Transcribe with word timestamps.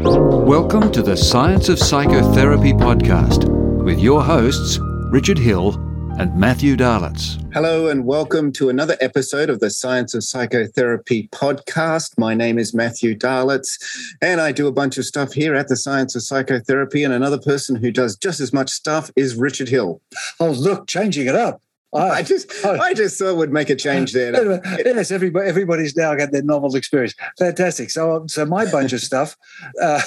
Welcome 0.00 0.90
to 0.92 1.02
the 1.02 1.16
Science 1.16 1.68
of 1.68 1.78
Psychotherapy 1.78 2.72
podcast 2.72 3.46
with 3.84 4.00
your 4.00 4.22
hosts, 4.22 4.78
Richard 5.10 5.36
Hill 5.36 5.74
and 6.18 6.34
Matthew 6.34 6.76
Dahlitz. 6.76 7.38
Hello, 7.52 7.88
and 7.88 8.06
welcome 8.06 8.52
to 8.52 8.70
another 8.70 8.96
episode 9.02 9.50
of 9.50 9.60
the 9.60 9.68
Science 9.68 10.14
of 10.14 10.24
Psychotherapy 10.24 11.28
podcast. 11.28 12.16
My 12.16 12.32
name 12.32 12.58
is 12.58 12.72
Matthew 12.72 13.14
Dahlitz, 13.14 13.78
and 14.22 14.40
I 14.40 14.50
do 14.50 14.66
a 14.66 14.72
bunch 14.72 14.96
of 14.96 15.04
stuff 15.04 15.34
here 15.34 15.54
at 15.54 15.68
the 15.68 15.76
Science 15.76 16.16
of 16.16 16.22
Psychotherapy. 16.22 17.04
And 17.04 17.12
another 17.12 17.38
person 17.38 17.76
who 17.76 17.92
does 17.92 18.16
just 18.16 18.40
as 18.40 18.50
much 18.50 18.70
stuff 18.70 19.10
is 19.14 19.36
Richard 19.36 19.68
Hill. 19.68 20.00
Oh, 20.40 20.52
look, 20.52 20.86
changing 20.86 21.26
it 21.26 21.36
up. 21.36 21.60
I 21.94 22.22
just, 22.22 22.64
I 22.64 22.94
just 22.94 23.18
thought 23.18 23.36
would 23.36 23.52
make 23.52 23.68
a 23.68 23.76
change 23.76 24.12
there. 24.12 24.32
yes, 24.84 25.10
everybody, 25.10 25.46
everybody's 25.46 25.94
now 25.94 26.14
got 26.14 26.32
their 26.32 26.42
novel 26.42 26.74
experience. 26.74 27.14
Fantastic. 27.38 27.90
So, 27.90 28.24
so 28.28 28.46
my 28.46 28.64
bunch 28.70 28.92
of 28.94 29.00
stuff 29.00 29.36
uh, 29.80 30.00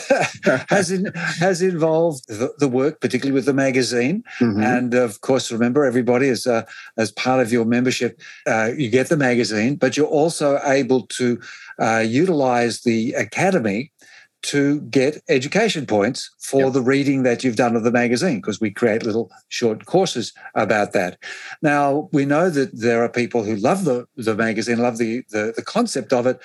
has 0.69 0.89
in, 0.91 1.11
has 1.13 1.61
involved 1.61 2.27
the, 2.27 2.53
the, 2.57 2.67
work, 2.67 3.01
particularly 3.01 3.33
with 3.33 3.45
the 3.45 3.53
magazine, 3.53 4.23
mm-hmm. 4.39 4.61
and 4.61 4.93
of 4.95 5.21
course, 5.21 5.51
remember 5.51 5.85
everybody 5.85 6.29
as 6.29 6.47
uh, 6.47 6.63
as 6.97 7.11
part 7.11 7.39
of 7.39 7.51
your 7.51 7.65
membership, 7.65 8.19
uh, 8.47 8.71
you 8.75 8.89
get 8.89 9.09
the 9.09 9.17
magazine, 9.17 9.75
but 9.75 9.95
you're 9.95 10.07
also 10.07 10.59
able 10.65 11.05
to 11.07 11.39
uh, 11.79 12.03
utilize 12.05 12.81
the 12.81 13.13
academy 13.13 13.91
to 14.45 14.81
get 14.81 15.21
education 15.29 15.85
points 15.85 16.29
for 16.39 16.65
yep. 16.65 16.73
the 16.73 16.81
reading 16.81 17.23
that 17.23 17.43
you've 17.43 17.55
done 17.55 17.75
of 17.75 17.83
the 17.83 17.91
magazine 17.91 18.37
because 18.37 18.61
we 18.61 18.69
create 18.69 19.03
little 19.03 19.31
short 19.49 19.85
courses 19.85 20.33
about 20.53 20.93
that. 20.93 21.17
Now, 21.61 22.09
we 22.11 22.25
know 22.25 22.49
that 22.49 22.69
there 22.79 23.03
are 23.03 23.09
people 23.09 23.43
who 23.43 23.55
love 23.55 23.85
the, 23.85 24.07
the 24.15 24.35
magazine, 24.35 24.79
love 24.79 24.97
the, 24.97 25.23
the, 25.29 25.53
the 25.55 25.63
concept 25.63 26.13
of 26.13 26.27
it, 26.27 26.39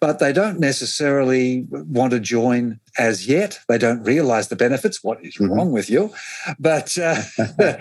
but 0.00 0.18
they 0.18 0.32
don't 0.32 0.60
necessarily 0.60 1.66
want 1.70 2.12
to 2.12 2.20
join 2.20 2.78
as 2.98 3.26
yet. 3.26 3.60
They 3.68 3.78
don't 3.78 4.02
realize 4.02 4.48
the 4.48 4.56
benefits. 4.56 5.02
What 5.02 5.24
is 5.24 5.34
mm-hmm. 5.34 5.52
wrong 5.52 5.72
with 5.72 5.88
you? 5.90 6.12
But 6.58 6.96
uh, 6.98 7.22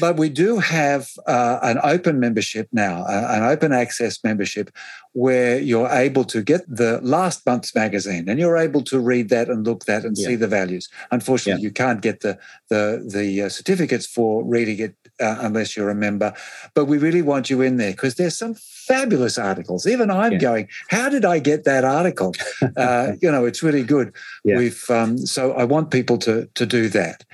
but 0.00 0.16
we 0.16 0.28
do 0.28 0.58
have 0.58 1.10
uh, 1.26 1.58
an 1.62 1.78
open 1.82 2.20
membership 2.20 2.68
now, 2.72 3.02
uh, 3.02 3.28
an 3.30 3.42
open 3.42 3.72
access 3.72 4.22
membership, 4.22 4.70
where 5.12 5.58
you're 5.58 5.88
able 5.88 6.24
to 6.24 6.42
get 6.42 6.62
the 6.68 7.00
last 7.02 7.46
month's 7.46 7.74
magazine 7.74 8.28
and 8.28 8.38
you're 8.38 8.56
able 8.56 8.82
to 8.82 8.98
read 8.98 9.28
that 9.28 9.48
and 9.48 9.64
look 9.64 9.84
that 9.84 10.04
and 10.04 10.16
yeah. 10.18 10.26
see 10.26 10.36
the 10.36 10.48
values. 10.48 10.88
Unfortunately, 11.10 11.62
yeah. 11.62 11.68
you 11.68 11.72
can't 11.72 12.02
get 12.02 12.20
the 12.20 12.38
the 12.68 13.08
the 13.12 13.42
uh, 13.42 13.48
certificates 13.48 14.06
for 14.06 14.44
reading 14.44 14.78
it 14.80 14.96
uh, 15.20 15.38
unless 15.40 15.76
you're 15.76 15.90
a 15.90 15.94
member. 15.94 16.34
But 16.74 16.86
we 16.86 16.98
really 16.98 17.22
want 17.22 17.50
you 17.50 17.60
in 17.60 17.76
there 17.76 17.92
because 17.92 18.16
there's 18.16 18.36
some 18.36 18.56
fabulous 18.86 19.38
articles. 19.38 19.86
Even 19.86 20.10
I'm 20.10 20.32
yeah. 20.32 20.38
going, 20.38 20.68
how 20.88 21.08
did 21.08 21.24
I 21.24 21.38
get 21.38 21.64
that 21.64 21.84
article? 21.84 22.34
Uh, 22.76 23.12
you 23.20 23.30
know, 23.30 23.44
it's 23.44 23.62
really 23.62 23.84
good. 23.84 24.12
Yeah. 24.42 24.56
We've 24.56 24.90
um, 24.90 25.18
so 25.18 25.52
I 25.52 25.64
want 25.64 25.90
people 25.90 26.18
to 26.18 26.48
to 26.54 26.66
do 26.66 26.88
that. 26.88 27.24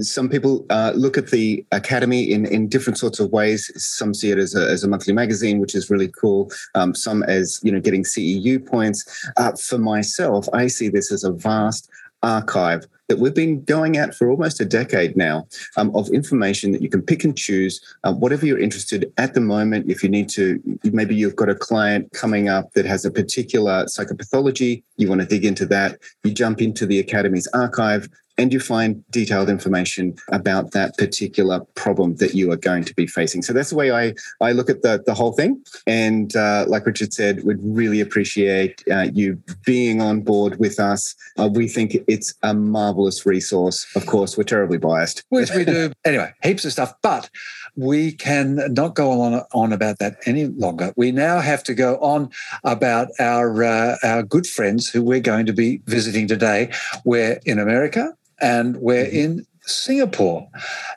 Some 0.00 0.28
people 0.28 0.66
uh, 0.68 0.92
look 0.94 1.16
at 1.16 1.30
the 1.30 1.64
academy 1.72 2.30
in 2.30 2.44
in 2.44 2.68
different 2.68 2.98
sorts 2.98 3.18
of 3.18 3.30
ways. 3.30 3.70
Some 3.82 4.12
see 4.12 4.30
it 4.30 4.38
as 4.38 4.54
a 4.54 4.68
as 4.68 4.84
a 4.84 4.88
monthly 4.88 5.14
magazine, 5.14 5.58
which 5.58 5.74
is 5.74 5.90
really 5.90 6.08
cool. 6.08 6.50
Um, 6.74 6.94
some 6.94 7.22
as 7.22 7.60
you 7.62 7.72
know, 7.72 7.80
getting 7.80 8.04
CEU 8.04 8.64
points. 8.64 9.04
Uh, 9.36 9.52
for 9.52 9.78
myself, 9.78 10.48
I 10.52 10.66
see 10.66 10.88
this 10.88 11.10
as 11.12 11.24
a 11.24 11.32
vast 11.32 11.88
archive 12.22 12.86
that 13.10 13.18
we've 13.18 13.34
been 13.34 13.64
going 13.64 13.96
at 13.96 14.14
for 14.14 14.30
almost 14.30 14.60
a 14.60 14.64
decade 14.64 15.16
now 15.16 15.46
um, 15.76 15.94
of 15.96 16.08
information 16.10 16.70
that 16.70 16.80
you 16.80 16.88
can 16.88 17.02
pick 17.02 17.24
and 17.24 17.36
choose 17.36 17.80
uh, 18.04 18.14
whatever 18.14 18.46
you're 18.46 18.58
interested 18.58 19.12
at 19.18 19.34
the 19.34 19.40
moment. 19.40 19.90
If 19.90 20.04
you 20.04 20.08
need 20.08 20.28
to 20.30 20.62
maybe 20.84 21.16
you've 21.16 21.34
got 21.34 21.48
a 21.48 21.56
client 21.56 22.12
coming 22.12 22.48
up 22.48 22.72
that 22.74 22.86
has 22.86 23.04
a 23.04 23.10
particular 23.10 23.84
psychopathology 23.86 24.84
you 24.96 25.08
want 25.08 25.20
to 25.20 25.26
dig 25.26 25.44
into 25.44 25.66
that 25.66 25.98
you 26.22 26.32
jump 26.32 26.60
into 26.60 26.86
the 26.86 26.98
academy's 27.00 27.48
archive 27.48 28.08
and 28.38 28.52
you 28.52 28.60
find 28.60 29.04
detailed 29.10 29.48
information 29.48 30.16
about 30.28 30.70
that 30.72 30.96
particular 30.96 31.60
problem 31.74 32.16
that 32.16 32.34
you 32.34 32.50
are 32.50 32.56
going 32.56 32.84
to 32.84 32.94
be 32.94 33.06
facing. 33.06 33.42
So 33.42 33.52
that's 33.52 33.70
the 33.70 33.76
way 33.76 33.90
I, 33.90 34.14
I 34.40 34.52
look 34.52 34.70
at 34.70 34.82
the, 34.82 35.02
the 35.04 35.14
whole 35.14 35.32
thing. 35.32 35.62
And 35.86 36.34
uh, 36.34 36.64
like 36.66 36.86
Richard 36.86 37.12
said, 37.12 37.44
would 37.44 37.58
really 37.62 38.00
appreciate 38.00 38.82
uh, 38.90 39.08
you 39.12 39.42
being 39.64 40.00
on 40.00 40.22
board 40.22 40.58
with 40.58 40.80
us. 40.80 41.14
Uh, 41.38 41.48
we 41.52 41.68
think 41.68 41.96
it's 42.08 42.34
a 42.42 42.54
marvelous 42.54 43.26
resource. 43.26 43.86
Of 43.94 44.06
course, 44.06 44.38
we're 44.38 44.44
terribly 44.44 44.78
biased. 44.78 45.22
Which 45.28 45.50
we 45.50 45.64
do. 45.64 45.92
anyway, 46.04 46.32
heaps 46.42 46.64
of 46.64 46.72
stuff. 46.72 46.94
But 47.02 47.28
we 47.76 48.12
can 48.12 48.56
not 48.72 48.94
go 48.94 49.20
on, 49.20 49.42
on 49.52 49.72
about 49.72 49.98
that 49.98 50.16
any 50.26 50.46
longer. 50.46 50.92
We 50.96 51.12
now 51.12 51.40
have 51.40 51.62
to 51.64 51.74
go 51.74 51.96
on 51.96 52.30
about 52.64 53.08
our, 53.18 53.62
uh, 53.62 53.96
our 54.02 54.22
good 54.22 54.46
friends 54.46 54.88
who 54.88 55.02
we're 55.02 55.20
going 55.20 55.46
to 55.46 55.52
be 55.52 55.82
visiting 55.86 56.26
today. 56.26 56.72
We're 57.04 57.40
in 57.44 57.58
America 57.58 58.14
and 58.40 58.76
we're 58.76 59.04
mm-hmm. 59.04 59.16
in 59.16 59.46
Singapore. 59.62 60.48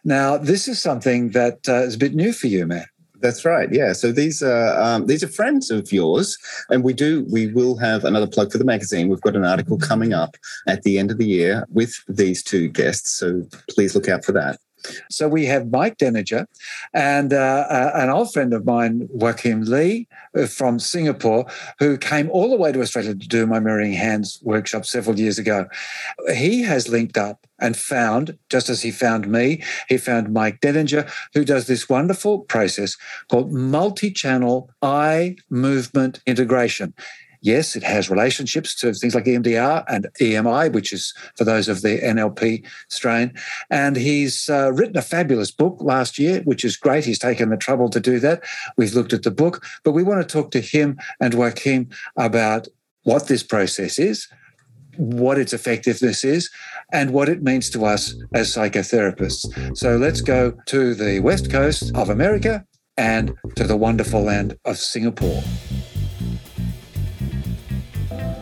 Now, 0.04 0.38
this 0.38 0.68
is 0.68 0.82
something 0.82 1.32
that 1.32 1.68
uh, 1.68 1.84
is 1.84 1.96
a 1.96 2.00
bit 2.00 2.16
new 2.16 2.34
for 2.34 2.48
you, 2.48 2.66
Matt. 2.66 2.88
That's 3.24 3.46
right. 3.46 3.72
Yeah. 3.72 3.94
So 3.94 4.12
these 4.12 4.44
are 4.44 4.78
um, 4.82 5.08
these 5.08 5.24
are 5.24 5.30
friends 5.30 5.72
of 5.72 5.94
yours, 5.94 6.38
and 6.70 6.84
we 6.84 6.92
do 6.92 7.26
we 7.32 7.48
will 7.48 7.78
have 7.78 8.04
another 8.04 8.28
plug 8.28 8.52
for 8.52 8.58
the 8.58 8.66
magazine. 8.66 9.08
We've 9.08 9.22
got 9.22 9.38
an 9.38 9.46
article 9.46 9.78
coming 9.78 10.12
up 10.14 10.36
at 10.68 10.84
the 10.84 11.00
end 11.00 11.10
of 11.10 11.18
the 11.18 11.26
year 11.26 11.66
with 11.70 11.96
these 12.10 12.44
two 12.44 12.68
guests, 12.68 13.12
so 13.14 13.44
please 13.70 13.96
look 13.96 14.10
out 14.10 14.26
for 14.26 14.34
that. 14.34 14.60
So 15.10 15.28
we 15.28 15.46
have 15.46 15.72
Mike 15.72 15.98
Deninger 15.98 16.46
and 16.94 17.34
uh, 17.34 17.66
uh, 17.70 17.92
an 17.96 18.10
old 18.10 18.34
friend 18.34 18.54
of 18.54 18.66
mine, 18.66 19.10
Joachim 19.14 19.64
Lee 19.64 20.08
uh, 20.38 20.48
from 20.48 20.80
Singapore, 20.80 21.46
who 21.80 21.98
came 21.98 22.30
all 22.30 22.50
the 22.50 22.58
way 22.58 22.72
to 22.72 22.82
Australia 22.82 23.16
to 23.16 23.28
do 23.28 23.46
my 23.46 23.60
Mirroring 23.60 23.94
Hands 23.94 24.40
workshop 24.42 24.86
several 24.86 25.20
years 25.20 25.38
ago. 25.38 25.68
He 26.34 26.64
has 26.64 26.90
linked 26.90 27.18
up 27.18 27.48
and 27.60 27.78
found, 27.78 28.38
just 28.50 28.70
as 28.70 28.82
he 28.82 28.92
found 28.92 29.28
me, 29.28 29.64
he 29.88 29.98
found 29.98 30.34
Mike 30.34 30.60
Deninger, 30.60 31.10
who 31.34 31.46
does 31.46 31.68
this 31.68 31.88
wonderful 31.88 32.40
process 32.40 32.98
called 33.30 33.54
multi 33.54 34.12
channel 34.12 34.70
eye 34.82 35.38
movement 35.50 36.20
integration. 36.26 36.94
Yes, 37.44 37.76
it 37.76 37.84
has 37.84 38.10
relationships 38.10 38.74
to 38.76 38.94
things 38.94 39.14
like 39.14 39.26
EMDR 39.26 39.84
and 39.90 40.08
EMI, 40.22 40.72
which 40.72 40.94
is 40.94 41.14
for 41.36 41.44
those 41.44 41.68
of 41.68 41.82
the 41.82 42.00
NLP 42.00 42.66
strain. 42.88 43.34
And 43.70 43.98
he's 43.98 44.50
uh, 44.50 44.72
written 44.72 44.96
a 44.96 45.02
fabulous 45.02 45.52
book 45.52 45.78
last 45.82 46.18
year, 46.18 46.42
which 46.44 46.64
is 46.64 46.78
great. 46.78 47.04
He's 47.04 47.20
taken 47.20 47.50
the 47.50 47.58
trouble 47.58 47.90
to 47.90 48.00
do 48.00 48.18
that. 48.22 48.44
We've 48.78 48.94
looked 48.94 49.12
at 49.12 49.24
the 49.24 49.32
book, 49.32 49.66
but 49.84 49.92
we 49.92 50.04
want 50.04 50.22
to 50.22 50.34
talk 50.34 50.52
to 50.52 50.62
him 50.62 50.98
and 51.20 51.34
Joachim 51.34 51.90
about 52.16 52.70
what 53.04 53.28
this 53.28 53.44
process 53.44 54.00
is, 54.00 54.30
what 54.96 55.38
its 55.38 55.52
effectiveness 55.52 56.24
is, 56.24 56.50
and 56.94 57.12
what 57.12 57.28
it 57.28 57.44
means 57.44 57.70
to 57.72 57.84
us 57.84 58.16
as 58.34 58.56
psychotherapists. 58.56 59.78
So 59.78 59.98
let's 59.98 60.22
go 60.22 60.54
to 60.68 60.96
the 60.96 61.20
west 61.20 61.52
coast 61.52 61.92
of 61.94 62.10
America 62.10 62.66
and 62.96 63.36
to 63.58 63.66
the 63.66 63.76
wonderful 63.76 64.24
land 64.24 64.58
of 64.64 64.78
Singapore. 64.78 65.44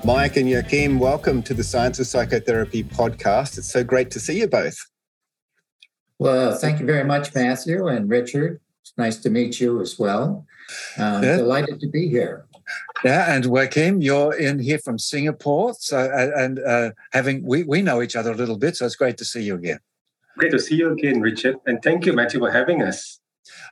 Mike 0.04 0.36
and 0.36 0.50
Joachim, 0.50 0.98
welcome 0.98 1.44
to 1.44 1.54
the 1.54 1.64
Science 1.64 2.00
of 2.00 2.08
Psychotherapy 2.08 2.84
podcast. 2.84 3.60
It's 3.60 3.72
so 3.72 3.84
great 3.84 4.10
to 4.12 4.20
see 4.20 4.40
you 4.40 4.48
both. 4.48 4.76
Well, 6.18 6.56
thank 6.56 6.80
you 6.80 6.88
very 6.88 7.04
much, 7.04 7.36
Matthew 7.36 7.86
and 7.86 8.10
Richard. 8.10 8.60
It's 8.82 8.94
nice 8.98 9.18
to 9.18 9.30
meet 9.30 9.60
you 9.60 9.80
as 9.80 10.00
well. 10.00 10.48
Um, 10.98 11.24
yeah. 11.24 11.38
Delighted 11.38 11.80
to 11.82 11.88
be 11.88 12.10
here. 12.10 12.48
Yeah, 13.06 13.32
and 13.32 13.46
Joachim, 13.46 14.02
you're 14.02 14.34
in 14.34 14.58
here 14.58 14.80
from 14.80 14.98
Singapore. 14.98 15.76
So, 15.78 16.12
and 16.36 16.58
uh, 16.58 16.92
having 17.12 17.46
we, 17.46 17.62
we 17.64 17.84
know 17.84 18.02
each 18.02 18.16
other 18.16 18.32
a 18.32 18.36
little 18.36 18.58
bit, 18.58 18.78
so 18.78 18.88
it's 18.88 18.96
great 18.96 19.18
to 19.18 19.26
see 19.26 19.44
you 19.44 19.54
again. 19.54 19.80
Great 20.36 20.52
to 20.52 20.60
see 20.60 20.78
you 20.78 20.92
again, 20.94 21.22
Richard, 21.22 21.58
and 21.68 21.80
thank 21.84 22.08
you, 22.08 22.14
Matthew, 22.14 22.40
for 22.40 22.50
having 22.50 22.82
us. 22.82 23.21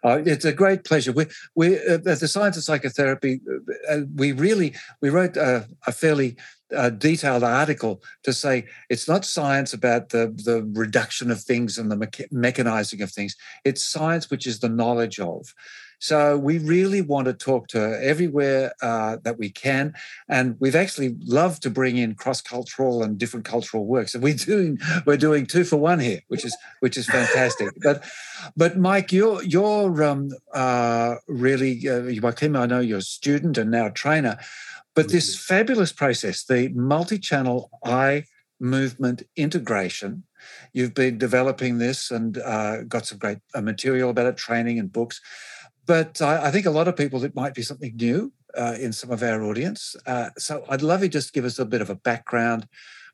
Uh, 0.04 0.22
it's 0.26 0.46
a 0.46 0.54
great 0.54 0.84
pleasure. 0.84 1.12
We, 1.12 1.26
we 1.56 1.78
uh, 1.78 1.98
the 1.98 2.28
Science 2.28 2.58
of 2.58 2.64
Psychotherapy, 2.64 3.42
uh, 3.50 3.94
uh 3.94 4.02
we 4.16 4.32
really 4.32 4.76
we 5.02 5.10
wrote 5.10 5.38
a, 5.38 5.68
a 5.88 5.92
fairly 5.92 6.38
uh, 6.76 6.90
detailed 6.90 7.44
article 7.44 8.02
to 8.24 8.32
say 8.32 8.66
it's 8.90 9.08
not 9.08 9.26
science 9.26 9.74
about 9.74 10.10
the 10.10 10.34
the 10.46 10.64
reduction 10.74 11.32
of 11.32 11.42
things 11.42 11.78
and 11.78 11.92
the 11.92 11.98
mecha- 11.98 12.32
mechanizing 12.32 13.02
of 13.02 13.12
things. 13.12 13.36
It's 13.66 13.84
science 13.84 14.30
which 14.30 14.48
is 14.48 14.60
the 14.60 14.70
knowledge 14.70 15.20
of. 15.20 15.54
So 16.00 16.38
we 16.38 16.58
really 16.58 17.02
want 17.02 17.26
to 17.26 17.34
talk 17.34 17.68
to 17.70 17.80
her 17.80 18.02
everywhere 18.02 18.74
uh, 18.82 19.18
that 19.24 19.38
we 19.38 19.50
can, 19.50 19.94
and 20.28 20.56
we've 20.60 20.76
actually 20.76 21.18
loved 21.26 21.62
to 21.64 21.70
bring 21.70 21.98
in 21.98 22.16
cross-cultural 22.16 23.04
and 23.04 23.18
different 23.18 23.46
cultural 23.46 23.86
works. 23.86 24.16
And 24.16 24.24
we're 24.24 24.34
doing 24.34 24.80
we're 25.06 25.18
doing 25.18 25.46
two 25.46 25.66
for 25.66 25.78
one 25.78 26.00
here, 26.00 26.22
which 26.30 26.46
is 26.46 26.56
which 26.80 26.98
is 26.98 27.06
fantastic. 27.08 27.70
but 27.84 28.04
but 28.56 28.78
Mike, 28.78 29.12
you're 29.12 29.44
you're 29.44 30.04
um, 30.04 30.30
uh, 30.54 31.16
really 31.28 31.88
uh, 31.88 32.04
Joachim. 32.04 32.56
I 32.56 32.66
know 32.66 32.80
you're 32.80 33.00
a 33.00 33.02
student 33.02 33.58
and 33.58 33.70
now 33.70 33.88
a 33.88 33.92
trainer, 33.92 34.38
but 34.96 35.10
this 35.10 35.38
fabulous 35.38 35.92
process, 35.92 36.46
the 36.46 36.70
multi-channel 36.70 37.70
eye 37.84 38.24
movement 38.60 39.24
integration. 39.36 40.24
You've 40.74 40.94
been 40.94 41.18
developing 41.18 41.78
this 41.78 42.12
and 42.12 42.38
uh, 42.38 42.84
got 42.84 43.06
some 43.06 43.18
great 43.18 43.40
uh, 43.54 43.62
material 43.62 44.10
about 44.10 44.28
it, 44.28 44.38
training 44.38 44.80
and 44.80 44.92
books. 44.92 45.22
But 45.90 46.22
I, 46.22 46.46
I 46.46 46.52
think 46.52 46.68
a 46.68 46.70
lot 46.70 46.88
of 46.88 46.96
people, 46.96 47.24
it 47.24 47.34
might 47.34 47.56
be 47.56 47.64
something 47.64 47.96
new 47.96 48.32
uh, 48.56 48.76
in 48.80 48.94
some 48.94 49.10
of 49.10 49.24
our 49.24 49.42
audience. 49.42 49.96
Uh, 50.06 50.30
so 50.38 50.64
I'd 50.70 50.84
love 50.84 51.02
you 51.02 51.10
just 51.10 51.34
give 51.34 51.46
us 51.46 51.58
a 51.58 51.66
bit 51.66 51.82
of 51.82 51.90
a 51.90 51.96
background. 51.96 52.68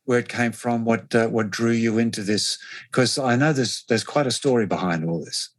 where 0.03 0.19
it 0.19 0.27
came 0.27 0.51
from, 0.51 0.83
what 0.83 1.15
uh, 1.15 1.27
what 1.29 1.49
drew 1.49 1.71
you 1.71 1.97
into 1.97 2.21
this? 2.21 2.59
Because 2.91 3.17
I 3.17 3.37
know 3.37 3.53
there's 3.53 3.85
there's 3.87 4.03
quite 4.03 4.27
a 4.27 4.31
story 4.41 4.65
behind 4.65 5.09
all 5.09 5.23
this. 5.23 5.51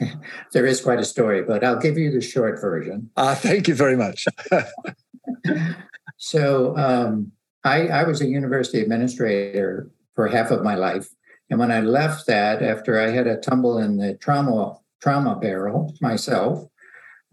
there 0.52 0.64
is 0.64 0.80
quite 0.80 1.00
a 1.00 1.04
story, 1.04 1.42
but 1.42 1.64
I'll 1.64 1.80
give 1.80 1.98
you 1.98 2.12
the 2.12 2.20
short 2.20 2.60
version. 2.60 3.10
Ah, 3.16 3.34
thank 3.34 3.66
you 3.66 3.74
very 3.74 3.96
much. 3.96 4.26
so 6.16 6.76
um, 6.78 7.32
I, 7.64 7.88
I 7.88 8.04
was 8.04 8.20
a 8.20 8.26
university 8.26 8.80
administrator 8.80 9.90
for 10.14 10.28
half 10.28 10.52
of 10.52 10.62
my 10.62 10.76
life, 10.76 11.08
and 11.50 11.58
when 11.58 11.72
I 11.72 11.80
left 11.80 12.28
that 12.28 12.62
after 12.62 13.00
I 13.00 13.10
had 13.10 13.26
a 13.26 13.36
tumble 13.36 13.78
in 13.78 13.96
the 13.96 14.14
trauma 14.14 14.78
trauma 15.02 15.36
barrel 15.36 15.94
myself, 16.00 16.64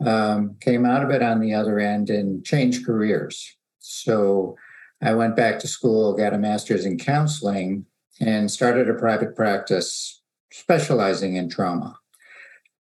um, 0.05 0.55
came 0.59 0.85
out 0.85 1.03
of 1.03 1.11
it 1.11 1.21
on 1.21 1.39
the 1.39 1.53
other 1.53 1.79
end 1.79 2.09
and 2.09 2.43
changed 2.43 2.85
careers. 2.85 3.55
So 3.79 4.57
I 5.01 5.13
went 5.13 5.35
back 5.35 5.59
to 5.59 5.67
school, 5.67 6.17
got 6.17 6.33
a 6.33 6.37
master's 6.37 6.85
in 6.85 6.97
counseling, 6.97 7.85
and 8.19 8.49
started 8.51 8.89
a 8.89 8.95
private 8.95 9.35
practice 9.35 10.21
specializing 10.51 11.35
in 11.35 11.49
trauma. 11.49 11.97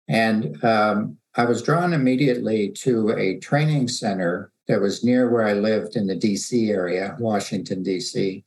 And 0.09 0.63
um, 0.65 1.19
I 1.37 1.45
was 1.45 1.63
drawn 1.63 1.93
immediately 1.93 2.71
to 2.71 3.11
a 3.11 3.39
training 3.39 3.89
center 3.89 4.51
that 4.67 4.81
was 4.81 5.05
near 5.05 5.31
where 5.31 5.47
I 5.47 5.53
lived 5.53 5.97
in 5.97 6.07
the 6.07 6.17
DC 6.17 6.71
area, 6.71 7.17
Washington, 7.21 7.85
DC, 7.85 8.43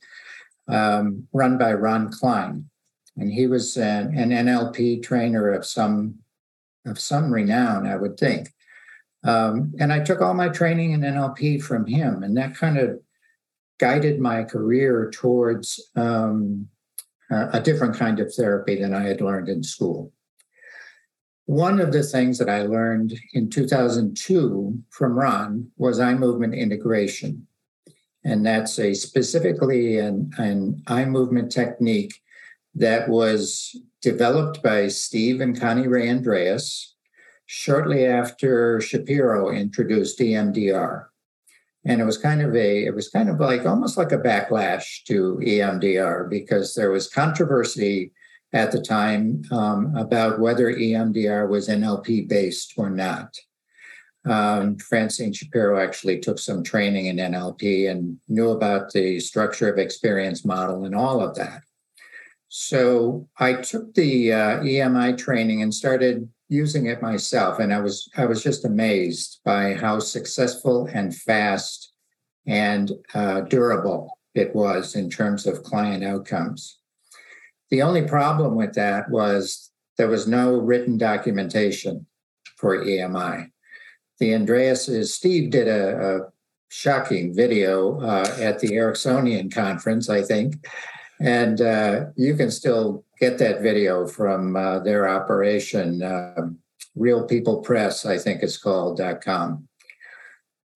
um, 0.68 1.26
run 1.32 1.56
by 1.56 1.72
Ron 1.72 2.10
Klein. 2.12 2.68
And 3.16 3.32
he 3.32 3.46
was 3.46 3.76
an, 3.76 4.16
an, 4.16 4.30
NLP 4.30 5.02
trainer 5.02 5.50
of 5.52 5.66
some 5.66 6.14
of 6.86 6.98
some 6.98 7.32
renown, 7.32 7.86
I 7.86 7.96
would 7.96 8.18
think. 8.18 8.48
Um, 9.24 9.72
and 9.78 9.92
I 9.92 10.00
took 10.00 10.20
all 10.20 10.34
my 10.34 10.48
training 10.48 10.92
in 10.92 11.00
NLP 11.00 11.62
from 11.62 11.86
him, 11.86 12.22
and 12.22 12.36
that 12.36 12.56
kind 12.56 12.78
of 12.78 12.98
guided 13.78 14.20
my 14.20 14.44
career 14.44 15.10
towards 15.12 15.80
um, 15.96 16.68
a 17.30 17.60
different 17.60 17.96
kind 17.96 18.20
of 18.20 18.32
therapy 18.34 18.80
than 18.80 18.94
I 18.94 19.02
had 19.02 19.20
learned 19.20 19.48
in 19.48 19.62
school. 19.62 20.12
One 21.46 21.80
of 21.80 21.92
the 21.92 22.02
things 22.02 22.38
that 22.38 22.48
I 22.48 22.62
learned 22.62 23.18
in 23.32 23.50
2002 23.50 24.78
from 24.90 25.18
Ron 25.18 25.70
was 25.76 25.98
eye 25.98 26.14
movement 26.14 26.54
integration. 26.54 27.46
And 28.24 28.46
that's 28.46 28.78
a 28.78 28.94
specifically 28.94 29.98
an, 29.98 30.30
an 30.38 30.82
eye 30.86 31.04
movement 31.04 31.50
technique 31.50 32.14
that 32.74 33.08
was 33.08 33.76
developed 34.02 34.62
by 34.62 34.88
Steve 34.88 35.40
and 35.40 35.58
Connirae 35.58 36.10
Andreas 36.10 36.94
shortly 37.46 38.04
after 38.04 38.80
Shapiro 38.80 39.50
introduced 39.50 40.18
EMDR. 40.18 41.06
And 41.84 42.00
it 42.00 42.04
was 42.04 42.18
kind 42.18 42.42
of 42.42 42.54
a, 42.54 42.84
it 42.84 42.94
was 42.94 43.08
kind 43.08 43.28
of 43.28 43.40
like 43.40 43.66
almost 43.66 43.96
like 43.96 44.12
a 44.12 44.18
backlash 44.18 45.04
to 45.04 45.40
EMDR 45.42 46.28
because 46.28 46.74
there 46.74 46.90
was 46.90 47.08
controversy 47.08 48.12
at 48.52 48.70
the 48.70 48.80
time 48.80 49.42
um, 49.50 49.94
about 49.96 50.38
whether 50.38 50.72
EMDR 50.72 51.48
was 51.48 51.68
NLP 51.68 52.28
based 52.28 52.74
or 52.76 52.90
not. 52.90 53.36
Um, 54.24 54.76
Francine 54.76 55.32
Shapiro 55.32 55.80
actually 55.80 56.20
took 56.20 56.38
some 56.38 56.62
training 56.62 57.06
in 57.06 57.16
NLP 57.16 57.90
and 57.90 58.18
knew 58.28 58.50
about 58.50 58.92
the 58.92 59.18
structure 59.18 59.72
of 59.72 59.78
experience 59.78 60.44
model 60.44 60.84
and 60.84 60.94
all 60.94 61.20
of 61.20 61.34
that. 61.36 61.62
So 62.54 63.30
I 63.38 63.54
took 63.54 63.94
the 63.94 64.30
uh, 64.30 64.60
EMI 64.60 65.16
training 65.16 65.62
and 65.62 65.72
started 65.72 66.28
using 66.50 66.84
it 66.84 67.00
myself, 67.00 67.58
and 67.58 67.72
I 67.72 67.80
was 67.80 68.10
I 68.14 68.26
was 68.26 68.42
just 68.42 68.66
amazed 68.66 69.40
by 69.42 69.72
how 69.72 70.00
successful 70.00 70.86
and 70.92 71.16
fast 71.16 71.94
and 72.46 72.92
uh, 73.14 73.40
durable 73.40 74.18
it 74.34 74.54
was 74.54 74.96
in 74.96 75.08
terms 75.08 75.46
of 75.46 75.62
client 75.62 76.04
outcomes. 76.04 76.78
The 77.70 77.80
only 77.80 78.02
problem 78.02 78.54
with 78.54 78.74
that 78.74 79.08
was 79.08 79.70
there 79.96 80.08
was 80.08 80.28
no 80.28 80.58
written 80.58 80.98
documentation 80.98 82.04
for 82.58 82.84
EMI. 82.84 83.50
The 84.18 84.34
Andreas's 84.34 85.14
Steve 85.14 85.48
did 85.48 85.68
a, 85.68 86.16
a 86.16 86.20
shocking 86.68 87.34
video 87.34 87.98
uh, 88.02 88.36
at 88.38 88.58
the 88.58 88.72
Ericksonian 88.72 89.50
conference, 89.50 90.10
I 90.10 90.20
think, 90.20 90.66
and 91.22 91.60
uh, 91.60 92.06
you 92.16 92.34
can 92.34 92.50
still 92.50 93.04
get 93.20 93.38
that 93.38 93.62
video 93.62 94.08
from 94.08 94.56
uh, 94.56 94.80
their 94.80 95.08
operation, 95.08 96.02
uh, 96.02 96.48
Real 96.96 97.24
People 97.24 97.60
Press, 97.60 98.04
I 98.04 98.18
think 98.18 98.42
it's 98.42 98.58
called 98.58 99.00
.com. 99.22 99.68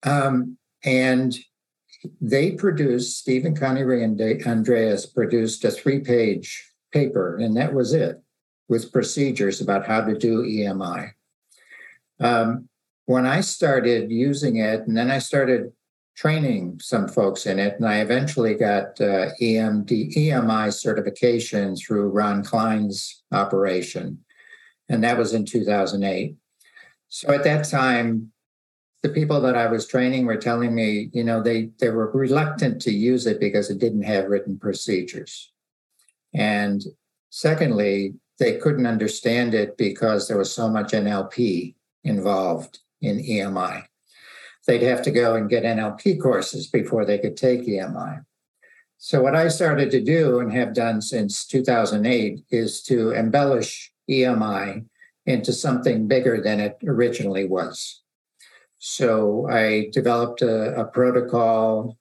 Um, 0.03 0.57
and 0.85 1.35
they 2.21 2.51
produced 2.51 3.17
Stephen 3.17 3.55
Connie 3.55 4.03
and 4.03 4.21
Andreas 4.47 5.05
produced 5.05 5.65
a 5.65 5.71
three-page 5.71 6.71
paper, 6.93 7.35
and 7.35 7.57
that 7.57 7.73
was 7.73 7.93
it 7.93 8.21
with 8.69 8.93
procedures 8.93 9.59
about 9.59 9.85
how 9.85 10.01
to 10.01 10.17
do 10.17 10.43
EMI. 10.43 11.11
Um, 12.21 12.69
when 13.05 13.25
I 13.25 13.41
started 13.41 14.11
using 14.11 14.57
it, 14.57 14.81
and 14.87 14.95
then 14.95 15.11
I 15.11 15.19
started 15.19 15.73
training 16.17 16.79
some 16.81 17.07
folks 17.07 17.45
in 17.45 17.59
it, 17.59 17.75
and 17.75 17.87
I 17.87 17.99
eventually 17.99 18.55
got 18.55 18.99
uh, 18.99 19.29
EMD, 19.39 20.15
EMI 20.15 20.73
certification 20.73 21.75
through 21.75 22.09
Ron 22.09 22.43
Klein's 22.43 23.23
operation, 23.31 24.25
and 24.89 25.03
that 25.03 25.17
was 25.17 25.33
in 25.33 25.45
2008. 25.45 26.35
So 27.09 27.31
at 27.31 27.43
that 27.43 27.69
time, 27.69 28.31
the 29.03 29.09
people 29.09 29.39
that 29.41 29.55
I 29.55 29.67
was 29.67 29.87
training 29.87 30.25
were 30.25 30.37
telling 30.37 30.73
me, 30.73 31.11
you 31.13 31.23
know, 31.23 31.41
they 31.41 31.69
they 31.79 31.89
were 31.89 32.11
reluctant 32.11 32.81
to 32.81 32.91
use 32.91 33.27
it 33.27 33.39
because 33.39 33.69
it 33.69 33.77
didn't 33.77 34.01
have 34.01 34.25
written 34.25 34.57
procedures. 34.57 35.51
And 36.33 36.83
secondly, 37.29 38.15
they 38.39 38.57
couldn't 38.57 38.87
understand 38.87 39.53
it 39.53 39.77
because 39.77 40.27
there 40.27 40.37
was 40.37 40.51
so 40.51 40.67
much 40.67 40.91
NLP 40.91 41.75
involved 42.03 42.79
in 43.01 43.19
EMI. 43.19 43.85
They'd 44.67 44.83
have 44.83 45.01
to 45.03 45.11
go 45.11 45.35
and 45.35 45.49
get 45.49 45.63
NLP 45.63 46.21
courses 46.21 46.67
before 46.67 47.05
they 47.05 47.17
could 47.17 47.37
take 47.37 47.65
EMI. 47.65 48.25
So, 48.97 49.21
what 49.21 49.35
I 49.35 49.47
started 49.47 49.91
to 49.91 50.01
do 50.01 50.39
and 50.39 50.51
have 50.51 50.73
done 50.73 51.01
since 51.01 51.45
2008 51.45 52.43
is 52.49 52.81
to 52.83 53.11
embellish 53.11 53.93
EMI 54.09 54.85
into 55.25 55.53
something 55.53 56.07
bigger 56.07 56.41
than 56.41 56.59
it 56.59 56.77
originally 56.85 57.45
was. 57.45 58.01
So, 58.79 59.47
I 59.49 59.89
developed 59.93 60.41
a, 60.41 60.81
a 60.81 60.85
protocol 60.85 61.97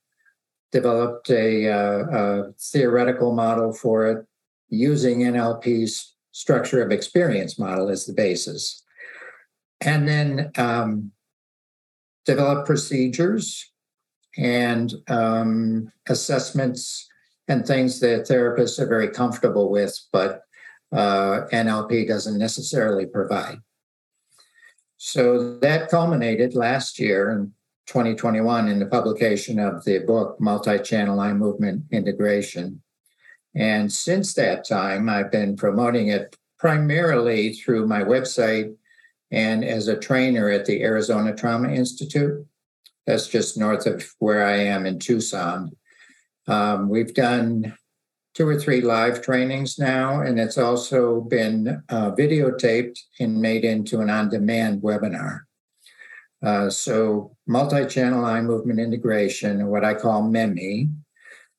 developed 0.72 1.30
a, 1.30 1.70
uh, 1.70 2.04
a, 2.10 2.52
theoretical 2.58 3.32
model 3.32 3.72
for 3.72 4.06
it 4.06 4.26
using 4.68 5.20
NLP's 5.20 6.14
structure 6.32 6.82
of 6.82 6.90
experience 6.90 7.58
model 7.58 7.88
as 7.88 8.04
the 8.04 8.12
basis. 8.12 8.82
And 9.80 10.06
then 10.08 10.50
um, 10.56 11.12
develop 12.26 12.66
procedures 12.66 13.70
and 14.36 14.92
um, 15.08 15.90
assessments 16.08 17.08
and 17.48 17.64
things 17.64 18.00
that 18.00 18.26
therapists 18.28 18.78
are 18.78 18.88
very 18.88 19.08
comfortable 19.08 19.70
with, 19.70 19.98
but 20.12 20.42
uh, 20.92 21.46
NLP 21.52 22.06
doesn't 22.06 22.38
necessarily 22.38 23.06
provide. 23.06 23.58
So 24.96 25.58
that 25.58 25.88
culminated 25.88 26.54
last 26.54 26.98
year 26.98 27.30
in 27.30 27.52
2021 27.86 28.68
in 28.68 28.78
the 28.78 28.86
publication 28.86 29.58
of 29.58 29.84
the 29.84 30.00
book 30.00 30.40
Multi 30.40 30.78
Channel 30.78 31.20
Eye 31.20 31.32
Movement 31.32 31.84
Integration. 31.92 32.82
And 33.54 33.92
since 33.92 34.34
that 34.34 34.66
time, 34.66 35.08
I've 35.08 35.30
been 35.30 35.56
promoting 35.56 36.08
it 36.08 36.36
primarily 36.58 37.52
through 37.52 37.86
my 37.86 38.02
website 38.02 38.74
and 39.30 39.64
as 39.64 39.88
a 39.88 39.98
trainer 39.98 40.50
at 40.50 40.66
the 40.66 40.82
Arizona 40.82 41.34
Trauma 41.34 41.68
Institute. 41.70 42.46
That's 43.06 43.28
just 43.28 43.56
north 43.56 43.86
of 43.86 44.04
where 44.18 44.44
I 44.44 44.56
am 44.56 44.84
in 44.86 44.98
Tucson. 44.98 45.70
Um, 46.48 46.88
we've 46.88 47.14
done 47.14 47.76
two 48.34 48.46
or 48.46 48.58
three 48.58 48.80
live 48.80 49.22
trainings 49.22 49.78
now, 49.78 50.20
and 50.20 50.38
it's 50.38 50.58
also 50.58 51.22
been 51.22 51.82
uh, 51.88 52.10
videotaped 52.12 52.98
and 53.18 53.40
made 53.40 53.64
into 53.64 54.00
an 54.00 54.10
on 54.10 54.28
demand 54.28 54.82
webinar. 54.82 55.40
Uh, 56.42 56.68
so, 56.68 57.34
multi 57.46 57.86
channel 57.86 58.24
eye 58.24 58.42
movement 58.42 58.78
integration, 58.78 59.66
what 59.68 59.84
I 59.84 59.94
call 59.94 60.22
MEMI, 60.22 60.92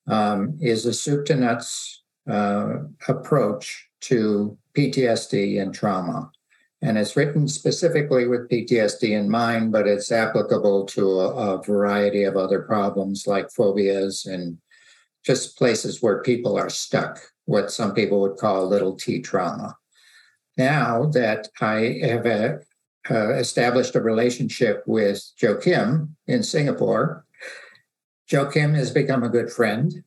um, 0.07 0.57
is 0.62 0.86
a 0.86 0.93
soup 0.93 1.25
to 1.25 1.36
nuts 1.36 2.03
uh, 2.29 2.74
approach 3.07 3.88
to 4.01 4.57
PTSD 4.77 5.59
and 5.62 5.74
trauma. 5.74 6.31
And 6.81 6.98
it's 6.98 7.15
written 7.15 7.48
specifically 7.48 8.27
with 8.27 8.50
PTSD 8.50 9.12
in 9.12 9.29
mind, 9.29 9.72
but 9.72 9.88
it's 9.88 10.12
applicable 10.12 10.86
to 10.88 11.19
a, 11.22 11.55
a 11.55 11.63
variety 11.63 12.24
of 12.24 12.38
other 12.38 12.62
problems 12.62 13.25
like 13.25 13.51
phobias 13.51 14.25
and 14.25 14.60
just 15.25 15.57
places 15.57 16.01
where 16.01 16.22
people 16.22 16.57
are 16.57 16.69
stuck, 16.69 17.19
what 17.46 17.72
some 17.72 17.93
people 17.93 18.22
would 18.22 18.38
call 18.38 18.67
little 18.67 18.96
t 18.96 19.22
trauma. 19.22 19.75
Now 20.55 21.05
that 21.07 21.50
I 21.60 22.00
have 22.03 22.25
a, 22.25 22.60
uh, 23.10 23.34
established 23.34 23.96
a 23.96 24.01
relationship 24.01 24.84
with 24.86 25.31
Joachim 25.41 26.15
in 26.27 26.43
Singapore, 26.43 27.25
Joachim 28.29 28.74
has 28.74 28.91
become 28.91 29.24
a 29.24 29.29
good 29.29 29.51
friend. 29.51 30.03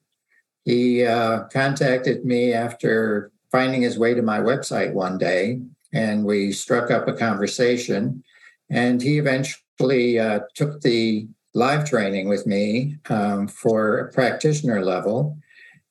he 0.65 1.05
uh, 1.05 1.45
contacted 1.45 2.25
me 2.25 2.53
after 2.53 3.33
finding 3.51 3.83
his 3.83 3.99
way 3.99 4.15
to 4.15 4.23
my 4.23 4.39
website 4.39 4.93
one 4.93 5.19
day, 5.19 5.61
and 5.93 6.25
we 6.25 6.53
struck 6.53 6.91
up 6.91 7.09
a 7.09 7.13
conversation. 7.13 8.23
And 8.71 9.03
he 9.03 9.19
eventually 9.19 10.19
uh, 10.19 10.41
took 10.55 10.81
the 10.81 11.29
live 11.55 11.89
training 11.89 12.29
with 12.29 12.47
me 12.47 12.97
um, 13.09 13.49
for 13.49 13.99
a 13.99 14.13
practitioner 14.13 14.85
level, 14.85 15.37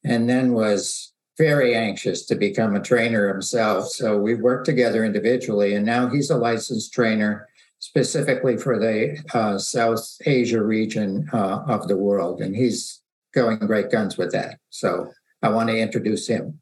and 0.04 0.30
then 0.30 0.54
was 0.54 1.14
very 1.38 1.74
anxious 1.76 2.26
to 2.26 2.36
become 2.36 2.76
a 2.76 2.82
trainer 2.82 3.28
himself. 3.28 3.88
So 3.90 4.18
we 4.18 4.36
worked 4.36 4.66
together 4.66 5.04
individually, 5.04 5.74
and 5.74 5.86
now 5.86 6.10
he's 6.10 6.30
a 6.30 6.38
licensed 6.38 6.94
trainer 6.94 7.48
specifically 7.80 8.58
for 8.58 8.78
the 8.78 9.18
uh, 9.34 9.58
South 9.58 10.06
Asia 10.26 10.62
region 10.62 11.28
uh, 11.34 11.64
of 11.68 11.88
the 11.88 11.98
world, 11.98 12.42
and 12.42 12.56
he's 12.56 13.02
going 13.34 13.58
great 13.60 13.90
guns 13.90 14.18
with 14.18 14.32
that. 14.32 14.60
So 14.70 15.12
I 15.42 15.50
want 15.50 15.70
to 15.70 15.78
introduce 15.78 16.28
him. 16.28 16.60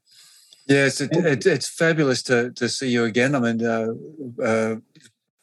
Yes, 0.67 1.01
it, 1.01 1.15
it, 1.15 1.45
it's 1.45 1.69
fabulous 1.69 2.21
to 2.24 2.51
to 2.51 2.67
see 2.67 2.89
you 2.89 3.05
again. 3.05 3.36
I 3.36 3.39
mean, 3.39 3.65
uh, 3.65 3.93
uh 4.41 4.75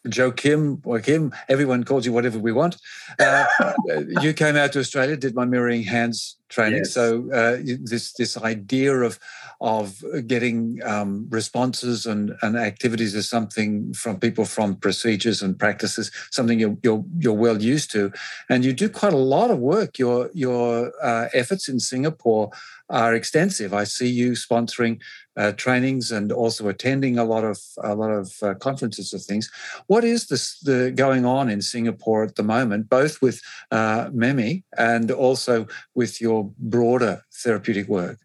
Joe 0.09 0.33
Kim 0.33 0.83
or 0.85 1.01
Kim, 1.01 1.33
everyone 1.49 1.85
calls 1.85 2.05
you 2.05 2.13
whatever 2.13 2.39
we 2.39 2.53
want. 2.53 2.77
Uh, 3.19 3.47
you 4.21 4.35
came 4.35 4.57
out 4.57 4.73
to 4.73 4.81
Australia, 4.81 5.17
did 5.17 5.35
my 5.35 5.47
mirroring 5.47 5.83
hands 5.83 6.37
training. 6.49 6.85
Yes. 6.85 6.93
So 6.93 7.31
uh, 7.33 7.59
this 7.83 8.13
this 8.13 8.37
idea 8.37 8.93
of 8.95 9.19
of 9.61 10.05
getting 10.27 10.81
um, 10.85 11.27
responses 11.31 12.07
and, 12.07 12.35
and 12.43 12.57
activities 12.57 13.15
is 13.15 13.29
something 13.29 13.95
from 13.95 14.19
people 14.19 14.45
from 14.45 14.77
procedures 14.77 15.43
and 15.43 15.59
practices, 15.59 16.11
something 16.31 16.59
you're, 16.59 16.77
you're, 16.83 17.05
you're 17.19 17.33
well 17.33 17.63
used 17.63 17.91
to, 17.93 18.13
and 18.51 18.65
you 18.65 18.73
do 18.73 18.89
quite 18.89 19.13
a 19.13 19.17
lot 19.35 19.51
of 19.51 19.59
work. 19.59 19.99
Your 19.99 20.31
your 20.35 20.93
uh, 21.03 21.29
efforts 21.33 21.69
in 21.69 21.81
Singapore 21.81 22.51
are 22.91 23.15
extensive. 23.15 23.73
I 23.73 23.85
see 23.85 24.09
you 24.09 24.33
sponsoring 24.33 25.01
uh, 25.37 25.53
trainings 25.53 26.13
and 26.13 26.31
also 26.31 26.69
attending 26.69 27.19
a 27.19 27.25
lot 27.25 27.45
of 27.45 27.59
a 27.83 27.95
lot 27.95 28.11
of 28.11 28.33
uh, 28.43 28.55
conferences 28.55 29.13
and 29.13 29.23
things. 29.23 29.51
What 29.87 30.05
is 30.05 30.27
this 30.27 30.61
the 30.61 30.93
going 30.95 31.25
on 31.25 31.49
in 31.49 31.63
Singapore 31.63 32.25
at 32.25 32.37
the 32.37 32.43
moment, 32.43 32.89
both 32.89 33.23
with 33.23 33.41
uh, 33.71 34.11
MEMI 34.11 34.63
and 34.77 35.11
also 35.11 35.67
with 35.95 36.21
your 36.21 36.34
broader 36.59 37.23
therapeutic 37.33 37.89
work? 37.89 38.19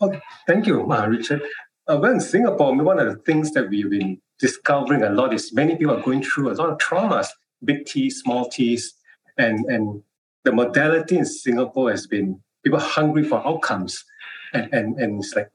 Oh, 0.00 0.12
thank 0.46 0.66
you, 0.66 0.90
uh, 0.90 1.06
Richard. 1.06 1.42
Uh, 1.86 1.98
well, 2.00 2.12
in 2.12 2.20
Singapore, 2.20 2.74
one 2.74 2.98
of 2.98 3.06
the 3.06 3.20
things 3.22 3.52
that 3.52 3.68
we've 3.68 3.90
been 3.90 4.20
discovering 4.38 5.02
a 5.02 5.10
lot 5.10 5.34
is 5.34 5.52
many 5.52 5.76
people 5.76 5.96
are 5.96 6.02
going 6.02 6.22
through 6.22 6.50
a 6.50 6.54
lot 6.54 6.70
of 6.70 6.78
traumas, 6.78 7.28
big 7.64 7.84
T, 7.86 8.10
small 8.10 8.48
T's, 8.48 8.94
and 9.36 9.64
and 9.66 10.02
the 10.44 10.52
modality 10.52 11.18
in 11.18 11.26
Singapore 11.26 11.90
has 11.90 12.06
been 12.06 12.40
people 12.62 12.80
hungry 12.80 13.24
for 13.24 13.46
outcomes, 13.46 14.04
and 14.52 14.72
and, 14.72 14.98
and 14.98 15.22
it's 15.22 15.34
like 15.36 15.50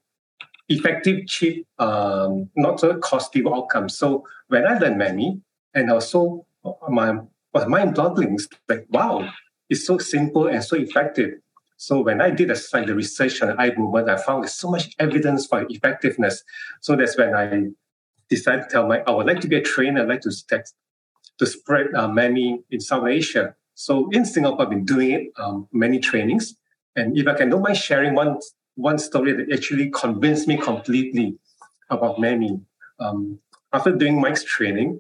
effective, 0.70 1.26
cheap, 1.28 1.68
um, 1.80 2.50
not 2.56 2.80
so 2.80 2.96
costly 3.00 3.44
outcomes. 3.46 3.98
So 3.98 4.24
when 4.48 4.68
I 4.68 4.78
learned 4.78 5.02
MEMI, 5.02 5.42
and 5.74 5.92
also 5.92 6.46
my 6.90 7.20
was 7.54 7.68
mind-boggling. 7.68 8.36
It's 8.36 8.48
like 8.68 8.86
wow, 8.90 9.28
it's 9.70 9.86
so 9.86 9.98
simple 9.98 10.48
and 10.48 10.64
so 10.64 10.76
effective. 10.76 11.32
So 11.78 12.02
when 12.02 12.22
I 12.22 12.30
did 12.30 12.50
like 12.50 12.88
the 12.88 12.96
research 12.96 13.42
on 13.42 13.50
the 13.50 13.62
eye 13.62 13.74
movement, 13.78 14.10
I 14.10 14.18
found 14.18 14.50
so 14.50 14.70
much 14.70 14.94
evidence 15.00 15.46
for 15.46 15.66
effectiveness. 15.70 16.44
So 16.82 16.96
that's 16.96 17.18
when 17.18 17.34
I 17.34 17.70
decided 18.30 18.64
to 18.64 18.70
tell 18.70 18.88
my 18.88 19.02
I 19.08 19.12
would 19.12 19.28
like 19.28 19.40
to 19.42 19.48
be 19.48 19.56
a 19.56 19.62
trainer. 19.62 20.02
I'd 20.02 20.10
like 20.10 20.22
to 20.22 20.32
to 21.40 21.46
spread 21.46 21.88
uh, 21.96 22.08
MEMI 22.08 22.64
in 22.70 22.82
South 22.82 23.08
Asia. 23.08 23.56
So 23.76 24.10
in 24.12 24.26
Singapore, 24.26 24.64
I've 24.64 24.70
been 24.70 24.84
doing 24.84 25.12
it 25.12 25.28
um, 25.38 25.70
many 25.72 26.00
trainings. 26.00 26.54
And 26.98 27.18
if 27.18 27.26
I 27.28 27.34
can, 27.34 27.50
don't 27.50 27.62
mind 27.62 27.78
sharing 27.78 28.14
one 28.14 28.40
one 28.76 28.98
story 28.98 29.34
that 29.34 29.52
actually 29.52 29.90
convinced 29.90 30.48
me 30.48 30.58
completely 30.58 31.38
about 31.90 32.18
MEMI. 32.18 32.62
Um, 33.00 33.40
after 33.72 33.92
doing 33.96 34.20
Mike's 34.20 34.44
training, 34.44 35.00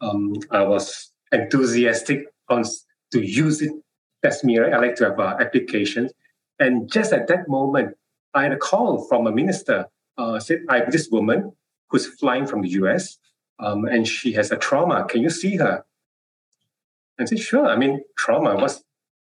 um, 0.00 0.34
I 0.50 0.62
was 0.62 1.12
enthusiastic 1.32 2.26
on 2.48 2.64
to 3.12 3.20
use 3.20 3.62
it. 3.62 3.72
That's 4.22 4.42
me, 4.42 4.58
right? 4.58 4.72
I 4.72 4.78
like 4.78 4.96
to 4.96 5.04
have 5.04 5.20
uh, 5.20 5.36
applications. 5.40 6.12
And 6.58 6.90
just 6.90 7.12
at 7.12 7.28
that 7.28 7.48
moment, 7.48 7.96
I 8.34 8.42
had 8.44 8.52
a 8.52 8.56
call 8.56 9.06
from 9.06 9.26
a 9.26 9.32
minister. 9.32 9.86
Uh, 10.16 10.40
said, 10.40 10.64
"I 10.68 10.78
have 10.78 10.90
this 10.90 11.08
woman 11.10 11.52
who's 11.88 12.06
flying 12.06 12.46
from 12.46 12.62
the 12.62 12.70
US, 12.80 13.18
um, 13.60 13.84
and 13.84 14.06
she 14.06 14.32
has 14.32 14.50
a 14.50 14.56
trauma. 14.56 15.04
Can 15.04 15.22
you 15.22 15.30
see 15.30 15.56
her?" 15.56 15.84
I 17.18 17.24
said, 17.24 17.38
"Sure." 17.38 17.66
I 17.66 17.76
mean, 17.76 18.02
trauma 18.16 18.56
was, 18.56 18.82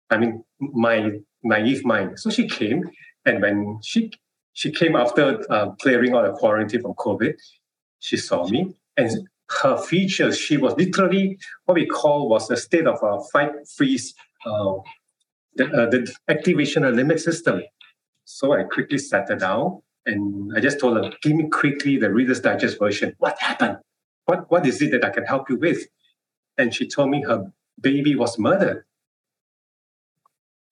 I 0.10 0.18
mean, 0.18 0.44
my 0.60 1.20
naive 1.44 1.84
mind. 1.86 2.20
So 2.20 2.30
she 2.30 2.48
came, 2.48 2.90
and 3.26 3.42
when 3.42 3.80
she 3.84 4.12
she 4.54 4.72
came 4.72 4.96
after 4.96 5.44
uh, 5.52 5.72
clearing 5.82 6.16
out 6.16 6.26
a 6.26 6.32
quarantine 6.32 6.82
from 6.82 6.94
COVID, 6.94 7.36
she 8.00 8.18
saw 8.18 8.48
me, 8.48 8.76
and 8.96 9.28
her 9.62 9.78
features, 9.78 10.38
she 10.38 10.58
was 10.58 10.76
literally 10.78 11.38
what 11.66 11.76
we 11.76 11.86
call 11.86 12.30
was 12.30 12.50
a 12.50 12.58
state 12.58 12.88
of 12.88 13.00
a 13.02 13.24
fight 13.32 13.52
freeze, 13.76 14.14
uh, 14.14 14.27
the, 14.46 15.66
uh, 15.66 15.90
the 15.90 16.12
activation 16.28 16.84
of 16.84 16.96
limbic 16.96 17.20
system. 17.20 17.62
So 18.26 18.54
I 18.54 18.64
quickly 18.64 18.98
sat 18.98 19.30
her 19.30 19.36
down 19.36 19.82
and 20.06 20.52
I 20.56 20.60
just 20.60 20.80
told 20.80 20.98
her, 20.98 21.12
give 21.22 21.36
me 21.36 21.50
quickly 21.50 21.98
the 21.98 22.12
Reader's 22.12 22.40
Digest 22.40 22.80
version. 22.80 23.14
What 23.20 23.40
happened? 23.40 23.78
What, 24.26 24.50
what 24.52 24.66
is 24.66 24.82
it 24.82 24.92
that 24.92 25.06
I 25.06 25.10
can 25.10 25.24
help 25.24 25.50
you 25.50 25.58
with? 25.58 25.88
And 26.58 26.74
she 26.74 26.88
told 26.88 27.10
me 27.10 27.24
her 27.24 27.52
baby 27.80 28.16
was 28.16 28.38
murdered. 28.38 28.84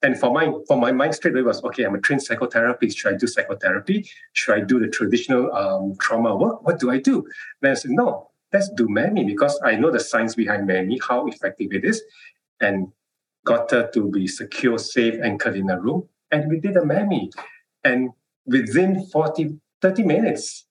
And 0.02 0.20
for 0.20 0.32
my 0.32 0.52
for 0.68 0.78
my 0.78 0.92
mind 0.92 1.16
straight 1.16 1.34
away 1.34 1.42
was 1.42 1.64
okay. 1.64 1.84
I'm 1.84 1.96
a 1.96 2.00
trained 2.00 2.22
psychotherapist. 2.22 2.98
Should 2.98 3.14
I 3.16 3.18
do 3.18 3.26
psychotherapy? 3.26 4.08
Should 4.34 4.54
I 4.54 4.60
do 4.60 4.80
the 4.80 4.88
traditional 4.88 5.52
um, 5.52 5.96
trauma 6.00 6.36
work? 6.36 6.64
What 6.64 6.80
do 6.80 6.92
I 6.92 7.00
do? 7.00 7.26
Then 7.62 7.72
I 7.72 7.74
said 7.74 7.92
no. 7.92 8.30
Let's 8.54 8.70
do 8.70 8.88
MEMI 8.88 9.26
because 9.26 9.60
I 9.64 9.76
know 9.76 9.90
the 9.90 10.00
science 10.00 10.36
behind 10.36 10.70
MEMI, 10.70 11.00
how 11.08 11.26
effective 11.26 11.74
it 11.74 11.84
is, 11.84 12.04
and 12.62 12.92
got 13.46 13.72
her 13.72 13.90
to 13.94 14.10
be 14.12 14.28
secure, 14.28 14.78
safe, 14.78 15.16
anchored 15.24 15.56
in 15.56 15.70
a 15.70 15.80
room. 15.80 16.10
And 16.32 16.50
we 16.50 16.60
did 16.60 16.76
a 16.76 16.82
MEMI. 16.82 17.32
And 17.84 18.10
within 18.46 19.06
40, 19.06 19.60
30 19.82 20.04
minutes, 20.04 20.66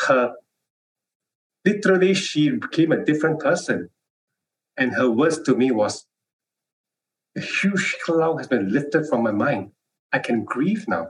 her 0.00 0.34
literally 1.64 2.12
she 2.14 2.50
became 2.50 2.92
a 2.92 3.04
different 3.04 3.40
person. 3.40 3.88
And 4.76 4.92
her 4.92 5.08
words 5.08 5.40
to 5.42 5.54
me 5.54 5.70
was, 5.70 6.04
a 7.36 7.40
huge 7.40 7.96
cloud 8.04 8.38
has 8.38 8.48
been 8.48 8.72
lifted 8.72 9.06
from 9.08 9.22
my 9.22 9.32
mind. 9.32 9.70
I 10.12 10.18
can 10.18 10.44
grieve 10.44 10.86
now. 10.86 11.08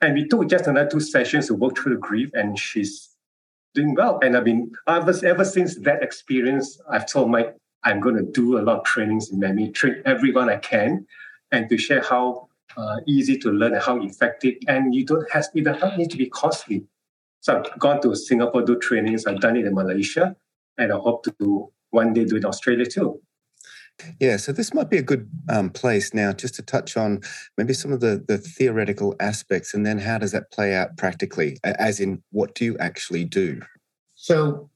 And 0.00 0.14
we 0.14 0.26
took 0.26 0.48
just 0.48 0.66
another 0.66 0.90
two 0.90 1.00
sessions 1.00 1.46
to 1.46 1.54
work 1.54 1.78
through 1.78 1.94
the 1.94 2.00
grief, 2.00 2.30
and 2.34 2.58
she's 2.58 3.10
doing 3.74 3.94
well. 3.94 4.18
And 4.22 4.36
I've 4.36 4.44
been 4.44 4.72
ever, 4.86 5.14
ever 5.24 5.44
since 5.44 5.76
that 5.76 6.02
experience, 6.02 6.78
I've 6.90 7.06
told 7.06 7.30
Mike 7.30 7.56
I'm 7.84 8.00
going 8.00 8.16
to 8.16 8.22
do 8.22 8.58
a 8.58 8.62
lot 8.62 8.78
of 8.78 8.84
trainings 8.84 9.30
in 9.30 9.38
MEMI, 9.40 9.74
train 9.74 10.02
everyone 10.04 10.48
I 10.48 10.56
can, 10.56 11.06
and 11.52 11.68
to 11.68 11.78
share 11.78 12.02
how 12.02 12.48
uh, 12.76 12.96
easy 13.06 13.38
to 13.38 13.50
learn 13.50 13.74
and 13.74 13.82
how 13.82 14.00
effective. 14.02 14.54
And 14.66 14.94
you 14.94 15.04
don't 15.04 15.30
have 15.30 15.46
it 15.54 15.64
does 15.64 15.80
not 15.80 15.98
need 15.98 16.10
to 16.10 16.16
be 16.16 16.28
costly. 16.28 16.84
So 17.40 17.58
I've 17.58 17.78
gone 17.78 18.00
to 18.02 18.14
Singapore 18.16 18.62
do 18.62 18.78
trainings. 18.78 19.26
I've 19.26 19.40
done 19.40 19.56
it 19.56 19.66
in 19.66 19.74
Malaysia, 19.74 20.34
and 20.78 20.92
I 20.92 20.96
hope 20.96 21.22
to 21.24 21.34
do 21.38 21.70
one 21.90 22.12
day 22.14 22.24
do 22.24 22.36
it 22.36 22.38
in 22.38 22.46
Australia 22.46 22.86
too. 22.86 23.20
Yeah, 24.18 24.38
so 24.38 24.50
this 24.50 24.74
might 24.74 24.90
be 24.90 24.98
a 24.98 25.02
good 25.02 25.28
um, 25.48 25.70
place 25.70 26.12
now 26.12 26.32
just 26.32 26.54
to 26.56 26.62
touch 26.62 26.96
on 26.96 27.20
maybe 27.56 27.72
some 27.72 27.92
of 27.92 28.00
the, 28.00 28.24
the 28.26 28.38
theoretical 28.38 29.14
aspects 29.20 29.72
and 29.72 29.86
then 29.86 29.98
how 29.98 30.18
does 30.18 30.32
that 30.32 30.50
play 30.50 30.74
out 30.74 30.96
practically, 30.96 31.58
as 31.62 32.00
in 32.00 32.22
what 32.32 32.54
do 32.54 32.64
you 32.64 32.76
actually 32.78 33.24
do? 33.24 33.62
So, 34.16 34.68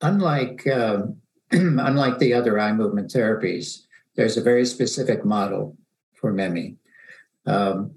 unlike, 0.00 0.66
um, 0.66 1.16
unlike 1.78 2.18
the 2.18 2.34
other 2.34 2.58
eye 2.58 2.72
movement 2.72 3.10
therapies, 3.10 3.82
there's 4.16 4.36
a 4.36 4.42
very 4.42 4.64
specific 4.64 5.24
model 5.24 5.76
for 6.14 6.32
MEMI. 6.32 6.76
Um, 7.46 7.92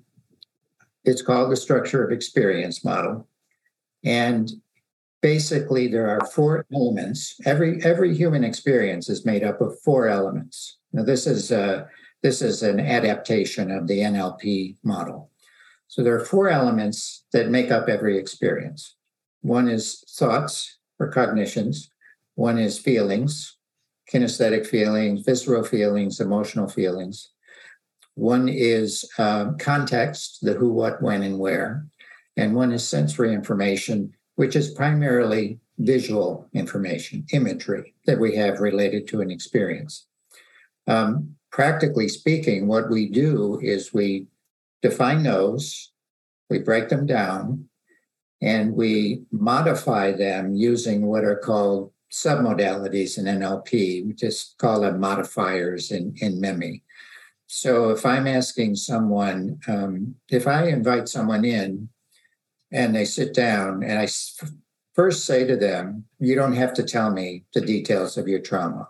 it's 1.04 1.22
called 1.22 1.52
the 1.52 1.56
structure 1.56 2.04
of 2.04 2.12
experience 2.12 2.84
model. 2.84 3.28
And 4.04 4.52
basically 5.22 5.88
there 5.88 6.10
are 6.10 6.26
four 6.28 6.66
elements. 6.74 7.40
Every 7.46 7.84
every 7.84 8.16
human 8.16 8.44
experience 8.44 9.10
is 9.10 9.26
made 9.26 9.44
up 9.44 9.62
of 9.62 9.80
four 9.82 10.08
elements. 10.08 10.78
Now 10.94 11.04
this 11.04 11.26
is 11.26 11.52
uh, 11.52 11.86
this 12.22 12.42
is 12.42 12.64
an 12.64 12.80
adaptation 12.80 13.72
of 13.72 13.88
the 13.88 14.00
NLP 14.00 14.78
model. 14.84 15.32
So 15.88 16.04
there 16.04 16.16
are 16.16 16.26
four 16.26 16.50
elements 16.50 17.26
that 17.32 17.50
make 17.50 17.72
up 17.72 17.88
every 17.88 18.18
experience. 18.18 18.96
One 19.42 19.68
is 19.68 20.04
thoughts 20.10 20.78
or 21.00 21.10
cognitions. 21.10 21.90
One 22.38 22.60
is 22.60 22.78
feelings, 22.78 23.58
kinesthetic 24.14 24.68
feelings, 24.68 25.22
visceral 25.22 25.64
feelings, 25.64 26.20
emotional 26.20 26.68
feelings. 26.68 27.32
One 28.14 28.48
is 28.48 29.10
uh, 29.18 29.54
context, 29.54 30.38
the 30.44 30.54
who, 30.54 30.72
what, 30.72 31.02
when, 31.02 31.24
and 31.24 31.40
where. 31.40 31.88
And 32.36 32.54
one 32.54 32.72
is 32.72 32.88
sensory 32.88 33.34
information, 33.34 34.14
which 34.36 34.56
is 34.56 34.70
primarily 34.70 35.60
visual 35.80 36.48
information, 36.54 37.26
imagery 37.34 37.96
that 38.06 38.20
we 38.20 38.36
have 38.36 38.60
related 38.60 39.08
to 39.08 39.22
an 39.22 39.32
experience. 39.32 40.06
Um, 40.86 41.38
practically 41.52 42.08
speaking, 42.08 42.68
what 42.68 42.92
we 42.92 43.10
do 43.10 43.60
is 43.64 43.96
we 43.96 44.28
define 44.84 45.24
those, 45.24 45.92
we 46.52 46.60
break 46.60 46.90
them 46.90 47.08
down, 47.08 47.68
and 48.44 48.76
we 48.76 49.24
modify 49.32 50.12
them 50.12 50.54
using 50.56 51.08
what 51.08 51.24
are 51.24 51.38
called 51.38 51.92
submodalities 52.12 53.18
in 53.18 53.26
NLP. 53.26 54.06
We 54.06 54.14
just 54.14 54.58
call 54.58 54.82
them 54.82 55.00
modifiers 55.00 55.92
in, 55.92 56.16
in 56.18 56.42
MEMI. 56.42 56.82
So 57.48 57.92
if 57.92 58.06
I'm 58.06 58.28
asking 58.28 58.76
someone, 58.76 59.60
um, 59.68 60.16
if 60.30 60.48
I 60.48 60.68
invite 60.68 61.08
someone 61.08 61.46
in 61.46 61.90
and 62.72 62.96
they 62.96 63.06
sit 63.06 63.34
down 63.34 63.84
and 63.84 63.98
I 63.98 64.08
first 64.94 65.26
say 65.26 65.46
to 65.46 65.56
them, 65.56 66.06
you 66.20 66.36
don't 66.36 66.56
have 66.56 66.74
to 66.74 66.84
tell 66.84 67.12
me 67.12 67.46
the 67.54 67.62
details 67.62 68.18
of 68.18 68.28
your 68.28 68.40
trauma. 68.40 68.90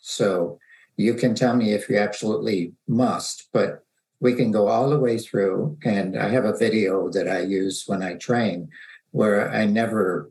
So 0.00 0.58
you 0.96 1.14
can 1.14 1.34
tell 1.34 1.54
me 1.54 1.72
if 1.72 1.88
you 1.90 1.98
absolutely 1.98 2.72
must, 2.88 3.48
but 3.52 3.84
we 4.20 4.34
can 4.34 4.50
go 4.50 4.68
all 4.68 4.88
the 4.88 4.98
way 4.98 5.18
through. 5.18 5.76
And 5.84 6.18
I 6.18 6.28
have 6.30 6.46
a 6.46 6.56
video 6.56 7.10
that 7.10 7.28
I 7.28 7.40
use 7.40 7.84
when 7.86 8.02
I 8.02 8.14
train 8.14 8.70
where 9.10 9.50
I 9.50 9.66
never 9.66 10.30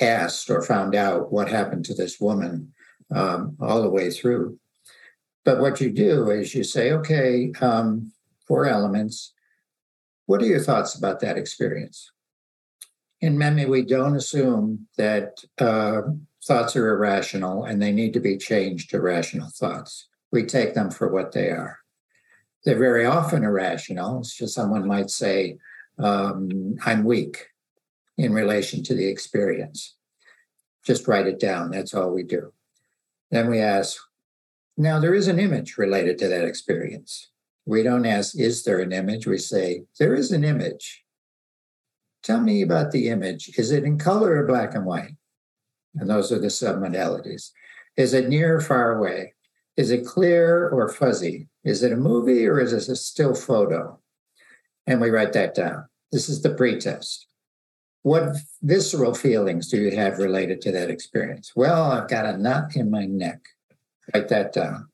asked 0.00 0.50
or 0.50 0.62
found 0.62 0.94
out 0.94 1.32
what 1.32 1.48
happened 1.48 1.84
to 1.86 1.94
this 1.94 2.20
woman 2.20 2.72
um, 3.14 3.56
all 3.60 3.82
the 3.82 3.90
way 3.90 4.10
through. 4.10 4.58
But 5.44 5.60
what 5.60 5.80
you 5.80 5.90
do 5.90 6.30
is 6.30 6.54
you 6.54 6.64
say, 6.64 6.92
okay, 6.92 7.52
um, 7.60 8.12
four 8.46 8.66
elements. 8.66 9.32
What 10.26 10.42
are 10.42 10.46
your 10.46 10.60
thoughts 10.60 10.94
about 10.94 11.20
that 11.20 11.38
experience? 11.38 12.10
In 13.20 13.36
MEMI, 13.36 13.68
we 13.68 13.82
don't 13.82 14.14
assume 14.14 14.86
that 14.96 15.42
uh, 15.58 16.02
thoughts 16.44 16.76
are 16.76 16.90
irrational 16.90 17.64
and 17.64 17.80
they 17.80 17.92
need 17.92 18.12
to 18.12 18.20
be 18.20 18.36
changed 18.36 18.90
to 18.90 19.00
rational 19.00 19.48
thoughts. 19.48 20.06
We 20.30 20.44
take 20.44 20.74
them 20.74 20.90
for 20.90 21.08
what 21.08 21.32
they 21.32 21.48
are. 21.48 21.78
They're 22.64 22.78
very 22.78 23.06
often 23.06 23.44
irrational. 23.44 24.24
So 24.24 24.46
someone 24.46 24.86
might 24.86 25.10
say, 25.10 25.58
um, 25.98 26.76
I'm 26.84 27.04
weak 27.04 27.48
in 28.18 28.34
relation 28.34 28.82
to 28.82 28.94
the 28.94 29.06
experience. 29.06 29.94
Just 30.84 31.08
write 31.08 31.26
it 31.26 31.38
down. 31.38 31.70
That's 31.70 31.94
all 31.94 32.10
we 32.10 32.24
do. 32.24 32.52
Then 33.30 33.48
we 33.48 33.60
ask, 33.60 33.96
now 34.76 34.98
there 34.98 35.14
is 35.14 35.28
an 35.28 35.38
image 35.38 35.78
related 35.78 36.18
to 36.18 36.28
that 36.28 36.44
experience. 36.44 37.30
We 37.64 37.82
don't 37.82 38.06
ask, 38.06 38.38
is 38.38 38.64
there 38.64 38.80
an 38.80 38.92
image? 38.92 39.26
We 39.26 39.38
say, 39.38 39.84
there 39.98 40.14
is 40.14 40.32
an 40.32 40.44
image. 40.44 41.04
Tell 42.22 42.40
me 42.40 42.62
about 42.62 42.90
the 42.90 43.08
image. 43.08 43.50
Is 43.56 43.70
it 43.70 43.84
in 43.84 43.98
color 43.98 44.42
or 44.42 44.46
black 44.46 44.74
and 44.74 44.84
white? 44.84 45.16
And 45.94 46.10
those 46.10 46.32
are 46.32 46.38
the 46.38 46.48
submodalities. 46.48 47.50
Is 47.96 48.14
it 48.14 48.28
near 48.28 48.56
or 48.56 48.60
far 48.60 48.98
away? 48.98 49.34
Is 49.76 49.90
it 49.90 50.06
clear 50.06 50.68
or 50.68 50.88
fuzzy? 50.88 51.48
Is 51.62 51.82
it 51.82 51.92
a 51.92 51.96
movie 51.96 52.46
or 52.46 52.58
is 52.58 52.72
it 52.72 52.88
a 52.88 52.96
still 52.96 53.34
photo? 53.34 54.00
And 54.86 55.00
we 55.00 55.10
write 55.10 55.34
that 55.34 55.54
down. 55.54 55.86
This 56.10 56.28
is 56.28 56.42
the 56.42 56.54
pretest. 56.54 57.27
What 58.08 58.38
visceral 58.62 59.12
feelings 59.12 59.68
do 59.68 59.76
you 59.76 59.94
have 59.94 60.16
related 60.16 60.62
to 60.62 60.72
that 60.72 60.88
experience? 60.88 61.52
Well, 61.54 61.92
I've 61.92 62.08
got 62.08 62.24
a 62.24 62.38
knot 62.38 62.74
in 62.74 62.90
my 62.90 63.04
neck. 63.04 63.40
Write 64.14 64.28
that 64.28 64.54
down. 64.54 64.88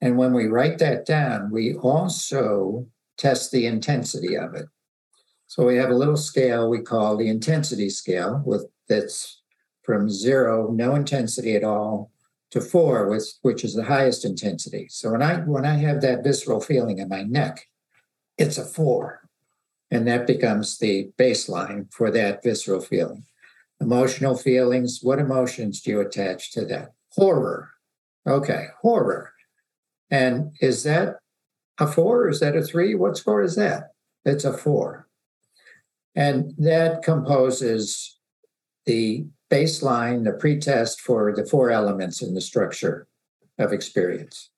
And 0.00 0.18
when 0.18 0.32
we 0.32 0.48
write 0.48 0.78
that 0.78 1.06
down, 1.06 1.52
we 1.52 1.76
also 1.76 2.88
test 3.18 3.52
the 3.52 3.66
intensity 3.66 4.36
of 4.36 4.52
it. 4.54 4.66
So 5.46 5.64
we 5.64 5.76
have 5.76 5.90
a 5.90 5.94
little 5.94 6.16
scale 6.16 6.68
we 6.68 6.80
call 6.80 7.16
the 7.16 7.28
intensity 7.28 7.88
scale 7.88 8.42
with 8.44 8.66
that's 8.88 9.40
from 9.84 10.10
zero, 10.10 10.72
no 10.72 10.96
intensity 10.96 11.54
at 11.54 11.62
all, 11.62 12.10
to 12.50 12.60
four, 12.60 13.08
which, 13.08 13.28
which 13.42 13.62
is 13.62 13.74
the 13.74 13.84
highest 13.84 14.24
intensity. 14.24 14.88
So 14.90 15.12
when 15.12 15.22
I 15.22 15.36
when 15.36 15.64
I 15.64 15.76
have 15.76 16.00
that 16.00 16.24
visceral 16.24 16.60
feeling 16.60 16.98
in 16.98 17.08
my 17.08 17.22
neck, 17.22 17.68
it's 18.36 18.58
a 18.58 18.64
four. 18.64 19.23
And 19.90 20.06
that 20.08 20.26
becomes 20.26 20.78
the 20.78 21.10
baseline 21.18 21.92
for 21.92 22.10
that 22.10 22.42
visceral 22.42 22.80
feeling. 22.80 23.24
Emotional 23.80 24.36
feelings, 24.36 25.00
what 25.02 25.18
emotions 25.18 25.80
do 25.80 25.90
you 25.90 26.00
attach 26.00 26.52
to 26.52 26.64
that? 26.66 26.92
Horror. 27.12 27.70
Okay, 28.26 28.68
horror. 28.80 29.32
And 30.10 30.52
is 30.60 30.84
that 30.84 31.16
a 31.78 31.86
four 31.86 32.28
is 32.28 32.40
that 32.40 32.56
a 32.56 32.62
three? 32.62 32.94
What 32.94 33.16
score 33.16 33.42
is 33.42 33.56
that? 33.56 33.90
It's 34.24 34.44
a 34.44 34.56
four. 34.56 35.08
And 36.14 36.54
that 36.58 37.02
composes 37.02 38.18
the 38.86 39.26
baseline, 39.50 40.24
the 40.24 40.32
pretest 40.32 41.00
for 41.00 41.34
the 41.34 41.44
four 41.44 41.70
elements 41.70 42.22
in 42.22 42.34
the 42.34 42.40
structure 42.40 43.06
of 43.58 43.72
experience. 43.72 44.50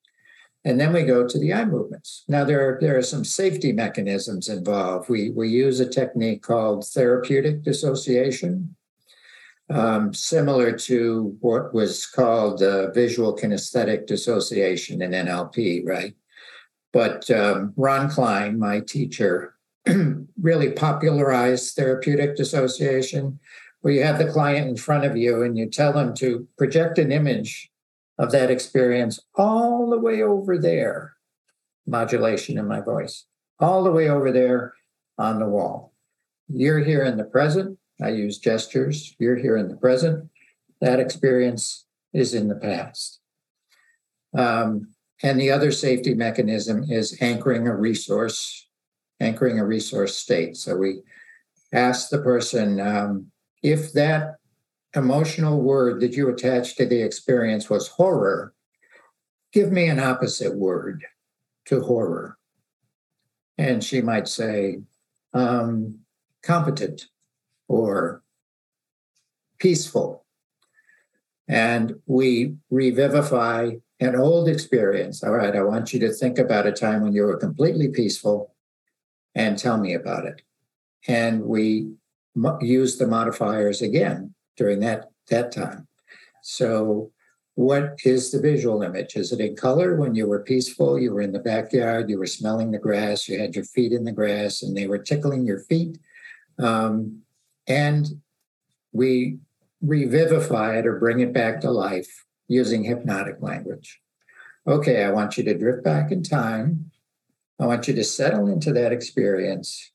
And 0.65 0.79
then 0.79 0.91
we 0.91 1.03
go 1.03 1.27
to 1.27 1.39
the 1.39 1.53
eye 1.53 1.65
movements. 1.65 2.23
Now 2.27 2.43
there 2.43 2.67
are, 2.67 2.79
there 2.81 2.97
are 2.97 3.03
some 3.03 3.23
safety 3.23 3.71
mechanisms 3.71 4.49
involved. 4.49 5.09
We, 5.09 5.29
we 5.29 5.49
use 5.49 5.79
a 5.79 5.87
technique 5.87 6.41
called 6.41 6.85
therapeutic 6.85 7.63
dissociation, 7.63 8.75
um, 9.69 10.13
similar 10.13 10.71
to 10.79 11.37
what 11.39 11.73
was 11.73 12.05
called 12.05 12.61
uh, 12.61 12.91
visual 12.91 13.35
kinesthetic 13.35 14.07
dissociation 14.07 15.01
in 15.01 15.11
NLP, 15.11 15.85
right? 15.85 16.15
But 16.91 17.29
um, 17.31 17.73
Ron 17.77 18.09
Klein, 18.09 18.59
my 18.59 18.79
teacher, 18.79 19.55
really 20.41 20.71
popularized 20.71 21.75
therapeutic 21.75 22.35
dissociation 22.35 23.39
where 23.81 23.93
you 23.93 24.03
have 24.03 24.17
the 24.17 24.31
client 24.31 24.67
in 24.67 24.75
front 24.75 25.05
of 25.05 25.15
you 25.15 25.43
and 25.43 25.57
you 25.57 25.69
tell 25.69 25.93
them 25.93 26.13
to 26.15 26.47
project 26.57 26.97
an 26.97 27.11
image 27.11 27.71
of 28.17 28.31
that 28.31 28.49
experience 28.49 29.19
all 29.35 29.89
the 29.89 29.99
way 29.99 30.23
over 30.23 30.57
there, 30.57 31.13
modulation 31.85 32.57
in 32.57 32.67
my 32.67 32.81
voice, 32.81 33.25
all 33.59 33.83
the 33.83 33.91
way 33.91 34.09
over 34.09 34.31
there 34.31 34.73
on 35.17 35.39
the 35.39 35.47
wall. 35.47 35.93
You're 36.47 36.79
here 36.79 37.03
in 37.03 37.17
the 37.17 37.23
present. 37.23 37.77
I 38.01 38.09
use 38.09 38.37
gestures. 38.37 39.15
You're 39.19 39.35
here 39.35 39.57
in 39.57 39.67
the 39.67 39.75
present. 39.75 40.29
That 40.81 40.99
experience 40.99 41.85
is 42.13 42.33
in 42.33 42.47
the 42.47 42.55
past. 42.55 43.19
Um, 44.37 44.93
and 45.23 45.39
the 45.39 45.51
other 45.51 45.71
safety 45.71 46.13
mechanism 46.13 46.85
is 46.89 47.17
anchoring 47.21 47.67
a 47.67 47.75
resource, 47.75 48.67
anchoring 49.19 49.59
a 49.59 49.65
resource 49.65 50.15
state. 50.15 50.57
So 50.57 50.75
we 50.75 51.01
ask 51.73 52.09
the 52.09 52.21
person, 52.21 52.79
um, 52.79 53.31
if 53.63 53.93
that 53.93 54.35
emotional 54.97 55.61
word 55.61 56.01
that 56.01 56.13
you 56.13 56.27
attached 56.29 56.77
to 56.77 56.85
the 56.85 57.01
experience 57.01 57.69
was 57.69 57.87
horror, 57.87 58.53
give 59.53 59.71
me 59.71 59.87
an 59.87 59.99
opposite 59.99 60.55
word 60.55 61.05
to 61.65 61.81
horror. 61.81 62.37
And 63.57 63.83
she 63.83 64.01
might 64.01 64.27
say, 64.27 64.81
um, 65.33 65.99
competent 66.43 67.05
or 67.67 68.23
peaceful. 69.59 70.25
And 71.47 71.95
we 72.05 72.55
revivify 72.69 73.71
an 73.99 74.15
old 74.15 74.47
experience. 74.49 75.23
All 75.23 75.31
right, 75.31 75.55
I 75.55 75.63
want 75.63 75.93
you 75.93 75.99
to 76.01 76.13
think 76.13 76.37
about 76.37 76.67
a 76.67 76.71
time 76.71 77.01
when 77.01 77.13
you 77.13 77.23
were 77.23 77.37
completely 77.37 77.87
peaceful 77.87 78.53
and 79.33 79.57
tell 79.57 79.77
me 79.77 79.93
about 79.93 80.25
it. 80.25 80.41
And 81.07 81.43
we 81.43 81.93
use 82.61 82.97
the 82.97 83.07
modifiers 83.07 83.81
again 83.81 84.35
during 84.57 84.79
that 84.81 85.09
that 85.29 85.51
time. 85.51 85.87
So 86.41 87.11
what 87.55 87.99
is 88.05 88.31
the 88.31 88.39
visual 88.39 88.83
image? 88.83 89.15
Is 89.15 89.31
it 89.31 89.39
in 89.39 89.55
color 89.55 89.95
when 89.95 90.13
you 90.13 90.27
were 90.27 90.43
peaceful? 90.43 90.99
You 90.99 91.13
were 91.13 91.21
in 91.21 91.31
the 91.31 91.39
backyard, 91.39 92.09
you 92.09 92.19
were 92.19 92.27
smelling 92.27 92.71
the 92.71 92.77
grass, 92.77 93.27
you 93.27 93.39
had 93.39 93.55
your 93.55 93.65
feet 93.65 93.93
in 93.93 94.03
the 94.03 94.11
grass, 94.11 94.61
and 94.61 94.77
they 94.77 94.85
were 94.85 94.99
tickling 94.99 95.45
your 95.45 95.59
feet. 95.61 95.97
Um, 96.59 97.23
and 97.67 98.07
we 98.91 99.39
revivify 99.81 100.77
it 100.77 100.85
or 100.85 100.99
bring 100.99 101.19
it 101.19 101.33
back 101.33 101.61
to 101.61 101.71
life 101.71 102.25
using 102.47 102.83
hypnotic 102.83 103.41
language. 103.41 103.99
Okay, 104.67 105.03
I 105.03 105.11
want 105.11 105.37
you 105.37 105.43
to 105.45 105.57
drift 105.57 105.83
back 105.83 106.11
in 106.11 106.23
time. 106.23 106.91
I 107.59 107.65
want 107.65 107.87
you 107.87 107.95
to 107.95 108.03
settle 108.03 108.47
into 108.47 108.71
that 108.73 108.91
experience 108.91 109.91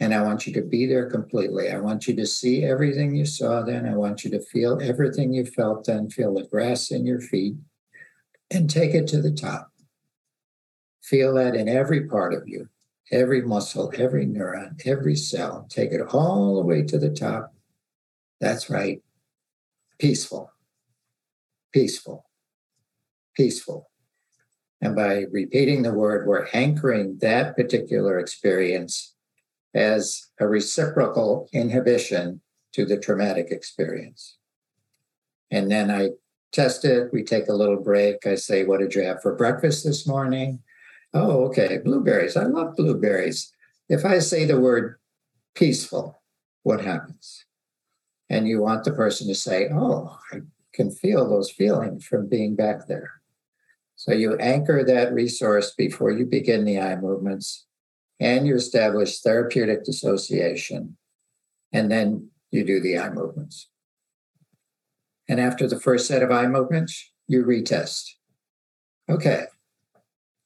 and 0.00 0.14
I 0.14 0.22
want 0.22 0.46
you 0.46 0.54
to 0.54 0.62
be 0.62 0.86
there 0.86 1.10
completely. 1.10 1.70
I 1.70 1.78
want 1.78 2.08
you 2.08 2.16
to 2.16 2.26
see 2.26 2.64
everything 2.64 3.14
you 3.14 3.26
saw 3.26 3.62
then. 3.62 3.86
I 3.86 3.94
want 3.94 4.24
you 4.24 4.30
to 4.30 4.40
feel 4.40 4.80
everything 4.80 5.34
you 5.34 5.44
felt 5.44 5.84
then, 5.84 6.08
feel 6.08 6.34
the 6.34 6.44
grass 6.44 6.90
in 6.90 7.04
your 7.04 7.20
feet, 7.20 7.56
and 8.50 8.68
take 8.68 8.94
it 8.94 9.06
to 9.08 9.20
the 9.20 9.30
top. 9.30 9.70
Feel 11.02 11.34
that 11.34 11.54
in 11.54 11.68
every 11.68 12.06
part 12.08 12.32
of 12.32 12.48
you, 12.48 12.68
every 13.12 13.42
muscle, 13.42 13.92
every 13.94 14.26
neuron, 14.26 14.80
every 14.86 15.16
cell. 15.16 15.66
Take 15.68 15.92
it 15.92 16.00
all 16.14 16.54
the 16.56 16.66
way 16.66 16.82
to 16.82 16.98
the 16.98 17.10
top. 17.10 17.52
That's 18.40 18.70
right. 18.70 19.02
Peaceful, 19.98 20.50
peaceful, 21.74 22.24
peaceful. 23.36 23.90
And 24.80 24.96
by 24.96 25.26
repeating 25.30 25.82
the 25.82 25.92
word, 25.92 26.26
we're 26.26 26.46
anchoring 26.54 27.18
that 27.20 27.54
particular 27.54 28.18
experience 28.18 29.14
as 29.74 30.28
a 30.38 30.48
reciprocal 30.48 31.48
inhibition 31.52 32.40
to 32.72 32.84
the 32.84 32.98
traumatic 32.98 33.48
experience. 33.50 34.36
And 35.50 35.70
then 35.70 35.90
I 35.90 36.10
test 36.52 36.84
it. 36.84 37.12
We 37.12 37.22
take 37.22 37.48
a 37.48 37.54
little 37.54 37.80
break. 37.82 38.26
I 38.26 38.36
say, 38.36 38.64
What 38.64 38.80
did 38.80 38.94
you 38.94 39.02
have 39.02 39.22
for 39.22 39.34
breakfast 39.34 39.84
this 39.84 40.06
morning? 40.06 40.60
Oh, 41.12 41.46
okay. 41.46 41.78
Blueberries. 41.78 42.36
I 42.36 42.44
love 42.44 42.76
blueberries. 42.76 43.52
If 43.88 44.04
I 44.04 44.20
say 44.20 44.44
the 44.44 44.60
word 44.60 44.96
peaceful, 45.54 46.22
what 46.62 46.84
happens? 46.84 47.44
And 48.28 48.46
you 48.46 48.60
want 48.60 48.84
the 48.84 48.92
person 48.92 49.26
to 49.28 49.34
say, 49.34 49.68
Oh, 49.72 50.18
I 50.32 50.40
can 50.72 50.90
feel 50.90 51.28
those 51.28 51.50
feelings 51.50 52.04
from 52.04 52.28
being 52.28 52.54
back 52.54 52.86
there. 52.86 53.20
So 53.96 54.12
you 54.12 54.36
anchor 54.36 54.84
that 54.84 55.12
resource 55.12 55.74
before 55.76 56.10
you 56.10 56.24
begin 56.24 56.64
the 56.64 56.80
eye 56.80 56.96
movements 56.96 57.66
and 58.20 58.46
you 58.46 58.54
establish 58.54 59.20
therapeutic 59.20 59.84
dissociation. 59.84 60.96
And 61.72 61.90
then 61.90 62.28
you 62.50 62.64
do 62.64 62.80
the 62.80 62.98
eye 62.98 63.10
movements. 63.10 63.68
And 65.28 65.40
after 65.40 65.66
the 65.66 65.80
first 65.80 66.06
set 66.06 66.22
of 66.22 66.30
eye 66.30 66.46
movements, 66.46 67.10
you 67.26 67.44
retest. 67.44 68.10
Okay, 69.08 69.44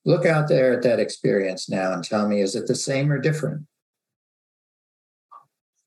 look 0.04 0.24
out 0.24 0.48
there 0.48 0.72
at 0.72 0.82
that 0.82 1.00
experience 1.00 1.68
now 1.68 1.92
and 1.92 2.04
tell 2.04 2.28
me 2.28 2.40
is 2.40 2.54
it 2.54 2.66
the 2.66 2.74
same 2.74 3.10
or 3.10 3.18
different? 3.18 3.66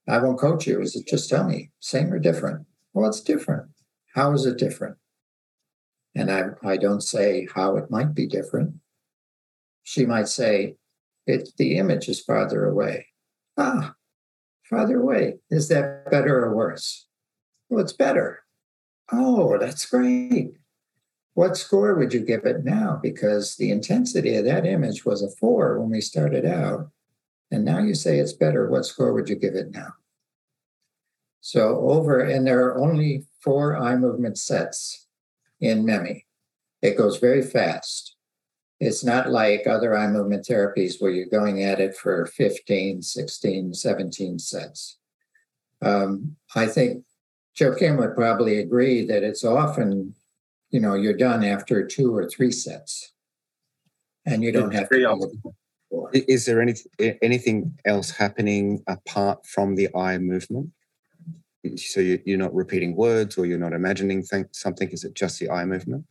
I 0.08 0.20
won't 0.20 0.40
coach 0.40 0.68
you. 0.68 0.82
Is 0.82 0.96
it 0.96 1.08
just 1.08 1.30
tell 1.30 1.44
me, 1.44 1.72
same 1.80 2.14
or 2.14 2.20
different? 2.20 2.66
Well, 2.94 3.10
it's 3.10 3.22
different. 3.22 3.70
How 4.16 4.32
is 4.34 4.46
it 4.46 4.58
different? 4.58 4.98
And 6.16 6.32
I, 6.32 6.46
I 6.64 6.78
don't 6.78 7.02
say 7.02 7.48
how 7.54 7.78
it 7.78 7.92
might 7.92 8.16
be 8.16 8.26
different. 8.26 8.76
She 9.84 10.06
might 10.06 10.28
say, 10.28 10.78
it, 11.28 11.50
the 11.58 11.78
image 11.78 12.08
is 12.08 12.22
farther 12.22 12.66
away. 12.66 13.08
Ah, 13.58 13.96
farther 14.64 15.00
away. 15.00 15.40
Is 15.50 15.68
that 15.70 16.10
better 16.10 16.46
or 16.46 16.56
worse? 16.56 17.08
Well, 17.70 17.82
it's 17.82 17.94
better. 17.94 18.44
Oh, 19.12 19.58
that's 19.58 19.86
great. 19.86 20.54
What 21.34 21.56
score 21.56 21.96
would 21.96 22.14
you 22.14 22.22
give 22.22 22.46
it 22.46 22.66
now? 22.66 23.00
Because 23.02 23.58
the 23.58 23.72
intensity 23.72 24.36
of 24.36 24.46
that 24.46 24.66
image 24.66 25.06
was 25.06 25.22
a 25.22 25.30
four 25.30 25.80
when 25.80 25.92
we 25.92 26.02
started 26.02 26.46
out. 26.46 26.90
And 27.52 27.64
now 27.64 27.80
you 27.80 27.94
say 27.94 28.18
it's 28.18 28.34
better. 28.34 28.70
What 28.70 28.86
score 28.86 29.14
would 29.14 29.30
you 29.30 29.36
give 29.36 29.56
it 29.56 29.72
now? 29.72 29.94
So 31.42 31.78
over, 31.90 32.20
and 32.20 32.46
there 32.46 32.66
are 32.66 32.78
only 32.78 33.26
four 33.40 33.78
eye 33.78 33.96
movement 33.96 34.38
sets 34.38 35.08
in 35.62 35.86
MEMI. 35.86 36.24
It 36.82 36.98
goes 36.98 37.20
very 37.20 37.42
fast. 37.42 38.17
It's 38.80 39.04
not 39.04 39.32
like 39.32 39.66
other 39.66 39.98
eye 39.98 40.08
movement 40.08 40.46
therapies 40.46 41.02
where 41.02 41.12
you're 41.12 41.26
going 41.26 41.64
at 41.64 41.80
it 41.80 41.96
for 41.96 42.28
15, 42.28 43.02
16, 43.02 43.74
17 43.74 44.40
sets. 44.40 44.98
Um, 45.82 46.36
I 46.56 46.68
think 46.68 47.04
Joachim 47.60 47.98
would 47.98 48.16
probably 48.16 48.60
agree 48.60 49.06
that 49.08 49.24
it's 49.24 49.44
often, 49.44 50.14
you 50.70 50.80
know, 50.80 50.94
you're 50.94 51.18
done 51.18 51.44
after 51.44 51.86
two 51.86 52.16
or 52.16 52.30
three 52.30 52.52
sets 52.52 53.14
and 54.26 54.44
you 54.44 54.52
don't 54.52 54.74
have 54.74 54.90
to. 54.90 55.54
Is 56.14 56.46
there 56.46 56.62
any, 56.62 56.76
anything 57.22 57.78
else 57.86 58.12
happening 58.12 58.84
apart 58.88 59.46
from 59.46 59.76
the 59.76 59.90
eye 59.96 60.18
movement? 60.18 60.72
so 61.76 62.00
you're 62.00 62.38
not 62.38 62.54
repeating 62.54 62.96
words 62.96 63.38
or 63.38 63.46
you're 63.46 63.58
not 63.58 63.74
imagining 63.74 64.24
something 64.52 64.90
is 64.90 65.04
it 65.04 65.14
just 65.16 65.40
the 65.40 65.50
eye 65.50 65.66
movement 65.66 66.06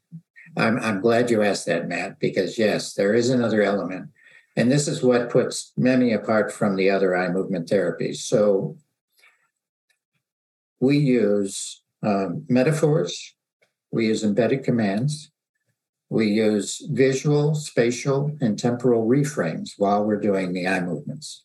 I'm, 0.57 0.79
I'm 0.79 1.01
glad 1.01 1.31
you 1.31 1.43
asked 1.43 1.67
that 1.67 1.89
matt 1.89 2.19
because 2.19 2.59
yes 2.59 2.95
there 2.95 3.15
is 3.15 3.31
another 3.31 3.63
element. 3.63 4.11
And 4.59 4.73
this 4.73 4.89
is 4.89 5.03
what 5.03 5.29
puts 5.29 5.73
MEMI 5.79 6.15
apart 6.15 6.51
from 6.51 6.77
the 6.77 6.89
other 6.89 7.15
eye 7.15 7.29
movement 7.29 7.69
therapies. 7.69 8.17
So 8.17 8.79
we 10.81 10.97
use 10.99 11.83
um, 12.03 12.45
metaphors 12.49 13.35
we 13.91 14.07
use 14.07 14.25
embedded 14.25 14.65
commands 14.65 15.31
we 16.09 16.27
use 16.27 16.87
visual 16.91 17.55
spatial 17.55 18.37
and 18.41 18.59
temporal 18.59 19.09
reframes 19.09 19.71
while 19.77 20.05
we're 20.05 20.21
doing 20.21 20.53
the 20.53 20.67
eye 20.67 20.81
movements. 20.81 21.45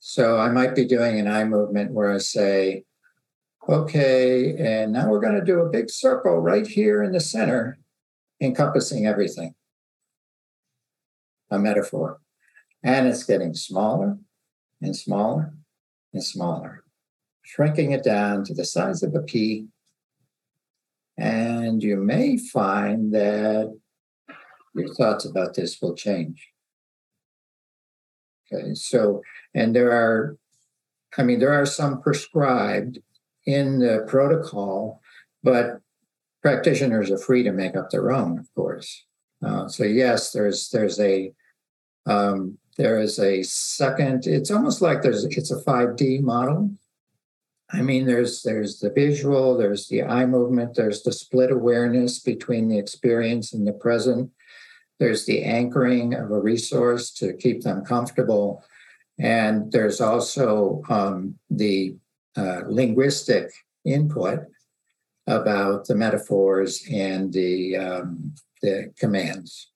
So 0.00 0.38
i 0.38 0.50
might 0.50 0.74
be 0.74 0.84
doing 0.84 1.18
an 1.18 1.28
eye 1.28 1.44
movement 1.44 1.92
where 1.92 2.12
i 2.12 2.18
say 2.18 2.84
Okay, 3.68 4.56
and 4.56 4.92
now 4.92 5.08
we're 5.08 5.20
going 5.20 5.38
to 5.38 5.44
do 5.44 5.60
a 5.60 5.70
big 5.70 5.88
circle 5.88 6.38
right 6.38 6.66
here 6.66 7.00
in 7.04 7.12
the 7.12 7.20
center, 7.20 7.78
encompassing 8.42 9.06
everything. 9.06 9.54
A 11.50 11.58
metaphor. 11.58 12.20
And 12.82 13.06
it's 13.06 13.22
getting 13.22 13.54
smaller 13.54 14.18
and 14.80 14.96
smaller 14.96 15.54
and 16.12 16.22
smaller, 16.22 16.82
shrinking 17.42 17.92
it 17.92 18.02
down 18.02 18.44
to 18.44 18.54
the 18.54 18.64
size 18.64 19.02
of 19.02 19.14
a 19.14 19.20
pea. 19.20 19.68
And 21.16 21.82
you 21.82 21.96
may 21.96 22.36
find 22.36 23.14
that 23.14 23.78
your 24.74 24.92
thoughts 24.94 25.24
about 25.24 25.54
this 25.54 25.80
will 25.80 25.94
change. 25.94 26.48
Okay, 28.52 28.74
so, 28.74 29.22
and 29.54 29.76
there 29.76 29.92
are, 29.92 30.36
I 31.16 31.22
mean, 31.22 31.38
there 31.38 31.52
are 31.52 31.66
some 31.66 32.02
prescribed 32.02 32.98
in 33.46 33.78
the 33.78 34.04
protocol, 34.08 35.00
but 35.42 35.80
practitioners 36.42 37.10
are 37.10 37.18
free 37.18 37.42
to 37.44 37.52
make 37.52 37.76
up 37.76 37.90
their 37.90 38.12
own, 38.12 38.38
of 38.38 38.52
course. 38.54 39.04
Uh, 39.44 39.68
so 39.68 39.84
yes, 39.84 40.32
there's 40.32 40.68
there's 40.70 41.00
a 41.00 41.32
um, 42.06 42.58
there 42.76 43.00
is 43.00 43.18
a 43.18 43.42
second. 43.42 44.26
It's 44.26 44.50
almost 44.50 44.82
like 44.82 45.02
there's 45.02 45.24
it's 45.24 45.50
a 45.50 45.62
5D 45.62 46.20
model. 46.20 46.70
I 47.70 47.80
mean, 47.80 48.06
there's 48.06 48.42
there's 48.42 48.80
the 48.80 48.90
visual, 48.90 49.56
there's 49.56 49.88
the 49.88 50.02
eye 50.02 50.26
movement, 50.26 50.74
there's 50.74 51.02
the 51.02 51.12
split 51.12 51.50
awareness 51.50 52.18
between 52.18 52.68
the 52.68 52.78
experience 52.78 53.52
and 53.52 53.66
the 53.66 53.72
present. 53.72 54.30
There's 54.98 55.24
the 55.24 55.42
anchoring 55.42 56.14
of 56.14 56.30
a 56.30 56.40
resource 56.40 57.10
to 57.14 57.32
keep 57.32 57.62
them 57.62 57.84
comfortable, 57.84 58.64
and 59.18 59.72
there's 59.72 60.00
also 60.00 60.82
um, 60.88 61.38
the 61.50 61.96
uh, 62.36 62.62
linguistic 62.68 63.50
input 63.84 64.40
about 65.26 65.86
the 65.86 65.94
metaphors 65.94 66.84
and 66.90 67.32
the 67.32 67.76
um, 67.76 68.34
the 68.60 68.92
commands. 68.98 69.68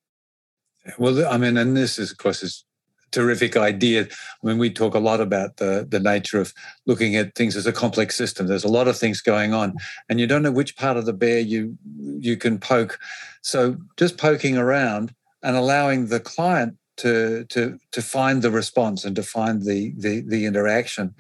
Well, 0.99 1.27
I 1.27 1.37
mean, 1.37 1.57
and 1.57 1.77
this 1.77 1.99
is, 1.99 2.13
of 2.13 2.19
course, 2.19 2.43
is 2.43 2.65
terrific 3.11 3.57
idea. 3.57 4.03
I 4.03 4.47
mean, 4.47 4.59
we 4.59 4.71
talk 4.71 4.95
a 4.95 5.01
lot 5.01 5.21
about 5.21 5.57
the 5.57 5.87
the 5.89 6.01
nature 6.01 6.41
of 6.41 6.53
looking 6.87 7.17
at 7.17 7.35
things 7.35 7.57
as 7.57 7.67
a 7.67 7.73
complex 7.73 8.17
system. 8.17 8.47
There's 8.47 8.65
a 8.65 8.69
lot 8.69 8.89
of 8.89 8.97
things 8.99 9.21
going 9.21 9.53
on, 9.55 9.75
and 10.09 10.21
you 10.21 10.27
don't 10.27 10.43
know 10.43 10.53
which 10.53 10.77
part 10.77 10.97
of 10.97 11.07
the 11.07 11.13
bear 11.13 11.41
you 11.41 11.77
you 12.19 12.37
can 12.37 12.59
poke. 12.59 12.99
So 13.43 13.77
just 13.97 14.19
poking 14.19 14.57
around 14.59 15.15
and 15.43 15.57
allowing 15.57 16.07
the 16.07 16.21
client 16.21 16.77
to 16.99 17.45
to 17.47 17.79
to 17.93 18.03
find 18.03 18.43
the 18.43 18.51
response 18.51 19.05
and 19.05 19.17
to 19.17 19.23
find 19.23 19.63
the 19.63 19.95
the, 19.97 20.21
the 20.21 20.47
interaction. 20.47 21.15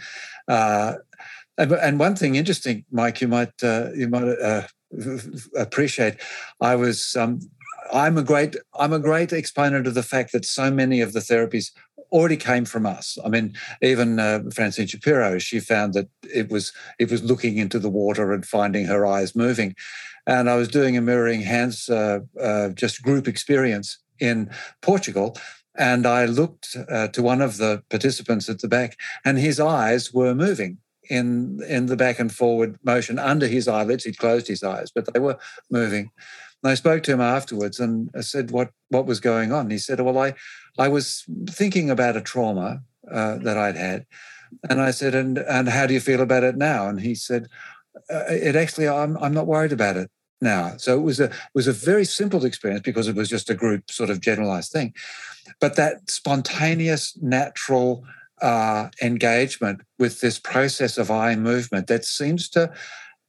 Uh, 0.48 0.94
and 1.58 1.98
one 1.98 2.16
thing 2.16 2.34
interesting, 2.34 2.84
Mike, 2.90 3.20
you 3.20 3.28
might 3.28 3.62
uh, 3.62 3.90
you 3.94 4.08
might 4.08 4.28
uh, 4.28 4.62
appreciate. 5.56 6.16
I 6.60 6.76
was 6.76 7.16
um, 7.16 7.40
I'm 7.92 8.18
a 8.18 8.22
great 8.22 8.56
I'm 8.78 8.92
a 8.92 8.98
great 8.98 9.32
exponent 9.32 9.86
of 9.86 9.94
the 9.94 10.02
fact 10.02 10.32
that 10.32 10.44
so 10.44 10.70
many 10.70 11.00
of 11.00 11.12
the 11.12 11.20
therapies 11.20 11.72
already 12.12 12.36
came 12.36 12.64
from 12.64 12.86
us. 12.86 13.18
I 13.24 13.28
mean, 13.28 13.54
even 13.82 14.18
uh, 14.18 14.42
Francine 14.54 14.86
Shapiro, 14.86 15.38
she 15.38 15.60
found 15.60 15.94
that 15.94 16.08
it 16.22 16.50
was 16.50 16.72
it 16.98 17.10
was 17.10 17.22
looking 17.22 17.58
into 17.58 17.78
the 17.78 17.90
water 17.90 18.32
and 18.32 18.44
finding 18.44 18.86
her 18.86 19.06
eyes 19.06 19.34
moving. 19.34 19.74
And 20.26 20.50
I 20.50 20.56
was 20.56 20.68
doing 20.68 20.96
a 20.96 21.00
mirroring 21.00 21.42
hands 21.42 21.88
uh, 21.88 22.20
uh, 22.40 22.70
just 22.70 23.02
group 23.02 23.28
experience 23.28 23.98
in 24.18 24.50
Portugal, 24.82 25.36
and 25.76 26.06
I 26.06 26.24
looked 26.24 26.76
uh, 26.90 27.08
to 27.08 27.22
one 27.22 27.40
of 27.40 27.58
the 27.58 27.82
participants 27.90 28.48
at 28.48 28.60
the 28.60 28.68
back, 28.68 28.96
and 29.24 29.38
his 29.38 29.60
eyes 29.60 30.12
were 30.12 30.34
moving 30.34 30.78
in 31.08 31.60
in 31.68 31.86
the 31.86 31.96
back 31.96 32.18
and 32.18 32.32
forward 32.34 32.78
motion 32.84 33.18
under 33.18 33.46
his 33.46 33.68
eyelids. 33.68 34.04
He'd 34.04 34.18
closed 34.18 34.48
his 34.48 34.62
eyes, 34.62 34.90
but 34.94 35.12
they 35.12 35.20
were 35.20 35.38
moving. 35.70 36.10
And 36.62 36.72
I 36.72 36.74
spoke 36.74 37.02
to 37.04 37.12
him 37.12 37.20
afterwards 37.20 37.80
and 37.80 38.10
I 38.14 38.20
said, 38.20 38.50
"What 38.50 38.70
what 38.88 39.06
was 39.06 39.20
going 39.20 39.52
on?" 39.52 39.70
he 39.70 39.78
said, 39.78 40.00
"Well, 40.00 40.18
I 40.18 40.34
I 40.78 40.88
was 40.88 41.24
thinking 41.48 41.90
about 41.90 42.16
a 42.16 42.20
trauma 42.20 42.82
uh, 43.10 43.36
that 43.38 43.56
I'd 43.56 43.76
had." 43.76 44.06
And 44.68 44.80
I 44.80 44.90
said, 44.90 45.14
"And 45.14 45.38
and 45.38 45.68
how 45.68 45.86
do 45.86 45.94
you 45.94 46.00
feel 46.00 46.20
about 46.20 46.44
it 46.44 46.56
now?" 46.56 46.88
And 46.88 47.00
he 47.00 47.14
said, 47.14 47.48
uh, 48.10 48.24
"It 48.28 48.56
actually, 48.56 48.88
I'm 48.88 49.16
I'm 49.18 49.34
not 49.34 49.46
worried 49.46 49.72
about 49.72 49.96
it 49.96 50.10
now." 50.40 50.76
So 50.76 50.98
it 50.98 51.02
was 51.02 51.20
a 51.20 51.30
was 51.54 51.66
a 51.66 51.72
very 51.72 52.04
simple 52.04 52.44
experience 52.44 52.82
because 52.82 53.08
it 53.08 53.16
was 53.16 53.28
just 53.28 53.50
a 53.50 53.54
group 53.54 53.90
sort 53.90 54.10
of 54.10 54.20
generalized 54.20 54.72
thing, 54.72 54.94
but 55.60 55.76
that 55.76 56.10
spontaneous, 56.10 57.16
natural 57.20 58.04
uh, 58.42 58.88
engagement 59.02 59.80
with 59.98 60.20
this 60.20 60.38
process 60.38 60.98
of 60.98 61.10
eye 61.10 61.36
movement 61.36 61.86
that 61.86 62.04
seems 62.04 62.48
to 62.50 62.72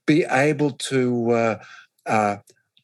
be 0.05 0.23
able 0.25 0.71
to 0.71 1.31
uh, 1.31 1.63
uh, 2.05 2.37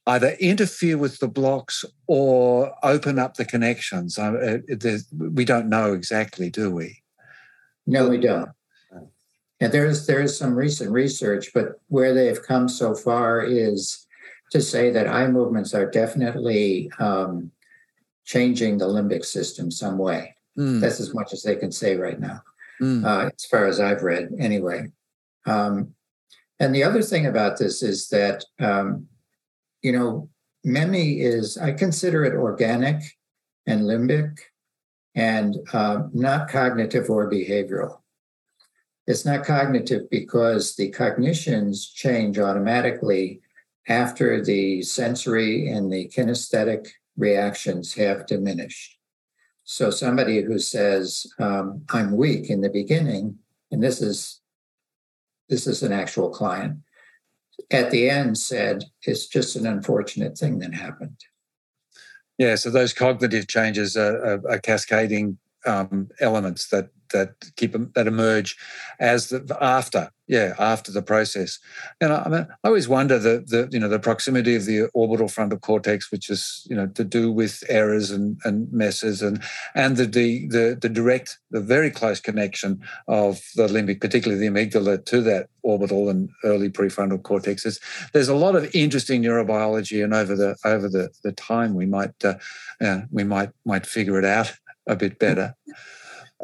either 0.08 0.36
interfere 0.40 0.98
with 0.98 1.20
the 1.20 1.28
blocks 1.28 1.86
or 2.08 2.74
open 2.84 3.18
up 3.18 3.36
the 3.36 3.46
connections. 3.46 4.18
Uh, 4.18 4.60
we 5.18 5.46
don't 5.46 5.70
know 5.70 5.94
exactly, 5.94 6.50
do 6.50 6.72
we? 6.72 7.02
No, 7.86 8.10
we 8.10 8.18
don't. 8.18 8.50
And 9.60 9.72
there's 9.72 10.08
there 10.08 10.22
is 10.22 10.38
some 10.38 10.56
recent 10.56 10.92
research, 10.92 11.52
but 11.54 11.80
where 11.88 12.14
they've 12.14 12.42
come 12.42 12.68
so 12.68 12.94
far 12.94 13.42
is 13.42 14.06
to 14.52 14.62
say 14.62 14.90
that 14.90 15.08
eye 15.08 15.28
movements 15.28 15.74
are 15.74 15.90
definitely 15.90 16.92
um, 17.00 17.50
changing 18.26 18.78
the 18.78 18.88
limbic 18.88 19.24
system 19.24 19.72
some 19.72 19.98
way. 19.98 20.33
Mm. 20.58 20.82
That's 20.82 21.00
as 21.00 21.14
much 21.14 21.34
as 21.34 21.44
they 21.44 21.56
can 21.56 21.72
say 21.72 21.96
right 21.96 22.20
now, 22.20 22.42
mm. 22.82 23.04
uh, 23.04 23.30
as 23.34 23.46
far 23.46 23.66
as 23.66 23.80
I've 23.80 24.04
read, 24.04 24.30
anyway. 24.40 24.92
Um, 25.46 25.96
and 26.60 26.74
the 26.74 26.84
other 26.84 27.02
thing 27.02 27.26
about 27.26 27.58
this 27.58 27.82
is 27.82 28.10
that, 28.10 28.46
um, 28.60 29.08
you 29.82 29.92
know, 29.92 30.30
MEMI 30.66 31.22
is, 31.22 31.58
I 31.58 31.72
consider 31.72 32.24
it 32.24 32.36
organic 32.36 33.02
and 33.66 33.82
limbic 33.82 34.38
and 35.16 35.58
uh, 35.74 36.04
not 36.14 36.50
cognitive 36.50 37.10
or 37.10 37.30
behavioral. 37.30 38.00
It's 39.06 39.26
not 39.26 39.46
cognitive 39.46 40.10
because 40.10 40.76
the 40.76 40.90
cognitions 40.90 41.90
change 41.90 42.40
automatically 42.40 43.42
after 43.90 44.44
the 44.44 44.82
sensory 44.82 45.68
and 45.68 45.92
the 45.92 46.08
kinesthetic 46.08 46.88
reactions 47.18 47.94
have 47.96 48.26
diminished. 48.26 48.98
So 49.64 49.90
somebody 49.90 50.42
who 50.42 50.60
says, 50.60 51.26
um, 51.40 51.84
I'm 51.90 52.18
weak 52.18 52.50
in 52.50 52.62
the 52.62 52.70
beginning, 52.70 53.38
and 53.72 53.82
this 53.82 54.02
is 54.02 54.42
this 55.50 55.68
is 55.68 55.84
an 55.84 55.92
actual 55.92 56.30
client, 56.30 56.80
at 57.70 57.92
the 57.92 58.10
end 58.10 58.38
said, 58.38 58.86
it's 59.04 59.28
just 59.28 59.56
an 59.56 59.66
unfortunate 59.68 60.38
thing 60.38 60.60
that 60.60 60.74
happened. 60.74 61.18
Yeah, 62.38 62.56
so 62.56 62.70
those 62.70 62.94
cognitive 62.94 63.48
changes 63.48 63.96
are, 63.96 64.18
are, 64.26 64.42
are 64.50 64.60
cascading 64.60 65.38
um, 65.66 66.10
elements 66.20 66.70
that 66.70 66.90
that 67.14 67.36
keep 67.56 67.76
that 67.96 68.08
emerge 68.08 68.58
as 69.00 69.30
the 69.30 69.58
after 69.62 70.12
yeah 70.28 70.54
after 70.60 70.92
the 70.92 71.02
process. 71.02 71.60
And 72.02 72.14
I, 72.14 72.24
I, 72.24 72.30
mean, 72.30 72.48
I 72.64 72.68
always 72.68 72.88
wonder 72.88 73.18
the 73.20 73.44
the 73.46 73.70
you 73.72 73.80
know 73.80 73.90
the 73.90 74.00
proximity 74.00 74.56
of 74.56 74.66
the 74.66 74.90
orbital 74.94 75.28
frontal 75.28 75.60
cortex 75.60 76.12
which 76.12 76.30
is 76.30 76.66
you 76.70 76.76
know 76.76 76.88
to 76.88 77.04
do 77.04 77.32
with 77.32 77.64
errors 77.70 78.12
and, 78.12 78.38
and 78.44 78.72
messes 78.72 79.22
and 79.22 79.42
and 79.76 79.98
the, 79.98 80.06
the 80.06 80.48
the 80.48 80.78
the 80.82 80.90
direct 80.90 81.40
the 81.52 81.62
very 81.62 81.92
close 81.92 82.20
connection 82.20 82.82
of 83.08 83.42
the 83.56 83.68
limbic 83.68 84.02
particularly 84.02 84.40
the 84.40 84.54
amygdala 84.54 85.04
to 85.06 85.22
that 85.22 85.48
orbital 85.62 86.10
and 86.10 86.30
early 86.44 86.70
prefrontal 86.70 87.22
cortex 87.22 87.64
there's 88.14 88.28
a 88.28 88.36
lot 88.36 88.56
of 88.56 88.74
interesting 88.76 89.22
neurobiology 89.22 90.04
and 90.04 90.14
over 90.14 90.36
the 90.36 90.56
over 90.66 90.90
the 90.90 91.10
the 91.24 91.32
time 91.32 91.74
we 91.74 91.86
might 91.86 92.14
uh, 92.24 92.36
we 93.12 93.24
might 93.24 93.52
might 93.66 93.86
figure 93.86 94.18
it 94.18 94.26
out 94.26 94.54
a 94.88 94.96
bit 94.96 95.20
better 95.20 95.56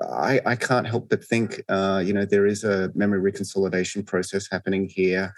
I, 0.02 0.40
I 0.46 0.56
can't 0.56 0.88
help 0.88 1.10
but 1.10 1.24
think, 1.24 1.64
uh, 1.70 2.02
you 2.06 2.14
know, 2.14 2.26
there 2.26 2.46
is 2.46 2.64
a 2.64 2.92
memory 2.96 3.32
reconsolidation 3.32 4.06
process 4.06 4.48
happening 4.50 4.88
here 4.88 5.34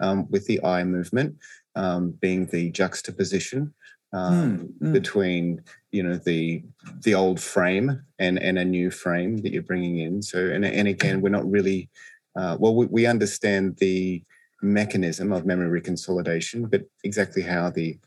um, 0.00 0.30
with 0.30 0.46
the 0.46 0.62
eye 0.64 0.84
movement 0.84 1.36
um, 1.74 2.10
being 2.20 2.46
the 2.46 2.70
juxtaposition 2.70 3.74
um, 4.12 4.72
mm, 4.82 4.88
mm. 4.88 4.92
between, 4.92 5.62
you 5.92 6.02
know, 6.02 6.16
the 6.16 6.62
the 7.02 7.14
old 7.14 7.40
frame 7.40 8.02
and 8.18 8.38
and 8.38 8.58
a 8.58 8.64
new 8.64 8.90
frame 8.90 9.38
that 9.38 9.52
you're 9.52 9.62
bringing 9.62 9.98
in. 9.98 10.22
So, 10.22 10.38
and 10.38 10.64
and 10.64 10.88
again, 10.88 11.20
we're 11.20 11.28
not 11.28 11.50
really, 11.50 11.90
uh, 12.36 12.56
well, 12.58 12.74
we, 12.74 12.86
we 12.86 13.06
understand 13.06 13.76
the 13.78 14.22
mechanism 14.62 15.32
of 15.32 15.44
memory 15.44 15.80
reconsolidation, 15.80 16.70
but 16.70 16.82
exactly 17.04 17.42
how 17.42 17.70
the 17.70 17.98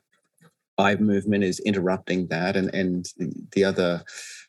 eye 0.78 0.96
movement 0.96 1.44
is 1.44 1.60
interrupting 1.60 2.28
that, 2.28 2.56
and 2.56 2.74
and 2.74 3.06
the 3.52 3.64
other. 3.64 4.04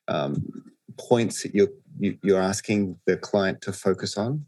Um, 0.08 0.69
points 0.98 1.42
that 1.42 1.54
you're 1.54 1.72
you're 1.98 2.40
asking 2.40 2.96
the 3.06 3.16
client 3.16 3.60
to 3.62 3.72
focus 3.72 4.16
on. 4.16 4.46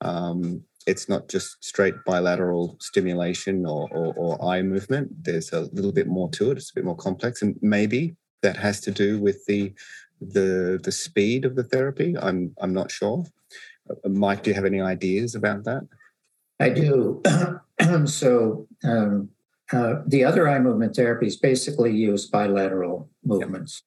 Um, 0.00 0.64
it's 0.86 1.08
not 1.08 1.28
just 1.28 1.62
straight 1.62 1.94
bilateral 2.06 2.76
stimulation 2.80 3.66
or, 3.66 3.88
or, 3.92 4.14
or, 4.16 4.44
eye 4.44 4.62
movement. 4.62 5.22
There's 5.22 5.52
a 5.52 5.62
little 5.72 5.92
bit 5.92 6.06
more 6.06 6.30
to 6.30 6.50
it. 6.50 6.56
It's 6.56 6.70
a 6.70 6.74
bit 6.74 6.84
more 6.84 6.96
complex, 6.96 7.42
and 7.42 7.56
maybe 7.60 8.16
that 8.42 8.56
has 8.56 8.80
to 8.82 8.90
do 8.90 9.18
with 9.18 9.44
the 9.46 9.72
the 10.20 10.80
the 10.82 10.92
speed 10.92 11.44
of 11.44 11.56
the 11.56 11.64
therapy. 11.64 12.16
I'm 12.16 12.54
I'm 12.60 12.72
not 12.72 12.90
sure. 12.90 13.24
Uh, 13.90 14.08
Mike, 14.08 14.42
do 14.42 14.50
you 14.50 14.54
have 14.54 14.64
any 14.64 14.80
ideas 14.80 15.34
about 15.34 15.64
that? 15.64 15.86
I 16.60 16.70
do. 16.70 17.22
so 18.06 18.66
um, 18.84 19.30
uh, 19.72 19.96
the 20.06 20.24
other 20.24 20.48
eye 20.48 20.58
movement 20.58 20.94
therapies 20.94 21.40
basically 21.40 21.94
use 21.94 22.26
bilateral 22.26 23.08
movements. 23.24 23.82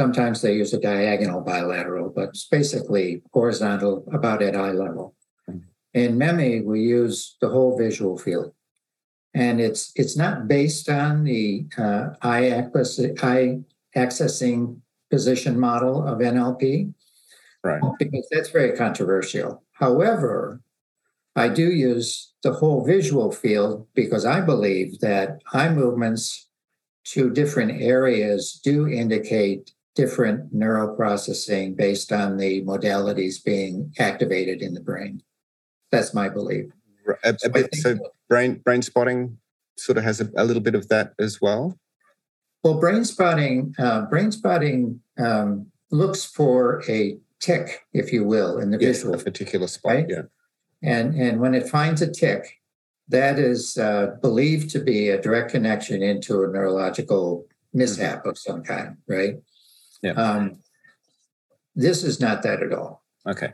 Sometimes 0.00 0.40
they 0.40 0.54
use 0.54 0.72
a 0.72 0.80
diagonal 0.80 1.42
bilateral, 1.42 2.08
but 2.08 2.30
it's 2.30 2.46
basically 2.46 3.20
horizontal 3.34 4.02
about 4.14 4.40
at 4.40 4.56
eye 4.56 4.72
level. 4.72 5.14
In 5.92 6.16
MEMI, 6.16 6.64
we 6.64 6.80
use 6.80 7.36
the 7.42 7.50
whole 7.50 7.76
visual 7.76 8.16
field. 8.16 8.54
And 9.34 9.60
it's 9.60 9.92
it's 9.96 10.16
not 10.16 10.48
based 10.48 10.88
on 10.88 11.24
the 11.24 11.66
uh, 11.76 12.14
eye, 12.22 12.48
access, 12.48 12.98
eye 13.22 13.60
accessing 13.94 14.80
position 15.10 15.60
model 15.60 16.02
of 16.08 16.20
NLP, 16.20 16.94
right? 17.62 17.82
Because 17.98 18.26
that's 18.30 18.48
very 18.48 18.72
controversial. 18.78 19.62
However, 19.72 20.62
I 21.36 21.48
do 21.48 21.70
use 21.70 22.32
the 22.42 22.54
whole 22.54 22.86
visual 22.86 23.32
field 23.32 23.86
because 23.94 24.24
I 24.24 24.40
believe 24.40 25.00
that 25.00 25.42
eye 25.52 25.68
movements 25.68 26.48
to 27.12 27.28
different 27.28 27.82
areas 27.82 28.58
do 28.64 28.88
indicate 28.88 29.74
different 29.94 30.54
neuroprocessing 30.54 31.76
based 31.76 32.12
on 32.12 32.36
the 32.36 32.62
modalities 32.62 33.42
being 33.42 33.92
activated 33.98 34.62
in 34.62 34.74
the 34.74 34.80
brain. 34.80 35.22
That's 35.90 36.14
my 36.14 36.28
belief. 36.28 36.70
A, 37.24 37.34
a 37.34 37.38
so 37.38 37.48
bit, 37.48 37.74
so 37.74 37.98
brain 38.28 38.60
brain 38.64 38.82
spotting 38.82 39.38
sort 39.76 39.98
of 39.98 40.04
has 40.04 40.20
a, 40.20 40.30
a, 40.36 40.44
little 40.44 40.62
bit 40.62 40.74
of 40.74 40.88
that 40.88 41.14
as 41.18 41.40
well. 41.40 41.76
Well, 42.62 42.78
brain 42.78 43.04
spotting 43.04 43.74
uh, 43.78 44.02
brain 44.02 44.30
spotting 44.30 45.00
um, 45.18 45.66
looks 45.90 46.24
for 46.24 46.82
a 46.88 47.18
tick, 47.40 47.84
if 47.92 48.12
you 48.12 48.24
will, 48.24 48.58
in 48.58 48.70
the 48.70 48.78
visual, 48.78 49.14
a 49.14 49.18
particular 49.18 49.66
spot. 49.66 49.92
Right? 49.92 50.06
Yeah, 50.08 50.22
and 50.82 51.14
and 51.14 51.40
when 51.40 51.54
it 51.54 51.68
finds 51.68 52.00
a 52.00 52.10
tick, 52.10 52.60
that 53.08 53.38
is 53.38 53.76
uh, 53.76 54.16
believed 54.22 54.70
to 54.70 54.78
be 54.78 55.08
a 55.08 55.20
direct 55.20 55.50
connection 55.50 56.02
into 56.02 56.44
a 56.44 56.48
neurological 56.48 57.46
mishap 57.72 58.26
of 58.26 58.38
some 58.38 58.62
kind, 58.62 58.96
right? 59.08 59.34
Yeah. 60.02 60.12
Um, 60.12 60.58
this 61.74 62.02
is 62.02 62.20
not 62.20 62.42
that 62.42 62.62
at 62.62 62.72
all. 62.72 63.02
Okay. 63.26 63.52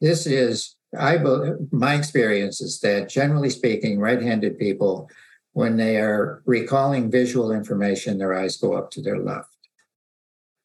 This 0.00 0.26
is 0.26 0.76
I 0.98 1.18
believe 1.18 1.54
my 1.72 1.94
experience 1.94 2.60
is 2.60 2.80
that 2.80 3.08
generally 3.08 3.50
speaking, 3.50 3.98
right-handed 3.98 4.58
people, 4.58 5.08
when 5.52 5.76
they 5.76 5.98
are 5.98 6.42
recalling 6.46 7.10
visual 7.10 7.52
information, 7.52 8.18
their 8.18 8.34
eyes 8.34 8.56
go 8.56 8.74
up 8.74 8.90
to 8.92 9.02
their 9.02 9.18
left. 9.18 9.56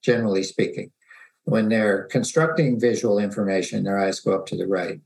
Generally 0.03 0.43
speaking, 0.43 0.91
when 1.43 1.69
they're 1.69 2.03
constructing 2.05 2.79
visual 2.79 3.19
information, 3.19 3.83
their 3.83 3.99
eyes 3.99 4.19
go 4.19 4.33
up 4.33 4.45
to 4.47 4.55
the 4.55 4.67
right. 4.67 4.99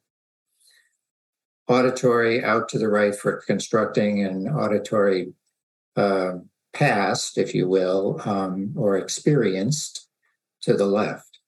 Auditory 1.68 2.44
out 2.44 2.68
to 2.70 2.78
the 2.78 2.90
right 2.90 3.16
for 3.16 3.42
constructing 3.48 4.24
and 4.24 4.50
auditory 4.50 5.34
uh, 5.96 6.34
past, 6.74 7.38
if 7.38 7.54
you 7.54 7.68
will, 7.68 8.20
um, 8.26 8.74
or 8.76 8.98
experienced 8.98 10.08
to 10.62 10.74
the 10.74 10.86
left. 10.86 11.40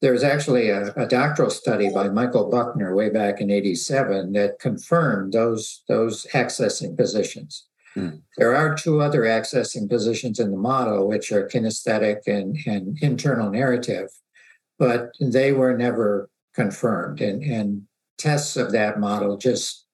There's 0.00 0.24
actually 0.24 0.68
a, 0.68 0.92
a, 0.94 1.06
doctoral 1.06 1.50
study 1.50 1.88
by 1.88 2.08
Michael 2.08 2.50
Buckner 2.50 2.94
way 2.94 3.08
back 3.08 3.40
in 3.40 3.50
87 3.50 4.32
that 4.32 4.58
confirmed 4.58 5.32
those, 5.32 5.84
those 5.88 6.26
accessing 6.32 6.96
positions. 6.96 7.66
Mm. 7.96 8.22
There 8.36 8.54
are 8.54 8.74
two 8.74 9.00
other 9.00 9.22
accessing 9.22 9.88
positions 9.88 10.40
in 10.40 10.50
the 10.50 10.56
model, 10.56 11.06
which 11.06 11.30
are 11.30 11.48
kinesthetic 11.48 12.26
and, 12.26 12.56
and 12.66 12.98
internal 13.00 13.48
narrative, 13.48 14.08
but 14.76 15.12
they 15.20 15.52
were 15.52 15.76
never 15.76 16.28
confirmed. 16.52 17.20
And, 17.20 17.42
and 17.42 17.82
tests 18.18 18.56
of 18.56 18.72
that 18.72 18.98
model 18.98 19.36
just 19.36 19.86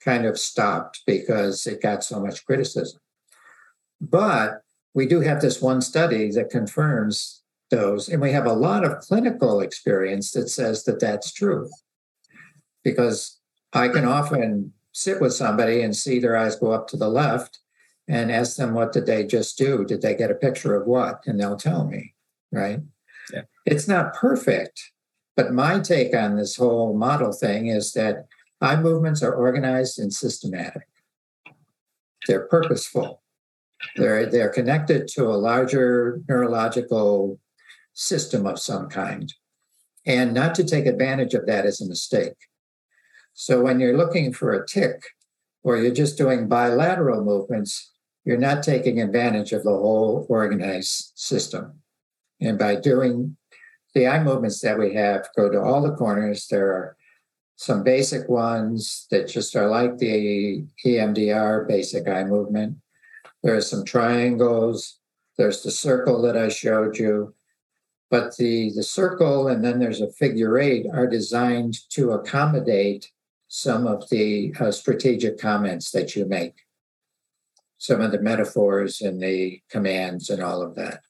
kind 0.00 0.24
of 0.24 0.38
stopped 0.38 1.02
because 1.06 1.66
it 1.66 1.82
got 1.82 2.04
so 2.04 2.20
much 2.20 2.44
criticism. 2.46 3.01
But 4.02 4.62
we 4.94 5.06
do 5.06 5.20
have 5.20 5.40
this 5.40 5.62
one 5.62 5.80
study 5.80 6.30
that 6.32 6.50
confirms 6.50 7.42
those, 7.70 8.08
and 8.08 8.20
we 8.20 8.32
have 8.32 8.46
a 8.46 8.52
lot 8.52 8.84
of 8.84 8.98
clinical 8.98 9.60
experience 9.60 10.32
that 10.32 10.48
says 10.48 10.84
that 10.84 11.00
that's 11.00 11.32
true. 11.32 11.70
Because 12.82 13.38
I 13.72 13.88
can 13.88 14.04
often 14.04 14.72
sit 14.90 15.20
with 15.20 15.32
somebody 15.32 15.82
and 15.82 15.96
see 15.96 16.18
their 16.18 16.36
eyes 16.36 16.56
go 16.56 16.72
up 16.72 16.88
to 16.88 16.96
the 16.96 17.08
left 17.08 17.60
and 18.08 18.30
ask 18.30 18.56
them, 18.56 18.74
What 18.74 18.92
did 18.92 19.06
they 19.06 19.24
just 19.24 19.56
do? 19.56 19.84
Did 19.84 20.02
they 20.02 20.16
get 20.16 20.32
a 20.32 20.34
picture 20.34 20.74
of 20.74 20.86
what? 20.86 21.22
And 21.24 21.40
they'll 21.40 21.56
tell 21.56 21.86
me, 21.86 22.14
right? 22.50 22.80
Yeah. 23.32 23.42
It's 23.64 23.86
not 23.86 24.14
perfect, 24.14 24.90
but 25.36 25.52
my 25.52 25.78
take 25.78 26.14
on 26.14 26.36
this 26.36 26.56
whole 26.56 26.92
model 26.94 27.32
thing 27.32 27.68
is 27.68 27.92
that 27.92 28.26
eye 28.60 28.76
movements 28.76 29.22
are 29.22 29.32
organized 29.32 29.98
and 29.98 30.12
systematic, 30.12 30.88
they're 32.26 32.46
purposeful. 32.46 33.21
They're, 33.96 34.26
they're 34.26 34.50
connected 34.50 35.08
to 35.14 35.24
a 35.26 35.36
larger 35.36 36.20
neurological 36.28 37.38
system 37.92 38.46
of 38.46 38.58
some 38.58 38.88
kind. 38.88 39.32
And 40.06 40.34
not 40.34 40.54
to 40.56 40.64
take 40.64 40.86
advantage 40.86 41.34
of 41.34 41.46
that 41.46 41.66
is 41.66 41.80
a 41.80 41.88
mistake. 41.88 42.36
So 43.34 43.62
when 43.62 43.80
you're 43.80 43.96
looking 43.96 44.32
for 44.32 44.52
a 44.52 44.66
tick 44.66 45.02
or 45.62 45.76
you're 45.76 45.94
just 45.94 46.18
doing 46.18 46.48
bilateral 46.48 47.24
movements, 47.24 47.92
you're 48.24 48.38
not 48.38 48.62
taking 48.62 49.00
advantage 49.00 49.52
of 49.52 49.64
the 49.64 49.70
whole 49.70 50.26
organized 50.28 51.12
system. 51.14 51.80
And 52.40 52.58
by 52.58 52.76
doing 52.76 53.36
the 53.94 54.06
eye 54.06 54.22
movements 54.22 54.60
that 54.60 54.78
we 54.78 54.94
have, 54.94 55.28
go 55.36 55.50
to 55.50 55.60
all 55.60 55.82
the 55.82 55.94
corners. 55.94 56.46
There 56.46 56.68
are 56.68 56.96
some 57.56 57.82
basic 57.82 58.28
ones 58.28 59.06
that 59.10 59.28
just 59.28 59.54
are 59.54 59.68
like 59.68 59.98
the 59.98 60.64
EMDR 60.84 61.68
basic 61.68 62.08
eye 62.08 62.24
movement. 62.24 62.78
There 63.42 63.56
are 63.56 63.60
some 63.60 63.84
triangles. 63.84 64.98
There's 65.36 65.62
the 65.62 65.70
circle 65.70 66.22
that 66.22 66.36
I 66.36 66.48
showed 66.48 66.98
you. 66.98 67.34
But 68.10 68.36
the, 68.36 68.70
the 68.76 68.82
circle 68.82 69.48
and 69.48 69.64
then 69.64 69.78
there's 69.78 70.02
a 70.02 70.12
figure 70.12 70.58
eight 70.58 70.86
are 70.92 71.06
designed 71.06 71.78
to 71.90 72.12
accommodate 72.12 73.10
some 73.48 73.86
of 73.86 74.08
the 74.10 74.54
uh, 74.60 74.70
strategic 74.70 75.38
comments 75.38 75.90
that 75.92 76.14
you 76.14 76.26
make, 76.26 76.54
some 77.78 78.00
of 78.00 78.12
the 78.12 78.20
metaphors 78.20 79.00
and 79.00 79.20
the 79.20 79.60
commands 79.70 80.30
and 80.30 80.42
all 80.42 80.62
of 80.62 80.74
that. 80.74 81.00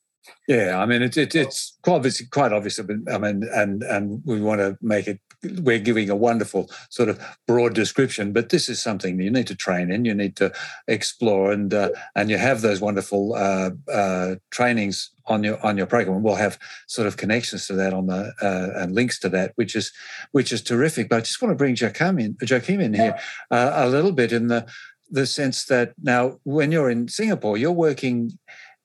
Yeah, 0.49 0.79
I 0.79 0.87
mean 0.87 1.03
it's 1.03 1.17
it, 1.17 1.35
it's 1.35 1.79
quite 1.83 1.97
obvious, 1.97 2.23
quite 2.29 2.53
obvious. 2.53 2.79
I 2.79 2.83
mean, 2.83 3.49
and 3.53 3.83
and 3.83 4.23
we 4.25 4.41
want 4.41 4.61
to 4.61 4.77
make 4.81 5.07
it. 5.09 5.21
We're 5.61 5.79
giving 5.79 6.09
a 6.09 6.17
wonderful 6.17 6.71
sort 6.91 7.09
of 7.09 7.21
broad 7.47 7.75
description, 7.75 8.33
but 8.33 8.51
this 8.51 8.69
is 8.69 8.81
something 8.81 9.21
you 9.21 9.31
need 9.31 9.49
to 9.49 9.57
train 9.57 9.91
in. 9.91 10.05
You 10.05 10.15
need 10.15 10.37
to 10.37 10.53
explore, 10.87 11.53
and 11.53 11.73
uh, 11.75 11.91
and 12.15 12.31
you 12.31 12.39
have 12.39 12.61
those 12.61 12.81
wonderful 12.81 13.35
uh, 13.35 13.71
uh, 13.91 14.37
trainings 14.51 15.11
on 15.27 15.43
your 15.43 15.65
on 15.65 15.77
your 15.77 15.87
program. 15.87 16.17
And 16.17 16.25
we'll 16.25 16.37
have 16.37 16.59
sort 16.87 17.09
of 17.09 17.17
connections 17.17 17.67
to 17.67 17.75
that 17.75 17.93
on 17.93 18.07
the 18.07 18.33
uh, 18.41 18.81
and 18.81 18.95
links 18.95 19.19
to 19.21 19.29
that, 19.31 19.53
which 19.57 19.75
is 19.75 19.93
which 20.31 20.53
is 20.53 20.63
terrific. 20.63 21.09
But 21.09 21.17
I 21.17 21.21
just 21.21 21.43
want 21.43 21.51
to 21.51 21.57
bring 21.57 21.77
Joachim 21.77 22.19
in, 22.19 22.37
Joachim 22.41 22.81
in 22.81 22.95
here 22.95 23.19
uh, 23.51 23.73
a 23.75 23.89
little 23.89 24.13
bit 24.13 24.33
in 24.33 24.49
the 24.49 24.67
the 25.11 25.27
sense 25.27 25.67
that 25.67 25.93
now 26.03 26.39
when 26.45 26.73
you're 26.73 26.91
in 26.91 27.07
Singapore, 27.09 27.59
you're 27.59 27.71
working 27.71 28.39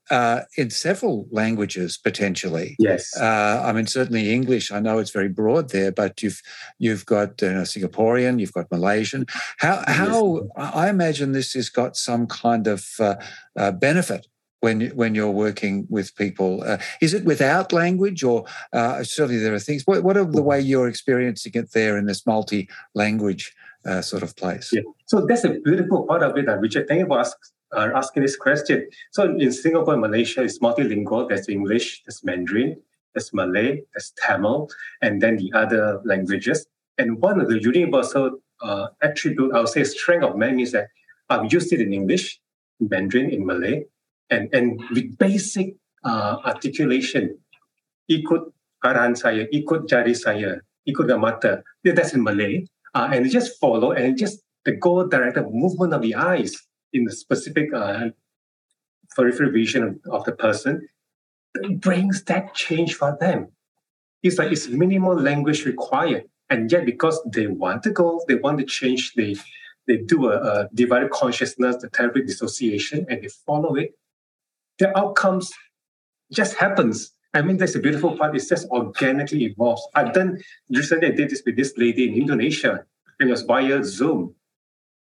uh, 0.10 0.42
in 0.56 0.70
several 0.70 1.28
languages 1.32 1.98
potentially. 1.98 2.76
Yes. 2.80 3.16
Uh, 3.18 3.62
I 3.66 3.72
mean, 3.74 3.88
certainly 3.88 4.32
English. 4.32 4.72
I 4.72 4.80
know 4.80 5.00
it's 5.00 5.12
very 5.12 5.30
broad 5.30 5.70
there, 5.72 5.92
but 5.92 6.22
you've 6.22 6.42
you've 6.80 7.06
got 7.06 7.42
you 7.42 7.54
know, 7.54 7.62
Singaporean, 7.62 8.40
you've 8.40 8.54
got 8.54 8.72
Malaysian. 8.72 9.26
How 9.58 9.84
how. 9.88 10.48
I 10.56 10.90
imagine 10.90 11.32
this 11.32 11.54
has 11.54 11.70
got 11.70 11.98
some 11.98 12.28
kind 12.28 12.68
of 12.68 12.88
uh, 13.00 13.16
uh 13.58 13.72
benefit 13.72 14.28
when 14.62 14.88
when 14.90 15.16
you're 15.16 15.32
working 15.32 15.88
with 15.90 16.16
people. 16.16 16.64
Uh, 16.64 16.78
is 17.02 17.14
it 17.14 17.26
without 17.26 17.74
language, 17.74 18.24
or 18.24 18.46
uh, 18.74 19.04
certainly 19.04 19.42
there 19.42 19.54
are 19.54 19.60
things? 19.60 19.84
What, 19.86 20.04
what 20.04 20.18
are 20.18 20.26
the 20.26 20.44
way 20.44 20.60
you're 20.60 20.88
experiencing 20.88 21.54
it 21.56 21.72
there 21.74 21.98
in 21.98 22.06
this 22.06 22.26
multi 22.26 22.70
language? 22.94 23.54
sort 24.02 24.22
of 24.22 24.36
place. 24.36 24.74
Yeah. 24.74 24.82
So 25.06 25.26
that's 25.26 25.46
a 25.46 25.52
beautiful 25.64 26.06
part 26.06 26.22
of 26.22 26.36
it, 26.36 26.46
Richard. 26.60 26.90
Thank 26.90 27.00
you 27.00 27.08
for 27.08 27.22
asking 27.22 27.40
are 27.74 27.96
asking 27.96 28.24
this 28.24 28.36
question. 28.36 28.88
So 29.12 29.36
in 29.38 29.52
Singapore 29.52 29.94
and 29.94 30.02
Malaysia, 30.02 30.44
it's 30.44 30.60
multilingual. 30.60 31.28
There's 31.28 31.50
English, 31.50 32.04
there's 32.06 32.24
Mandarin, 32.24 32.78
there's 33.14 33.34
Malay, 33.34 33.82
there's 33.94 34.14
Tamil, 34.22 34.70
and 35.02 35.22
then 35.22 35.38
the 35.38 35.52
other 35.54 36.00
languages. 36.06 36.68
And 36.98 37.20
one 37.20 37.42
of 37.42 37.50
the 37.50 37.62
universal 37.62 38.40
uh, 38.62 38.88
attribute, 39.02 39.54
I 39.54 39.60
would 39.60 39.70
say, 39.70 39.84
strength 39.84 40.24
of 40.24 40.38
many 40.38 40.64
is 40.64 40.72
that 40.72 40.88
I've 41.30 41.52
used 41.52 41.74
it 41.74 41.82
in 41.82 41.94
English, 41.94 42.40
Mandarin, 42.80 43.30
in 43.30 43.46
Malay, 43.46 43.86
and, 44.30 44.54
and 44.54 44.82
with 44.92 45.18
basic 45.18 45.76
uh, 46.04 46.38
articulation, 46.46 47.38
ikut 48.10 48.54
arahan 48.86 49.18
saya, 49.18 49.46
ikut 49.52 49.90
jari 49.90 50.16
saya, 50.16 50.62
ikut 50.88 51.10
mata. 51.20 51.64
That's 51.84 52.14
in 52.14 52.24
Malay. 52.24 52.66
Uh, 52.94 53.10
and 53.12 53.30
just 53.30 53.60
follow 53.60 53.92
and 53.92 54.18
just 54.18 54.42
the 54.66 54.72
goal-directed 54.74 55.46
movement 55.52 55.94
of 55.94 56.02
the 56.02 56.16
eyes 56.16 56.67
in 56.94 57.06
the 57.06 57.12
specific 57.12 57.74
uh, 57.74 58.10
peripheral 59.16 59.52
vision 59.52 59.84
of, 59.84 60.00
of 60.12 60.26
the 60.26 60.32
person 60.32 60.88
brings 61.76 62.24
that 62.24 62.54
change 62.54 62.96
for 62.96 63.18
them. 63.20 63.50
It's 64.24 64.38
like 64.38 64.52
it's 64.52 64.68
minimal 64.68 65.20
language 65.20 65.66
required. 65.66 66.26
And 66.50 66.72
yet, 66.72 66.86
because 66.86 67.22
they 67.34 67.48
want 67.48 67.84
to 67.84 67.92
go, 67.92 68.22
they 68.28 68.36
want 68.36 68.60
to 68.60 68.66
change, 68.66 69.14
they 69.16 69.36
they 69.88 69.98
do 69.98 70.30
a, 70.30 70.38
a 70.38 70.70
divided 70.74 71.12
consciousness, 71.12 71.78
the 71.78 71.90
therapeutic 71.90 72.28
dissociation, 72.28 73.06
and 73.10 73.22
they 73.22 73.30
follow 73.30 73.76
it. 73.76 73.92
The 74.80 74.98
outcomes 74.98 75.52
just 76.32 76.56
happens. 76.56 77.14
I 77.34 77.42
mean, 77.42 77.58
that's 77.58 77.76
a 77.76 77.80
beautiful 77.80 78.18
part. 78.18 78.36
It 78.36 78.44
just 78.48 78.68
organically 78.70 79.46
evolves. 79.46 79.88
I've 79.96 80.14
done 80.14 80.40
recently. 80.70 81.08
I 81.08 81.12
did 81.12 81.30
this 81.30 81.42
with 81.46 81.56
this 81.56 81.74
lady 81.78 82.08
in 82.10 82.16
Indonesia. 82.16 82.86
It 83.20 83.26
was 83.26 83.44
via 83.44 83.84
Zoom. 83.84 84.36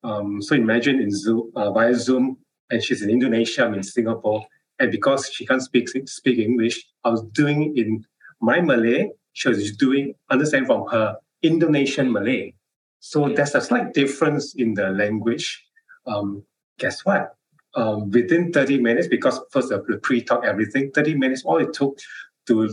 Um, 0.05 0.43
so 0.43 0.55
imagine 0.55 1.01
in 1.01 1.11
Zoom, 1.11 1.53
uh, 1.55 1.71
via 1.73 1.95
Zoom, 1.95 2.39
and 2.71 2.83
she's 2.83 3.03
in 3.03 3.11
Indonesia, 3.11 3.65
I'm 3.65 3.75
in 3.75 3.83
Singapore, 3.83 4.45
and 4.79 4.91
because 4.91 5.31
she 5.31 5.47
can't 5.47 5.63
speak 5.63 5.89
speak 6.09 6.39
English, 6.39 6.85
I 7.05 7.11
was 7.11 7.23
doing 7.33 7.77
in 7.77 8.05
my 8.41 8.61
Malay. 8.61 9.11
She 9.35 9.49
was 9.49 9.77
doing 9.77 10.15
understand 10.31 10.67
from 10.67 10.87
her 10.89 11.17
Indonesian 11.43 12.13
Malay. 12.13 12.55
So 13.01 13.29
there's 13.29 13.55
a 13.55 13.61
slight 13.61 13.95
difference 13.95 14.55
in 14.55 14.75
the 14.75 14.91
language. 14.91 15.65
Um, 16.07 16.45
guess 16.79 17.05
what? 17.05 17.35
Um, 17.75 18.11
within 18.11 18.53
30 18.53 18.81
minutes, 18.81 19.09
because 19.09 19.41
first 19.51 19.71
the 19.71 19.99
pre-talk 20.03 20.45
everything, 20.45 20.91
30 20.93 21.15
minutes, 21.15 21.45
all 21.45 21.59
it 21.59 21.73
took 21.73 21.99
to 22.47 22.69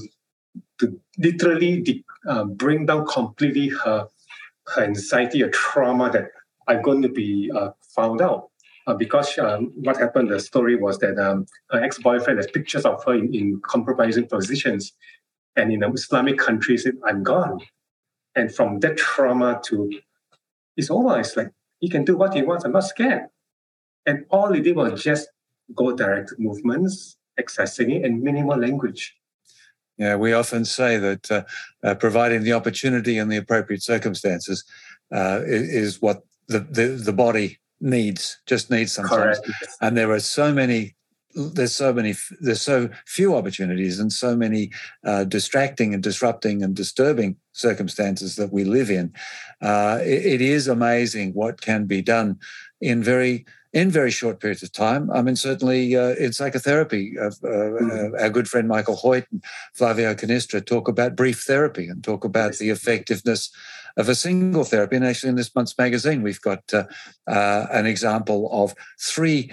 to 0.80 1.00
literally 1.18 1.82
de- 1.82 2.04
uh, 2.28 2.44
bring 2.46 2.86
down 2.86 3.06
completely 3.06 3.70
her 3.70 4.08
her 4.68 4.84
anxiety 4.84 5.44
or 5.44 5.50
trauma 5.50 6.12
that 6.12 6.30
are 6.70 6.82
going 6.82 7.02
to 7.02 7.10
be 7.10 7.52
uh, 7.54 7.72
found 7.96 8.22
out. 8.22 8.50
Uh, 8.88 8.94
because 8.94 9.38
um, 9.38 9.72
what 9.76 9.98
happened, 9.98 10.30
the 10.30 10.40
story 10.40 10.76
was 10.76 10.98
that 11.00 11.18
um, 11.20 11.46
her 11.70 11.84
ex-boyfriend 11.84 12.40
has 12.40 12.48
pictures 12.48 12.86
of 12.86 13.04
her 13.04 13.14
in, 13.14 13.34
in 13.34 13.62
compromising 13.64 14.28
positions. 14.28 14.94
And 15.56 15.72
in 15.72 15.84
Islamic 15.84 16.38
countries, 16.38 16.88
I'm 17.06 17.22
gone. 17.22 17.60
And 18.36 18.54
from 18.54 18.80
that 18.80 18.98
trauma 18.98 19.60
to, 19.66 19.92
it's 20.78 20.90
over. 20.90 21.20
It's 21.20 21.36
like, 21.36 21.52
he 21.80 21.90
can 21.90 22.06
do 22.06 22.16
what 22.18 22.34
he 22.34 22.42
wants. 22.42 22.66
I'm 22.66 22.72
not 22.72 22.86
scared. 22.86 23.28
And 24.06 24.26
all 24.30 24.52
he 24.54 24.62
did 24.62 24.76
was 24.76 25.04
just 25.04 25.28
go 25.76 25.96
direct 25.96 26.34
movements, 26.38 27.18
accessing 27.40 27.96
it, 27.96 28.06
and 28.06 28.24
minimal 28.24 28.58
language. 28.58 29.16
Yeah, 29.98 30.16
we 30.16 30.34
often 30.34 30.64
say 30.66 30.98
that 30.98 31.30
uh, 31.30 31.44
uh, 31.84 31.96
providing 31.96 32.44
the 32.44 32.54
opportunity 32.54 33.18
and 33.18 33.30
the 33.32 33.38
appropriate 33.38 33.84
circumstances 33.84 34.64
uh, 35.12 35.42
is, 35.46 35.70
is, 35.70 36.02
what 36.02 36.24
the, 36.50 36.60
the, 36.60 36.88
the 36.88 37.14
body 37.14 37.60
needs, 37.80 38.40
just 38.46 38.70
needs 38.70 38.92
sometimes. 38.92 39.40
Correct. 39.40 39.68
And 39.82 39.96
there 39.96 40.12
are 40.12 40.20
so 40.20 40.54
many 40.54 40.96
there's 41.36 41.76
so 41.76 41.94
many 41.94 42.16
there's 42.42 42.62
so 42.62 42.90
few 43.06 43.36
opportunities 43.36 44.00
and 44.00 44.12
so 44.12 44.36
many 44.36 44.72
uh, 45.06 45.24
distracting 45.24 45.94
and 45.94 46.02
disrupting 46.02 46.64
and 46.64 46.76
disturbing 46.76 47.36
circumstances 47.52 48.36
that 48.36 48.52
we 48.52 48.64
live 48.64 48.90
in 48.90 49.14
uh, 49.62 50.00
it, 50.02 50.26
it 50.26 50.42
is 50.42 50.68
amazing 50.68 51.32
what 51.34 51.62
can 51.62 51.86
be 51.86 52.02
done 52.02 52.38
in 52.82 53.04
very 53.04 53.46
in 53.72 53.92
very 53.92 54.12
short 54.12 54.40
periods 54.40 54.64
of 54.64 54.72
time. 54.72 55.12
I 55.12 55.22
mean, 55.22 55.36
certainly 55.36 55.96
uh, 55.96 56.16
in 56.16 56.34
psychotherapy, 56.34 57.16
uh, 57.20 57.30
mm-hmm. 57.30 58.16
our 58.20 58.30
good 58.30 58.48
friend 58.48 58.68
Michael 58.68 58.96
Hoyt 58.96 59.26
and 59.32 59.44
Flavio 59.74 60.14
Cannistrà 60.16 60.66
talk 60.66 60.88
about 60.88 61.16
brief 61.16 61.42
therapy 61.42 61.88
and 61.88 62.04
talk 62.04 62.26
about 62.26 62.56
the 62.56 62.70
effectiveness 62.70 63.52
of 63.98 64.10
a 64.10 64.16
single 64.16 64.64
therapy. 64.64 64.96
And 64.96 65.06
actually, 65.06 65.30
in 65.30 65.36
this 65.36 65.54
month's 65.54 65.78
magazine, 65.78 66.24
we've 66.24 66.42
got 66.42 66.64
uh, 66.74 66.86
uh, 67.28 67.68
an 67.72 67.86
example 67.86 68.50
of 68.52 68.74
three. 69.00 69.52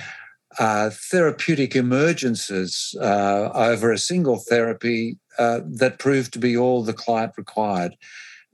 Uh, 0.58 0.88
therapeutic 0.88 1.72
emergences 1.72 2.98
uh, 3.02 3.50
over 3.52 3.92
a 3.92 3.98
single 3.98 4.38
therapy 4.38 5.18
uh, 5.38 5.60
that 5.66 5.98
proved 5.98 6.32
to 6.32 6.38
be 6.38 6.56
all 6.56 6.82
the 6.82 6.94
client 6.94 7.30
required, 7.36 7.94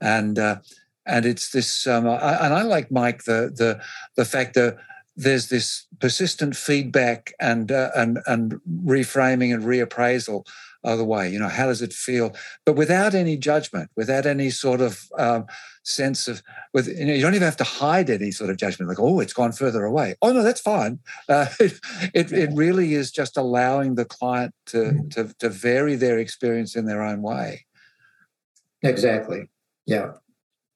and 0.01 0.37
uh, 0.37 0.57
and 1.05 1.25
it's 1.25 1.51
this. 1.51 1.87
Um, 1.87 2.05
I, 2.09 2.45
and 2.45 2.53
I 2.53 2.63
like 2.63 2.91
Mike 2.91 3.23
the 3.23 3.53
the 3.55 3.81
the 4.17 4.25
fact 4.25 4.55
that 4.55 4.75
there's 5.15 5.49
this 5.49 5.85
persistent 5.99 6.55
feedback 6.55 7.33
and 7.39 7.69
and 7.71 8.19
and 8.25 8.59
reframing 8.85 9.53
and 9.53 9.63
reappraisal 9.63 10.45
other 10.83 11.03
way. 11.03 11.29
You 11.29 11.39
know, 11.39 11.47
how 11.47 11.67
does 11.67 11.81
it 11.81 11.93
feel? 11.93 12.35
But 12.65 12.75
without 12.75 13.13
any 13.13 13.37
judgment, 13.37 13.89
without 13.95 14.25
any 14.25 14.49
sort 14.49 14.81
of 14.81 15.07
um, 15.17 15.45
sense 15.83 16.27
of, 16.27 16.41
with 16.73 16.87
you, 16.87 17.05
know, 17.05 17.13
you 17.13 17.21
don't 17.21 17.35
even 17.35 17.45
have 17.45 17.57
to 17.57 17.63
hide 17.63 18.09
any 18.09 18.31
sort 18.31 18.49
of 18.49 18.57
judgment. 18.57 18.89
Like, 18.89 18.99
oh, 18.99 19.19
it's 19.19 19.33
gone 19.33 19.51
further 19.51 19.85
away. 19.85 20.15
Oh 20.21 20.31
no, 20.31 20.43
that's 20.43 20.61
fine. 20.61 20.99
Uh, 21.29 21.47
it, 21.59 22.31
it 22.31 22.49
really 22.53 22.93
is 22.93 23.09
just 23.09 23.37
allowing 23.37 23.95
the 23.95 24.03
client 24.03 24.53
to, 24.65 24.77
mm-hmm. 24.77 25.07
to 25.09 25.33
to 25.39 25.49
vary 25.49 25.95
their 25.95 26.19
experience 26.19 26.75
in 26.75 26.85
their 26.85 27.01
own 27.01 27.21
way. 27.21 27.65
Exactly. 28.81 29.49
Yeah. 29.85 30.11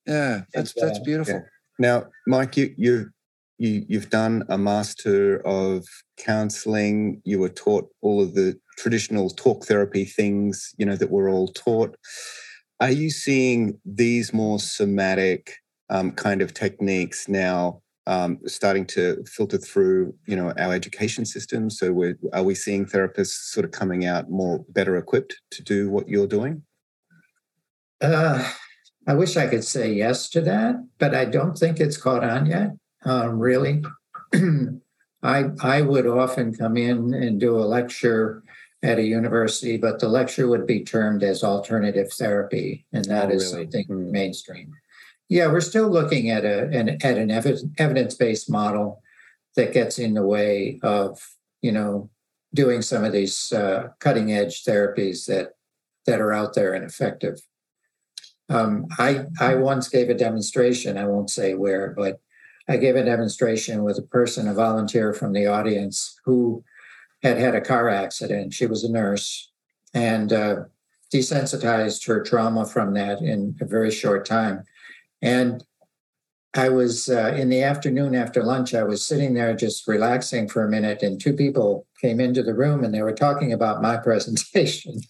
Yeah, 0.06 0.44
that's 0.54 0.74
that's 0.74 1.00
beautiful. 1.00 1.34
Yeah. 1.34 1.42
Now, 1.80 2.06
Mike, 2.26 2.56
you 2.56 2.74
you 2.78 3.12
you 3.58 3.86
you've 3.88 4.10
done 4.10 4.44
a 4.50 4.58
master 4.58 5.46
of 5.46 5.86
counseling. 6.18 7.22
You 7.24 7.40
were 7.40 7.50
taught 7.50 7.90
all 8.02 8.22
of 8.22 8.36
the 8.36 8.60
traditional 8.78 9.30
talk 9.30 9.66
therapy 9.66 10.06
things, 10.06 10.74
you 10.78 10.86
know, 10.86 10.96
that 10.96 11.12
we're 11.12 11.30
all 11.30 11.48
taught. 11.50 11.96
Are 12.80 12.92
you 12.92 13.10
seeing 13.10 13.80
these 13.86 14.34
more 14.34 14.60
somatic 14.60 15.56
um, 15.90 16.12
kind 16.12 16.42
of 16.42 16.54
techniques 16.54 17.28
now 17.28 17.82
um, 18.06 18.40
starting 18.46 18.86
to 18.86 19.24
filter 19.26 19.58
through, 19.58 20.14
you 20.28 20.36
know, 20.36 20.54
our 20.60 20.74
education 20.74 21.26
system? 21.26 21.70
So, 21.70 21.92
we're, 21.92 22.18
are 22.34 22.44
we 22.44 22.54
seeing 22.54 22.86
therapists 22.86 23.52
sort 23.52 23.66
of 23.66 23.72
coming 23.72 24.06
out 24.06 24.30
more 24.30 24.64
better 24.70 24.96
equipped 24.96 25.36
to 25.52 25.64
do 25.64 25.90
what 25.90 26.08
you're 26.08 26.28
doing? 26.28 26.64
Uh, 28.00 28.48
I 29.08 29.16
wish 29.16 29.38
I 29.38 29.48
could 29.48 29.64
say 29.64 29.92
yes 29.92 30.30
to 30.30 30.42
that, 30.42 30.76
but 31.00 31.16
I 31.16 31.26
don't 31.26 31.58
think 31.58 31.80
it's 31.80 31.98
caught 31.98 32.24
on 32.24 32.46
yet. 32.46 32.72
Um, 33.06 33.40
really, 33.40 33.84
I 35.24 35.46
I 35.62 35.82
would 35.82 36.08
often 36.08 36.54
come 36.54 36.78
in 36.78 37.14
and 37.14 37.40
do 37.40 37.58
a 37.58 37.62
lecture 37.62 38.44
at 38.84 39.00
a 39.00 39.04
university, 39.04 39.78
but 39.78 40.00
the 40.00 40.08
lecture 40.08 40.48
would 40.48 40.68
be 40.68 40.84
termed 40.84 41.24
as 41.24 41.44
alternative 41.44 42.12
therapy, 42.14 42.86
and 42.94 43.06
that 43.06 43.30
oh, 43.30 43.36
is 43.36 43.54
really? 43.54 43.64
something 43.64 43.88
mm. 43.88 44.12
mainstream. 44.12 44.74
Yeah, 45.30 45.48
we're 45.48 45.62
still 45.62 45.90
looking 45.90 46.30
at 46.30 46.46
a 46.46 46.68
an, 46.70 46.98
at 47.04 47.18
an 47.18 47.32
evidence 47.32 48.14
based 48.16 48.50
model 48.50 49.02
that 49.56 49.74
gets 49.74 50.00
in 50.00 50.14
the 50.14 50.26
way 50.26 50.80
of 50.84 51.20
you 51.62 51.72
know 51.72 52.10
doing 52.54 52.82
some 52.82 53.04
of 53.04 53.12
these 53.12 53.52
uh, 53.52 53.90
cutting 54.00 54.32
edge 54.32 54.64
therapies 54.64 55.26
that 55.26 55.54
that 56.06 56.22
are 56.22 56.34
out 56.34 56.54
there 56.54 56.74
and 56.74 56.86
effective. 56.86 57.40
Um, 58.50 58.88
I 58.98 59.26
I 59.40 59.56
once 59.56 59.90
gave 59.90 60.10
a 60.10 60.14
demonstration. 60.14 60.98
I 60.98 61.08
won't 61.08 61.30
say 61.30 61.54
where, 61.54 61.94
but 61.98 62.22
I 62.70 62.78
gave 62.78 62.96
a 62.96 63.04
demonstration 63.04 63.84
with 63.84 63.98
a 63.98 64.02
person, 64.02 64.48
a 64.48 64.54
volunteer 64.54 65.14
from 65.14 65.34
the 65.34 65.48
audience, 65.48 66.20
who 66.26 66.64
had 67.24 67.38
had 67.38 67.56
a 67.56 67.62
car 67.62 67.90
accident. 67.90 68.54
She 68.54 68.66
was 68.66 68.84
a 68.84 68.92
nurse 68.92 69.52
and 69.94 70.34
uh, 70.34 70.56
desensitized 71.14 72.06
her 72.08 72.22
trauma 72.22 72.66
from 72.66 72.94
that 72.94 73.22
in 73.22 73.56
a 73.62 73.66
very 73.66 73.92
short 73.92 74.26
time. 74.26 74.64
And 75.22 75.64
I 76.54 76.70
was 76.70 77.10
uh, 77.10 77.36
in 77.38 77.50
the 77.50 77.62
afternoon 77.62 78.16
after 78.16 78.44
lunch, 78.44 78.74
I 78.74 78.84
was 78.84 79.06
sitting 79.06 79.34
there 79.34 79.56
just 79.56 79.88
relaxing 79.88 80.48
for 80.48 80.66
a 80.66 80.70
minute, 80.70 81.04
and 81.04 81.20
two 81.20 81.34
people 81.34 81.86
came 82.02 82.20
into 82.20 82.42
the 82.42 82.54
room 82.54 82.84
and 82.84 82.94
they 82.94 83.02
were 83.02 83.14
talking 83.14 83.54
about 83.54 83.82
my 83.82 83.98
presentation. 84.04 85.02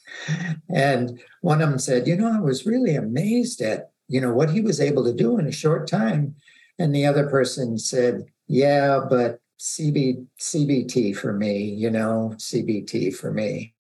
and 0.70 1.20
one 1.42 1.62
of 1.62 1.70
them 1.70 1.80
said, 1.80 2.08
You 2.08 2.18
know, 2.18 2.32
I 2.32 2.40
was 2.40 2.66
really 2.66 2.96
amazed 2.96 3.62
at, 3.62 3.92
you 4.08 4.20
know, 4.20 4.34
what 4.34 4.52
he 4.52 4.62
was 4.62 4.82
able 4.82 5.04
to 5.06 5.14
do 5.14 5.38
in 5.38 5.48
a 5.48 5.52
short 5.52 5.88
time. 5.88 6.36
And 6.80 6.94
the 6.94 7.06
other 7.06 7.28
person 7.30 7.78
said, 7.78 8.26
Yeah, 8.48 9.02
but 9.10 9.40
CB, 9.60 10.28
CBT 10.40 11.16
for 11.16 11.34
me, 11.34 11.64
you 11.64 11.90
know, 11.90 12.34
CBT 12.36 13.16
for 13.16 13.32
me. 13.32 13.74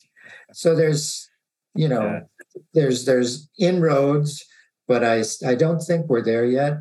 So 0.53 0.75
there's, 0.75 1.29
you 1.75 1.87
know, 1.87 2.01
yeah. 2.01 2.19
there's 2.73 3.05
there's 3.05 3.49
inroads, 3.59 4.45
but 4.87 5.03
I 5.03 5.23
I 5.45 5.55
don't 5.55 5.79
think 5.79 6.07
we're 6.07 6.23
there 6.23 6.45
yet. 6.45 6.79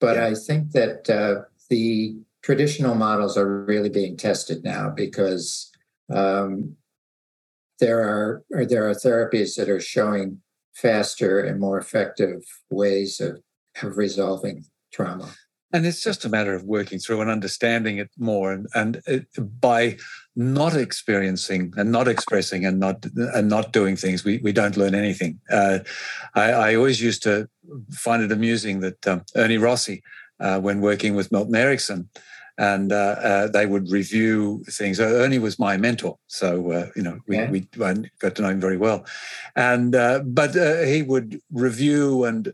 But 0.00 0.16
yeah. 0.16 0.26
I 0.26 0.34
think 0.34 0.72
that 0.72 1.08
uh, 1.08 1.44
the 1.70 2.16
traditional 2.42 2.94
models 2.94 3.38
are 3.38 3.64
really 3.64 3.88
being 3.88 4.16
tested 4.16 4.64
now 4.64 4.90
because 4.90 5.70
um, 6.12 6.76
there 7.78 8.00
are 8.00 8.44
there 8.66 8.88
are 8.88 8.94
therapies 8.94 9.56
that 9.56 9.68
are 9.68 9.80
showing 9.80 10.40
faster 10.74 11.40
and 11.40 11.60
more 11.60 11.78
effective 11.78 12.42
ways 12.68 13.20
of, 13.20 13.40
of 13.82 13.96
resolving 13.96 14.64
trauma 14.92 15.32
and 15.74 15.84
it's 15.84 16.00
just 16.00 16.24
a 16.24 16.28
matter 16.28 16.54
of 16.54 16.62
working 16.62 17.00
through 17.00 17.20
and 17.20 17.28
understanding 17.28 17.98
it 17.98 18.08
more 18.16 18.52
and, 18.52 18.68
and 18.76 19.02
it, 19.06 19.26
by 19.60 19.96
not 20.36 20.76
experiencing 20.76 21.72
and 21.76 21.90
not 21.90 22.06
expressing 22.06 22.64
and 22.64 22.78
not 22.78 23.04
and 23.34 23.48
not 23.48 23.72
doing 23.72 23.96
things 23.96 24.24
we, 24.24 24.38
we 24.38 24.52
don't 24.52 24.76
learn 24.76 24.94
anything. 24.94 25.40
Uh, 25.50 25.80
I, 26.36 26.52
I, 26.52 26.74
always 26.76 27.02
used 27.02 27.24
to 27.24 27.48
find 27.90 28.22
it 28.22 28.30
amusing 28.30 28.80
that 28.80 29.06
um, 29.06 29.24
ernie 29.34 29.58
rossi 29.58 30.02
uh, 30.38 30.60
when 30.60 30.80
working 30.80 31.16
with 31.16 31.32
milton 31.32 31.56
erickson 31.56 32.08
and 32.58 32.92
uh, 32.92 33.16
uh, 33.20 33.48
they 33.48 33.66
would 33.66 33.90
review 33.90 34.62
things. 34.68 35.00
Uh, 35.00 35.04
Ernie 35.04 35.38
was 35.38 35.58
my 35.58 35.76
mentor, 35.76 36.16
so 36.28 36.70
uh, 36.70 36.86
you 36.94 37.02
know 37.02 37.18
we, 37.26 37.36
yeah. 37.36 37.50
we 37.50 37.60
got 38.18 38.36
to 38.36 38.42
know 38.42 38.48
him 38.48 38.60
very 38.60 38.76
well. 38.76 39.04
And 39.56 39.94
uh, 39.94 40.20
but 40.20 40.56
uh, 40.56 40.82
he 40.82 41.02
would 41.02 41.40
review 41.52 42.24
and 42.24 42.52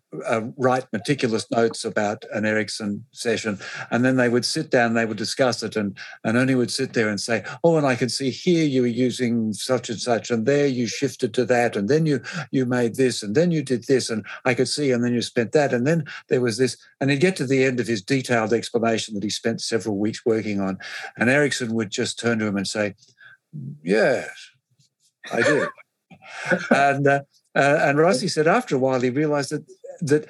write 0.56 0.86
meticulous 0.92 1.50
notes 1.50 1.84
about 1.84 2.24
an 2.32 2.46
Erickson 2.46 3.04
session, 3.12 3.58
and 3.90 4.04
then 4.04 4.16
they 4.16 4.28
would 4.28 4.44
sit 4.44 4.70
down, 4.70 4.94
they 4.94 5.04
would 5.04 5.18
discuss 5.18 5.62
it, 5.62 5.76
and 5.76 5.96
and 6.24 6.36
Ernie 6.36 6.54
would 6.54 6.70
sit 6.70 6.94
there 6.94 7.08
and 7.08 7.20
say, 7.20 7.44
"Oh, 7.62 7.76
and 7.76 7.86
I 7.86 7.94
can 7.94 8.08
see 8.08 8.30
here 8.30 8.64
you 8.64 8.82
were 8.82 8.86
using 8.86 9.52
such 9.52 9.90
and 9.90 10.00
such, 10.00 10.30
and 10.30 10.46
there 10.46 10.66
you 10.66 10.86
shifted 10.86 11.34
to 11.34 11.44
that, 11.46 11.76
and 11.76 11.88
then 11.88 12.06
you 12.06 12.22
you 12.50 12.64
made 12.64 12.94
this, 12.94 13.22
and 13.22 13.34
then 13.34 13.50
you 13.50 13.62
did 13.62 13.84
this, 13.84 14.08
and 14.08 14.24
I 14.46 14.54
could 14.54 14.68
see, 14.68 14.92
and 14.92 15.04
then 15.04 15.12
you 15.12 15.20
spent 15.20 15.52
that, 15.52 15.74
and 15.74 15.86
then 15.86 16.04
there 16.28 16.40
was 16.40 16.56
this." 16.56 16.76
And 17.00 17.10
he'd 17.10 17.20
get 17.20 17.36
to 17.36 17.46
the 17.46 17.64
end 17.64 17.80
of 17.80 17.86
his 17.86 18.02
detailed 18.02 18.52
explanation 18.52 19.14
that 19.14 19.22
he 19.22 19.30
spent 19.30 19.60
several 19.60 19.89
several 19.90 19.98
weeks 19.98 20.24
working 20.24 20.60
on. 20.60 20.78
And 21.16 21.28
Erickson 21.28 21.74
would 21.74 21.90
just 21.90 22.18
turn 22.18 22.38
to 22.38 22.46
him 22.46 22.56
and 22.56 22.66
say, 22.66 22.94
Yes, 23.82 24.30
I 25.32 25.42
do. 25.42 25.68
and 26.70 27.06
uh, 27.06 27.20
uh, 27.56 27.78
and 27.82 27.98
Rossi 27.98 28.28
said 28.28 28.46
after 28.46 28.76
a 28.76 28.78
while 28.78 29.00
he 29.00 29.10
realized 29.10 29.50
that 29.50 29.64
that 30.00 30.26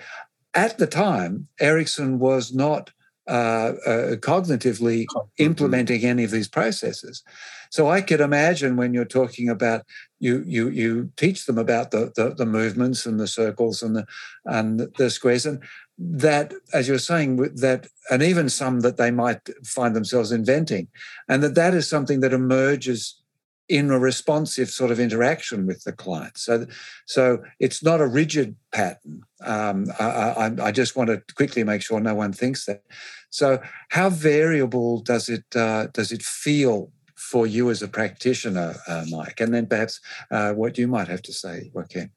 at 0.54 0.78
the 0.78 0.86
time 0.86 1.48
Erickson 1.60 2.18
was 2.18 2.54
not 2.54 2.92
uh, 3.28 3.74
uh, 3.86 4.16
cognitively 4.16 5.04
implementing 5.36 6.04
any 6.04 6.24
of 6.24 6.30
these 6.30 6.48
processes. 6.48 7.22
So 7.70 7.88
I 7.88 8.00
could 8.00 8.20
imagine 8.20 8.76
when 8.76 8.94
you're 8.94 9.04
talking 9.04 9.50
about 9.50 9.82
you 10.18 10.42
you 10.46 10.70
you 10.70 11.12
teach 11.16 11.44
them 11.44 11.58
about 11.58 11.90
the 11.90 12.10
the, 12.16 12.34
the 12.34 12.46
movements 12.46 13.06
and 13.06 13.20
the 13.20 13.28
circles 13.28 13.82
and 13.82 13.94
the 13.96 14.06
and 14.46 14.88
the 14.96 15.10
squares 15.10 15.46
and 15.46 15.62
that, 16.00 16.54
as 16.72 16.88
you're 16.88 16.98
saying, 16.98 17.36
that, 17.56 17.86
and 18.10 18.22
even 18.22 18.48
some 18.48 18.80
that 18.80 18.96
they 18.96 19.10
might 19.10 19.50
find 19.64 19.94
themselves 19.94 20.32
inventing, 20.32 20.88
and 21.28 21.42
that 21.42 21.54
that 21.54 21.74
is 21.74 21.88
something 21.88 22.20
that 22.20 22.32
emerges 22.32 23.20
in 23.68 23.90
a 23.90 23.98
responsive 23.98 24.68
sort 24.68 24.90
of 24.90 24.98
interaction 24.98 25.64
with 25.64 25.84
the 25.84 25.92
client. 25.92 26.36
So, 26.36 26.66
so 27.06 27.42
it's 27.60 27.84
not 27.84 28.00
a 28.00 28.06
rigid 28.06 28.56
pattern. 28.72 29.22
Um, 29.44 29.86
I, 30.00 30.04
I, 30.04 30.50
I, 30.64 30.72
just 30.72 30.96
want 30.96 31.08
to 31.08 31.22
quickly 31.36 31.62
make 31.62 31.80
sure 31.80 32.00
no 32.00 32.14
one 32.14 32.32
thinks 32.32 32.64
that. 32.64 32.82
So, 33.30 33.62
how 33.90 34.10
variable 34.10 35.02
does 35.02 35.28
it 35.28 35.44
uh, 35.54 35.86
does 35.92 36.10
it 36.10 36.22
feel 36.22 36.90
for 37.14 37.46
you 37.46 37.70
as 37.70 37.80
a 37.80 37.88
practitioner, 37.88 38.74
uh, 38.88 39.04
Mike? 39.08 39.40
And 39.40 39.54
then 39.54 39.66
perhaps 39.66 40.00
uh, 40.32 40.52
what 40.52 40.76
you 40.76 40.88
might 40.88 41.06
have 41.06 41.22
to 41.22 41.32
say, 41.32 41.70
Joachim. 41.72 42.10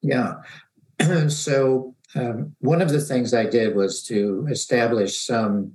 Yeah. 0.00 0.34
so 1.28 1.96
um, 2.14 2.54
one 2.60 2.80
of 2.80 2.90
the 2.90 3.00
things 3.00 3.34
I 3.34 3.46
did 3.46 3.74
was 3.74 4.02
to 4.04 4.46
establish 4.50 5.20
some 5.20 5.72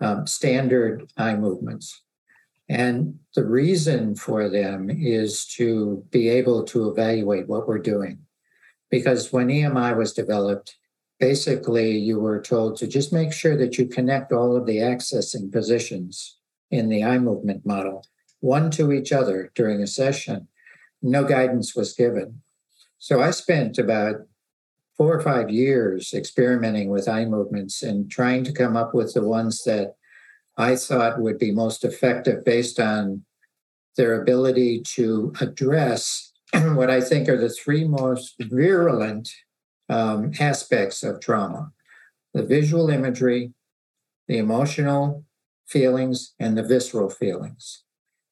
um, 0.00 0.26
standard 0.26 1.10
eye 1.16 1.36
movements. 1.36 2.02
And 2.68 3.18
the 3.34 3.44
reason 3.44 4.14
for 4.14 4.48
them 4.48 4.88
is 4.90 5.46
to 5.56 6.04
be 6.10 6.28
able 6.28 6.64
to 6.64 6.88
evaluate 6.88 7.48
what 7.48 7.68
we're 7.68 7.78
doing. 7.78 8.20
Because 8.90 9.32
when 9.32 9.48
EMI 9.48 9.96
was 9.96 10.14
developed, 10.14 10.76
basically 11.20 11.98
you 11.98 12.18
were 12.18 12.40
told 12.40 12.76
to 12.76 12.86
just 12.86 13.12
make 13.12 13.32
sure 13.32 13.56
that 13.56 13.76
you 13.76 13.86
connect 13.86 14.32
all 14.32 14.56
of 14.56 14.66
the 14.66 14.78
accessing 14.78 15.52
positions 15.52 16.38
in 16.70 16.88
the 16.88 17.04
eye 17.04 17.18
movement 17.18 17.66
model, 17.66 18.06
one 18.40 18.70
to 18.70 18.92
each 18.92 19.12
other 19.12 19.52
during 19.54 19.82
a 19.82 19.86
session. 19.86 20.48
No 21.02 21.24
guidance 21.24 21.76
was 21.76 21.92
given. 21.92 22.40
So 22.98 23.20
I 23.20 23.30
spent 23.30 23.78
about 23.78 24.26
four 24.96 25.12
or 25.12 25.20
five 25.20 25.50
years 25.50 26.12
experimenting 26.14 26.88
with 26.88 27.08
eye 27.08 27.24
movements 27.24 27.82
and 27.82 28.10
trying 28.10 28.44
to 28.44 28.52
come 28.52 28.76
up 28.76 28.94
with 28.94 29.14
the 29.14 29.22
ones 29.22 29.64
that 29.64 29.94
I 30.56 30.76
thought 30.76 31.20
would 31.20 31.38
be 31.38 31.50
most 31.50 31.84
effective 31.84 32.44
based 32.44 32.78
on 32.78 33.24
their 33.96 34.20
ability 34.20 34.82
to 34.94 35.32
address 35.40 36.32
what 36.52 36.90
I 36.90 37.00
think 37.00 37.28
are 37.28 37.36
the 37.36 37.48
three 37.48 37.84
most 37.84 38.34
virulent 38.40 39.30
um, 39.88 40.32
aspects 40.40 41.02
of 41.02 41.20
trauma 41.20 41.70
the 42.32 42.42
visual 42.42 42.90
imagery, 42.90 43.52
the 44.26 44.38
emotional 44.38 45.24
feelings, 45.68 46.34
and 46.40 46.58
the 46.58 46.64
visceral 46.64 47.08
feelings. 47.08 47.84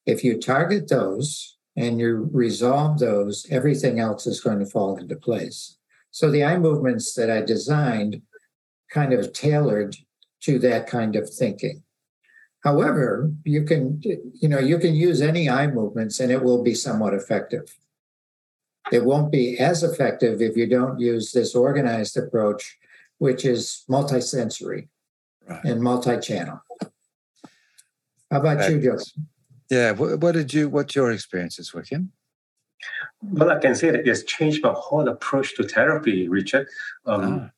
If 0.07 0.25
you 0.25 0.41
target 0.41 0.89
those 0.89 1.57
and 1.77 2.01
you 2.01 2.29
resolve 2.33 2.99
those, 2.99 3.47
everything 3.49 4.01
else 4.01 4.27
is 4.27 4.41
going 4.41 4.59
to 4.59 4.67
fall 4.67 4.97
into 4.97 5.15
place. 5.15 5.79
So 6.13 6.31
the 6.31 6.45
eye 6.45 6.59
movements 6.59 7.15
that 7.15 7.31
I 7.31 7.41
designed 7.41 8.23
kind 8.91 9.13
of 9.13 9.33
tailored 9.33 9.97
to 10.43 10.59
that 10.61 10.87
kind 10.87 11.17
of 11.17 11.29
thinking. 11.29 11.83
However, 12.63 13.33
you 13.45 13.65
can 13.65 14.01
you 14.05 14.49
know 14.49 14.61
you 14.61 14.79
can 14.79 14.95
use 14.95 15.21
any 15.21 15.49
eye 15.49 15.67
movements 15.67 16.21
and 16.21 16.31
it 16.31 16.45
will 16.45 16.63
be 16.63 16.75
somewhat 16.75 17.15
effective. 17.15 17.75
It 18.93 19.05
won't 19.05 19.33
be 19.33 19.59
as 19.59 19.83
effective 19.83 20.41
if 20.43 20.57
you 20.57 20.69
don't 20.69 21.01
use 21.01 21.33
this 21.33 21.55
organized 21.55 22.17
approach, 22.17 22.79
which 23.19 23.45
is 23.45 23.85
multisensory 23.89 24.89
right. 25.49 25.65
and 25.65 25.81
multi-channel. 25.81 26.61
How 28.31 28.41
about 28.41 28.71
you, 28.71 28.81
Joseph? 28.81 29.23
Yeah, 29.71 29.93
what, 29.93 30.21
what, 30.21 30.33
did 30.33 30.53
you? 30.53 30.69
What's 30.69 30.95
your 30.95 31.11
experiences 31.13 31.73
with 31.73 31.89
him? 31.89 32.13
Well, 33.23 33.51
I 33.51 33.59
can 33.59 33.75
say 33.75 33.91
that 33.91 34.07
it's 34.07 34.25
changed 34.25 34.63
my 34.63 34.73
whole 34.77 35.09
approach 35.09 35.55
to 35.57 35.63
therapy, 35.63 36.29
Richard. 36.29 36.67
Um, 37.07 37.51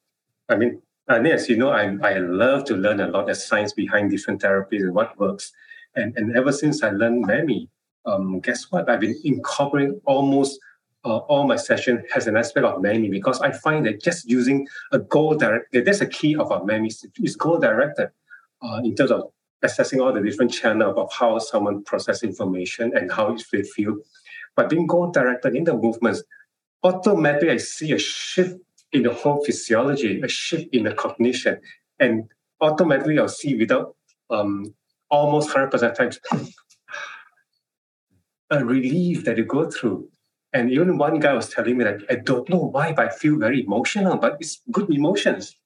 ah. 0.48 0.52
I 0.52 0.56
mean, 0.56 0.82
And 1.08 1.26
as 1.26 1.48
you 1.48 1.56
know, 1.56 1.70
I, 1.70 1.96
I 2.02 2.18
love 2.18 2.64
to 2.66 2.76
learn 2.76 3.00
a 3.00 3.08
lot 3.08 3.28
of 3.28 3.36
science 3.36 3.72
behind 3.72 4.10
different 4.10 4.40
therapies 4.42 4.80
and 4.80 4.94
what 4.94 5.18
works. 5.18 5.52
And, 5.94 6.16
and 6.16 6.36
ever 6.36 6.52
since 6.52 6.82
I 6.82 6.90
learned 6.90 7.26
MEMI, 7.26 7.68
um, 8.06 8.40
guess 8.40 8.70
what? 8.70 8.88
I've 8.88 9.00
been 9.00 9.18
incorporating 9.24 10.00
almost 10.06 10.58
uh, 11.04 11.18
all 11.18 11.46
my 11.46 11.56
session 11.56 12.02
has 12.12 12.26
an 12.26 12.36
aspect 12.36 12.64
of 12.64 12.80
MEMI 12.80 13.10
because 13.10 13.40
I 13.40 13.52
find 13.52 13.84
that 13.86 14.02
just 14.02 14.28
using 14.28 14.66
a 14.92 14.98
goal 14.98 15.34
directed, 15.36 15.84
that's 15.84 16.00
a 16.00 16.06
key 16.06 16.34
of 16.36 16.50
our 16.50 16.62
MEMI, 16.62 16.92
is 17.22 17.36
goal 17.36 17.58
directed 17.58 18.10
uh, 18.62 18.80
in 18.82 18.94
terms 18.94 19.10
of 19.10 19.30
assessing 19.62 20.00
all 20.00 20.12
the 20.12 20.20
different 20.20 20.52
channels 20.52 20.94
of 20.96 21.12
how 21.12 21.38
someone 21.38 21.84
process 21.84 22.22
information 22.22 22.96
and 22.96 23.12
how 23.12 23.36
they 23.52 23.62
feel. 23.62 23.96
But 24.56 24.70
being 24.70 24.86
goal 24.86 25.10
directed 25.10 25.56
in 25.56 25.64
the 25.64 25.74
movements, 25.74 26.22
automatically 26.82 27.50
I 27.50 27.56
see 27.56 27.92
a 27.92 27.98
shift 27.98 28.58
in 28.92 29.02
the 29.02 29.12
whole 29.12 29.44
physiology, 29.44 30.20
a 30.20 30.28
shift 30.28 30.72
in 30.72 30.84
the 30.84 30.94
cognition, 30.94 31.60
and 31.98 32.30
automatically 32.60 33.18
I'll 33.18 33.28
see 33.28 33.56
without 33.56 33.96
um, 34.30 34.74
almost 35.10 35.50
100% 35.50 35.94
times 35.94 36.20
a 38.50 38.64
relief 38.64 39.24
that 39.24 39.36
you 39.36 39.44
go 39.44 39.70
through. 39.70 40.08
And 40.52 40.70
even 40.70 40.98
one 40.98 41.18
guy 41.18 41.32
was 41.32 41.48
telling 41.48 41.78
me 41.78 41.84
that 41.84 42.02
I 42.08 42.16
don't 42.16 42.48
know 42.48 42.58
why, 42.58 42.92
but 42.92 43.06
I 43.06 43.10
feel 43.10 43.36
very 43.38 43.64
emotional, 43.64 44.16
but 44.18 44.36
it's 44.38 44.62
good 44.70 44.88
emotions. 44.90 45.56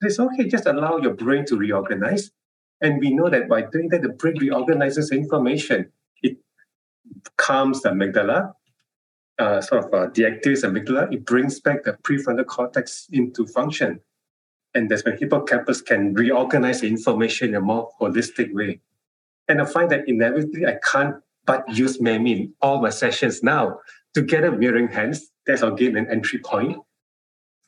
It's 0.00 0.18
okay, 0.18 0.48
just 0.48 0.66
allow 0.66 0.96
your 0.96 1.14
brain 1.14 1.44
to 1.46 1.56
reorganize. 1.56 2.32
And 2.80 2.98
we 2.98 3.14
know 3.14 3.30
that 3.30 3.48
by 3.48 3.62
doing 3.62 3.88
that, 3.90 4.02
the 4.02 4.08
brain 4.08 4.36
reorganizes 4.40 5.12
information. 5.12 5.92
Calms 7.36 7.82
the 7.82 7.90
amygdala, 7.90 8.54
uh, 9.38 9.60
sort 9.60 9.84
of 9.84 9.94
uh, 9.94 10.10
deactivates 10.10 10.64
amygdala. 10.64 11.12
It 11.12 11.24
brings 11.24 11.60
back 11.60 11.84
the 11.84 11.92
prefrontal 12.02 12.46
cortex 12.46 13.06
into 13.12 13.46
function. 13.46 14.00
And 14.74 14.90
that's 14.90 15.04
when 15.04 15.18
hippocampus 15.18 15.82
can 15.82 16.14
reorganize 16.14 16.80
the 16.80 16.88
information 16.88 17.50
in 17.50 17.54
a 17.56 17.60
more 17.60 17.90
holistic 18.00 18.54
way. 18.54 18.80
And 19.48 19.60
I 19.60 19.66
find 19.66 19.90
that 19.90 20.08
inevitably 20.08 20.66
I 20.66 20.78
can't 20.82 21.16
but 21.44 21.68
use 21.68 21.98
MEMI 21.98 22.30
in 22.30 22.54
all 22.62 22.80
my 22.80 22.90
sessions 22.90 23.42
now 23.42 23.80
together 24.14 24.52
mirroring 24.52 24.88
hands. 24.88 25.30
That's 25.46 25.62
again 25.62 25.96
an 25.96 26.08
entry 26.10 26.38
point. 26.38 26.78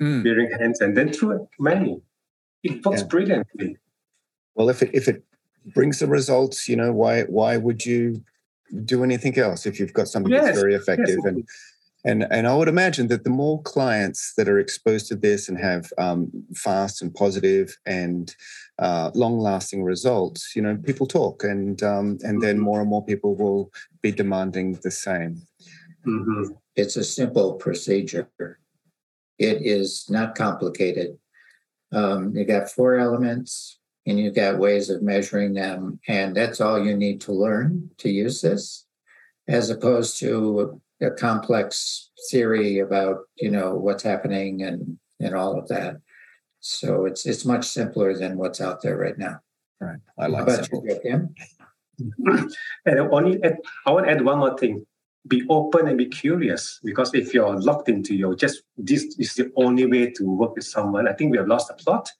Mm. 0.01 0.23
Mirroring 0.23 0.51
hands 0.59 0.81
and 0.81 0.97
then 0.97 1.13
through 1.13 1.49
MEMI. 1.61 2.01
It 2.63 2.85
works 2.85 3.03
yeah. 3.03 3.07
brilliantly. 3.07 3.77
Well, 4.55 4.69
if 4.69 4.83
it 4.83 4.91
if 4.95 5.09
it 5.09 5.25
brings 5.75 5.99
the 5.99 6.07
results, 6.07 6.69
you 6.69 6.77
know, 6.77 6.93
why 6.93 7.23
why 7.23 7.57
would 7.57 7.85
you 7.85 8.25
do 8.85 9.05
anything 9.05 9.39
else 9.39 9.67
if 9.67 9.79
you've 9.79 9.93
got 9.93 10.09
something 10.09 10.33
yes. 10.33 10.45
that's 10.45 10.61
very 10.61 10.75
effective 10.75 11.19
yes. 11.23 11.27
and 11.27 11.49
and 12.05 12.27
and 12.31 12.47
I 12.47 12.55
would 12.55 12.69
imagine 12.69 13.09
that 13.09 13.25
the 13.25 13.31
more 13.31 13.63
clients 13.63 14.35
that 14.37 14.49
are 14.49 14.59
exposed 14.59 15.09
to 15.09 15.17
this 15.17 15.49
and 15.49 15.59
have 15.59 15.91
um, 15.97 16.31
fast 16.55 17.01
and 17.01 17.15
positive 17.15 17.77
and 17.87 18.35
uh, 18.79 19.11
long-lasting 19.15 19.83
results, 19.83 20.55
you 20.55 20.61
know, 20.61 20.77
people 20.77 21.07
talk, 21.07 21.45
and 21.45 21.83
um, 21.83 22.19
and 22.23 22.43
then 22.43 22.57
mm-hmm. 22.57 22.65
more 22.65 22.81
and 22.81 22.91
more 22.91 23.05
people 23.05 23.35
will 23.35 23.73
be 24.03 24.13
demanding 24.13 24.79
the 24.83 24.91
same. 24.91 25.41
Mm-hmm. 26.07 26.53
It's 26.77 26.97
a 26.97 27.05
simple 27.05 27.55
procedure. 27.55 28.29
It 29.39 29.63
is 29.63 30.07
not 30.11 30.35
complicated. 30.35 31.17
Um, 31.91 32.37
you 32.37 32.45
got 32.45 32.71
four 32.71 32.99
elements, 32.99 33.79
and 34.07 34.19
you've 34.21 34.35
got 34.35 34.59
ways 34.59 34.91
of 34.91 35.03
measuring 35.03 35.55
them, 35.55 35.99
and 36.09 36.37
that's 36.37 36.61
all 36.61 36.85
you 36.85 36.97
need 36.97 37.21
to 37.23 37.33
learn 37.33 37.91
to 37.99 38.11
use 38.11 38.43
this, 38.43 38.87
as 39.49 39.71
opposed 39.71 40.19
to 40.21 40.81
a 41.01 41.11
complex 41.11 42.11
theory 42.31 42.79
about 42.79 43.19
you 43.37 43.51
know 43.51 43.75
what's 43.75 44.03
happening 44.03 44.63
and 44.63 44.99
and 45.21 45.35
all 45.35 45.59
of 45.59 45.69
that. 45.69 45.97
So 46.61 47.05
it's 47.07 47.27
it's 47.27 47.45
much 47.45 47.67
simpler 47.67 48.17
than 48.17 48.39
what's 48.39 48.61
out 48.61 48.83
there 48.83 48.97
right 48.97 49.19
now. 49.19 49.41
Right. 49.81 49.99
I 50.19 50.27
like 50.27 50.47
that. 50.47 51.29
and 52.87 53.01
I, 53.01 53.07
only 53.09 53.43
add, 53.43 53.59
I 53.87 53.93
want 53.93 54.07
to 54.07 54.13
add 54.13 54.25
one 54.25 54.39
more 54.39 54.57
thing. 54.57 54.87
Be 55.27 55.43
open 55.49 55.89
and 55.89 55.97
be 55.97 56.07
curious 56.07 56.81
because 56.85 57.15
if 57.15 57.33
you're 57.33 57.59
locked 57.59 57.89
into 57.89 58.15
your 58.15 58.35
just 58.35 58.63
this 58.77 59.05
is 59.19 59.35
the 59.35 59.51
only 59.57 59.87
way 59.87 60.11
to 60.11 60.25
work 60.25 60.55
with 60.55 60.65
someone, 60.65 61.09
I 61.09 61.13
think 61.13 61.33
we 61.33 61.39
have 61.39 61.49
lost 61.49 61.69
the 61.69 61.75
plot. 61.75 62.11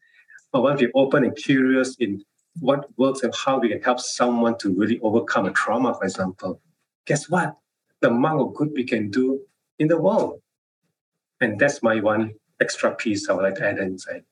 But 0.55 0.63
once 0.63 0.81
we're 0.81 0.91
open 0.95 1.25
and 1.25 1.37
curious 1.37 1.97
in 1.97 2.23
what 2.61 2.89
works 2.97 3.25
and 3.25 3.35
how 3.35 3.59
we 3.59 3.69
can 3.69 3.83
help 3.83 4.01
someone 4.01 4.57
to 4.59 4.73
really 4.73 4.99
overcome 5.03 5.45
a 5.45 5.51
trauma, 5.51 5.93
for 5.93 6.05
example, 6.05 6.63
guess 7.05 7.29
what? 7.29 7.57
the 8.05 8.11
amount 8.11 8.41
of 8.41 8.55
good 8.55 8.71
we 8.75 8.85
can 8.85 9.11
do 9.11 9.41
in 9.79 9.89
the 9.89 9.99
world. 9.99 10.41
And 11.41 11.59
that's 11.59 11.83
my 11.83 12.01
one 12.01 12.35
extra 12.61 12.95
piece 12.95 13.29
I 13.29 13.33
would 13.33 13.43
like 13.43 13.55
to 13.57 13.67
add 13.67 13.79
inside. 13.79 14.25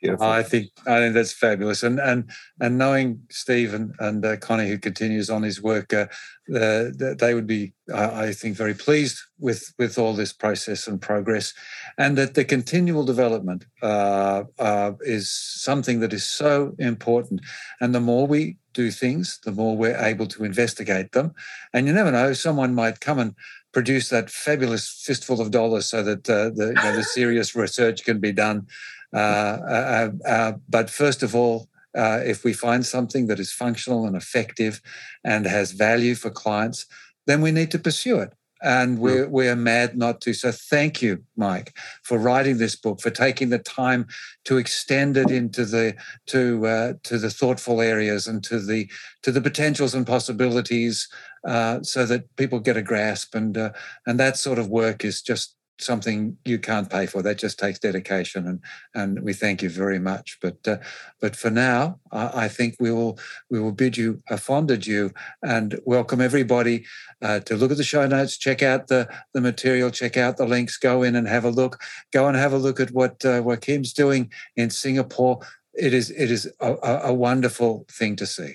Beautiful. 0.00 0.26
I 0.28 0.42
think 0.42 0.70
I 0.86 0.98
think 0.98 1.12
that's 1.12 1.32
fabulous, 1.32 1.82
and 1.82 2.00
and 2.00 2.30
and 2.58 2.78
knowing 2.78 3.20
Steve 3.30 3.74
and, 3.74 3.94
and 3.98 4.24
uh, 4.24 4.38
Connie, 4.38 4.68
who 4.68 4.78
continues 4.78 5.28
on 5.28 5.42
his 5.42 5.60
work, 5.60 5.92
uh, 5.92 6.06
uh, 6.54 6.86
they 7.18 7.34
would 7.34 7.46
be, 7.46 7.74
I 7.92 8.32
think, 8.32 8.56
very 8.56 8.72
pleased 8.72 9.18
with 9.38 9.74
with 9.78 9.98
all 9.98 10.14
this 10.14 10.32
process 10.32 10.86
and 10.86 11.02
progress, 11.02 11.52
and 11.98 12.16
that 12.16 12.32
the 12.32 12.46
continual 12.46 13.04
development 13.04 13.66
uh, 13.82 14.44
uh, 14.58 14.92
is 15.02 15.30
something 15.30 16.00
that 16.00 16.14
is 16.14 16.24
so 16.24 16.74
important. 16.78 17.42
And 17.78 17.94
the 17.94 18.00
more 18.00 18.26
we 18.26 18.56
do 18.72 18.90
things, 18.90 19.38
the 19.44 19.52
more 19.52 19.76
we're 19.76 20.02
able 20.02 20.26
to 20.28 20.44
investigate 20.44 21.12
them. 21.12 21.34
And 21.74 21.86
you 21.86 21.92
never 21.92 22.10
know, 22.10 22.32
someone 22.32 22.74
might 22.74 23.00
come 23.00 23.18
and 23.18 23.34
produce 23.72 24.08
that 24.08 24.30
fabulous 24.30 24.88
fistful 24.88 25.40
of 25.40 25.50
dollars 25.50 25.86
so 25.86 26.02
that 26.02 26.28
uh, 26.28 26.50
the, 26.50 26.68
you 26.68 26.82
know, 26.82 26.96
the 26.96 27.04
serious 27.04 27.54
research 27.54 28.04
can 28.04 28.18
be 28.18 28.32
done. 28.32 28.66
Uh, 29.14 29.16
uh, 29.16 30.10
uh 30.26 30.52
but 30.68 30.90
first 30.90 31.22
of 31.22 31.34
all, 31.34 31.68
uh, 31.96 32.20
if 32.24 32.44
we 32.44 32.52
find 32.52 32.86
something 32.86 33.26
that 33.26 33.40
is 33.40 33.52
functional 33.52 34.06
and 34.06 34.16
effective 34.16 34.80
and 35.24 35.46
has 35.46 35.72
value 35.72 36.14
for 36.14 36.30
clients, 36.30 36.86
then 37.26 37.40
we 37.40 37.50
need 37.50 37.70
to 37.70 37.78
pursue 37.78 38.18
it 38.20 38.32
and 38.62 38.98
we're 38.98 39.28
we're 39.28 39.56
mad 39.56 39.96
not 39.96 40.20
to. 40.22 40.34
So 40.34 40.52
thank 40.52 41.00
you, 41.00 41.24
Mike, 41.36 41.76
for 42.02 42.18
writing 42.18 42.58
this 42.58 42.76
book, 42.76 43.00
for 43.00 43.10
taking 43.10 43.48
the 43.48 43.58
time 43.58 44.06
to 44.44 44.58
extend 44.58 45.16
it 45.16 45.30
into 45.30 45.64
the 45.64 45.94
to 46.26 46.66
uh, 46.66 46.92
to 47.04 47.18
the 47.18 47.30
thoughtful 47.30 47.80
areas 47.80 48.26
and 48.26 48.42
to 48.44 48.60
the 48.60 48.90
to 49.22 49.32
the 49.32 49.40
potentials 49.40 49.94
and 49.94 50.06
possibilities, 50.06 51.08
uh, 51.46 51.82
so 51.82 52.04
that 52.06 52.34
people 52.36 52.60
get 52.60 52.76
a 52.76 52.82
grasp. 52.82 53.34
And 53.34 53.56
uh, 53.56 53.70
and 54.06 54.20
that 54.20 54.36
sort 54.36 54.58
of 54.58 54.68
work 54.68 55.04
is 55.04 55.22
just 55.22 55.56
something 55.80 56.36
you 56.44 56.58
can't 56.58 56.90
pay 56.90 57.06
for. 57.06 57.22
That 57.22 57.38
just 57.38 57.58
takes 57.58 57.78
dedication, 57.78 58.46
and 58.46 58.60
and 58.94 59.22
we 59.22 59.32
thank 59.32 59.62
you 59.62 59.70
very 59.70 59.98
much. 59.98 60.38
But 60.40 60.66
uh, 60.66 60.78
but 61.20 61.36
for 61.36 61.50
now, 61.50 62.00
I, 62.12 62.44
I, 62.44 62.48
think 62.48 62.76
we 62.80 62.90
will 62.90 63.18
we 63.50 63.60
will 63.60 63.72
bid 63.72 63.96
you 63.96 64.22
a 64.30 64.38
fond 64.38 64.70
adieu 64.70 65.12
and 65.42 65.78
welcome 65.84 66.20
everybody 66.20 66.84
uh, 67.22 67.40
to 67.40 67.56
look 67.56 67.70
at 67.70 67.76
the 67.76 67.84
show 67.84 68.06
notes, 68.06 68.36
check 68.36 68.62
out 68.62 68.88
the 68.88 69.08
the 69.34 69.40
material, 69.40 69.90
check 69.90 70.16
out 70.16 70.36
the 70.36 70.46
links, 70.46 70.76
go 70.76 71.02
in 71.02 71.16
and 71.16 71.28
have 71.28 71.44
a 71.44 71.50
look. 71.50 71.80
Go 72.12 72.28
and 72.28 72.36
have 72.36 72.52
a 72.52 72.58
look 72.58 72.80
at 72.80 72.90
what 72.92 73.24
uh, 73.24 73.40
what 73.40 73.60
Kim's 73.60 73.92
doing 73.92 74.30
in 74.56 74.70
Singapore. 74.70 75.40
It 75.74 75.94
is 75.94 76.10
it 76.10 76.30
is 76.30 76.52
a, 76.60 76.76
a 77.04 77.14
wonderful 77.14 77.86
thing 77.90 78.16
to 78.16 78.26
see. 78.26 78.54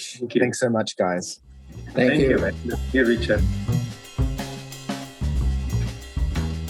Thank 0.00 0.34
you 0.34 0.40
Thanks 0.40 0.60
so 0.60 0.68
much, 0.68 0.96
guys. 0.96 1.40
Thank, 1.94 1.94
Thank 1.94 2.20
you. 2.22 2.52
you. 2.64 2.76
Here, 2.90 3.06
Richard. 3.06 3.42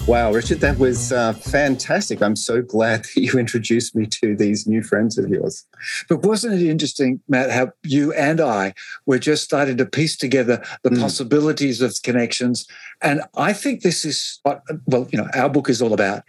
Wow, 0.08 0.32
Richard, 0.32 0.58
that 0.58 0.78
was 0.78 1.12
uh, 1.12 1.32
fantastic. 1.32 2.22
I'm 2.22 2.34
so 2.34 2.60
glad 2.60 3.04
that 3.14 3.20
you 3.20 3.38
introduced 3.38 3.94
me 3.94 4.06
to 4.06 4.34
these 4.34 4.66
new 4.66 4.82
friends 4.82 5.16
of 5.16 5.30
yours. 5.30 5.64
But 6.08 6.24
wasn't 6.24 6.60
it 6.60 6.68
interesting, 6.68 7.20
Matt, 7.28 7.50
how 7.50 7.70
you 7.84 8.12
and 8.14 8.40
I 8.40 8.74
were 9.06 9.20
just 9.20 9.44
starting 9.44 9.76
to 9.76 9.86
piece 9.86 10.16
together 10.16 10.62
the 10.82 10.90
mm. 10.90 11.00
possibilities 11.00 11.80
of 11.80 11.94
connections? 12.02 12.66
And 13.00 13.22
I 13.36 13.52
think 13.52 13.82
this 13.82 14.04
is 14.04 14.40
what, 14.42 14.62
well, 14.86 15.06
you 15.12 15.18
know, 15.18 15.28
our 15.34 15.48
book 15.48 15.70
is 15.70 15.80
all 15.80 15.92
about. 15.92 16.24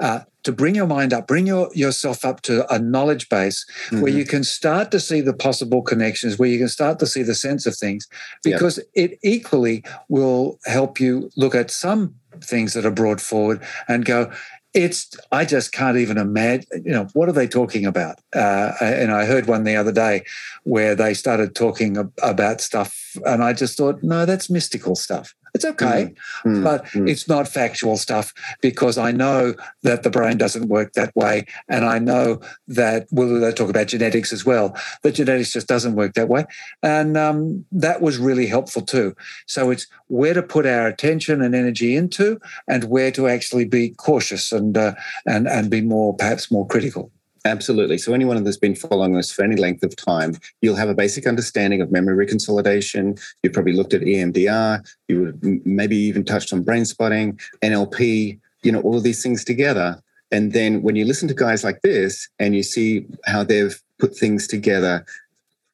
Uh, 0.00 0.20
to 0.44 0.52
bring 0.52 0.74
your 0.74 0.86
mind 0.86 1.12
up, 1.12 1.26
bring 1.26 1.46
your, 1.46 1.68
yourself 1.74 2.24
up 2.24 2.40
to 2.40 2.72
a 2.72 2.78
knowledge 2.78 3.28
base 3.28 3.66
mm-hmm. 3.86 4.00
where 4.00 4.12
you 4.12 4.24
can 4.24 4.42
start 4.44 4.90
to 4.90 5.00
see 5.00 5.20
the 5.20 5.34
possible 5.34 5.82
connections, 5.82 6.38
where 6.38 6.48
you 6.48 6.58
can 6.58 6.68
start 6.68 6.98
to 7.00 7.06
see 7.06 7.22
the 7.22 7.34
sense 7.34 7.66
of 7.66 7.76
things, 7.76 8.06
because 8.42 8.78
yep. 8.94 9.10
it 9.10 9.18
equally 9.22 9.84
will 10.08 10.58
help 10.64 11.00
you 11.00 11.30
look 11.36 11.54
at 11.54 11.70
some 11.70 12.14
things 12.40 12.72
that 12.72 12.86
are 12.86 12.90
brought 12.90 13.20
forward 13.20 13.60
and 13.88 14.04
go, 14.04 14.30
it's 14.74 15.10
I 15.32 15.44
just 15.44 15.72
can't 15.72 15.96
even 15.96 16.18
imagine. 16.18 16.66
You 16.84 16.92
know, 16.92 17.08
what 17.14 17.28
are 17.28 17.32
they 17.32 17.48
talking 17.48 17.84
about? 17.86 18.20
Uh, 18.34 18.72
and 18.80 19.10
I 19.12 19.24
heard 19.24 19.46
one 19.46 19.64
the 19.64 19.76
other 19.76 19.92
day 19.92 20.24
where 20.64 20.94
they 20.94 21.14
started 21.14 21.54
talking 21.54 21.96
about 22.22 22.60
stuff, 22.60 23.16
and 23.24 23.42
I 23.42 23.52
just 23.54 23.76
thought, 23.76 24.02
no, 24.02 24.26
that's 24.26 24.50
mystical 24.50 24.94
stuff. 24.94 25.34
It's 25.58 25.64
okay, 25.64 26.14
mm. 26.44 26.62
but 26.62 26.84
mm. 26.86 27.10
it's 27.10 27.26
not 27.26 27.48
factual 27.48 27.96
stuff 27.96 28.32
because 28.60 28.96
I 28.96 29.10
know 29.10 29.56
that 29.82 30.04
the 30.04 30.10
brain 30.10 30.38
doesn't 30.38 30.68
work 30.68 30.92
that 30.92 31.10
way. 31.16 31.46
And 31.68 31.84
I 31.84 31.98
know 31.98 32.40
that, 32.68 33.08
well, 33.10 33.40
they 33.40 33.50
talk 33.50 33.68
about 33.68 33.88
genetics 33.88 34.32
as 34.32 34.46
well, 34.46 34.76
that 35.02 35.16
genetics 35.16 35.52
just 35.52 35.66
doesn't 35.66 35.96
work 35.96 36.14
that 36.14 36.28
way. 36.28 36.44
And 36.80 37.16
um, 37.16 37.64
that 37.72 38.00
was 38.00 38.18
really 38.18 38.46
helpful 38.46 38.82
too. 38.82 39.16
So 39.48 39.72
it's 39.72 39.88
where 40.06 40.32
to 40.32 40.44
put 40.44 40.64
our 40.64 40.86
attention 40.86 41.42
and 41.42 41.56
energy 41.56 41.96
into 41.96 42.38
and 42.68 42.84
where 42.84 43.10
to 43.10 43.26
actually 43.26 43.64
be 43.64 43.90
cautious 43.90 44.52
and, 44.52 44.78
uh, 44.78 44.94
and, 45.26 45.48
and 45.48 45.68
be 45.68 45.80
more, 45.80 46.14
perhaps 46.14 46.52
more 46.52 46.68
critical. 46.68 47.10
Absolutely. 47.44 47.98
So, 47.98 48.12
anyone 48.12 48.42
that's 48.42 48.56
been 48.56 48.74
following 48.74 49.16
us 49.16 49.30
for 49.30 49.42
any 49.42 49.56
length 49.56 49.82
of 49.82 49.94
time, 49.96 50.36
you'll 50.60 50.76
have 50.76 50.88
a 50.88 50.94
basic 50.94 51.26
understanding 51.26 51.80
of 51.80 51.92
memory 51.92 52.26
reconsolidation. 52.26 53.20
You've 53.42 53.52
probably 53.52 53.74
looked 53.74 53.94
at 53.94 54.02
EMDR. 54.02 54.86
You 55.08 55.20
would 55.22 55.66
maybe 55.66 55.96
even 55.96 56.24
touched 56.24 56.52
on 56.52 56.62
brain 56.62 56.84
spotting, 56.84 57.38
NLP, 57.62 58.38
you 58.62 58.72
know, 58.72 58.80
all 58.80 58.96
of 58.96 59.02
these 59.02 59.22
things 59.22 59.44
together. 59.44 60.02
And 60.30 60.52
then 60.52 60.82
when 60.82 60.96
you 60.96 61.04
listen 61.04 61.28
to 61.28 61.34
guys 61.34 61.64
like 61.64 61.80
this 61.82 62.28
and 62.38 62.54
you 62.54 62.62
see 62.62 63.06
how 63.24 63.44
they've 63.44 63.80
put 63.98 64.16
things 64.16 64.46
together, 64.46 65.06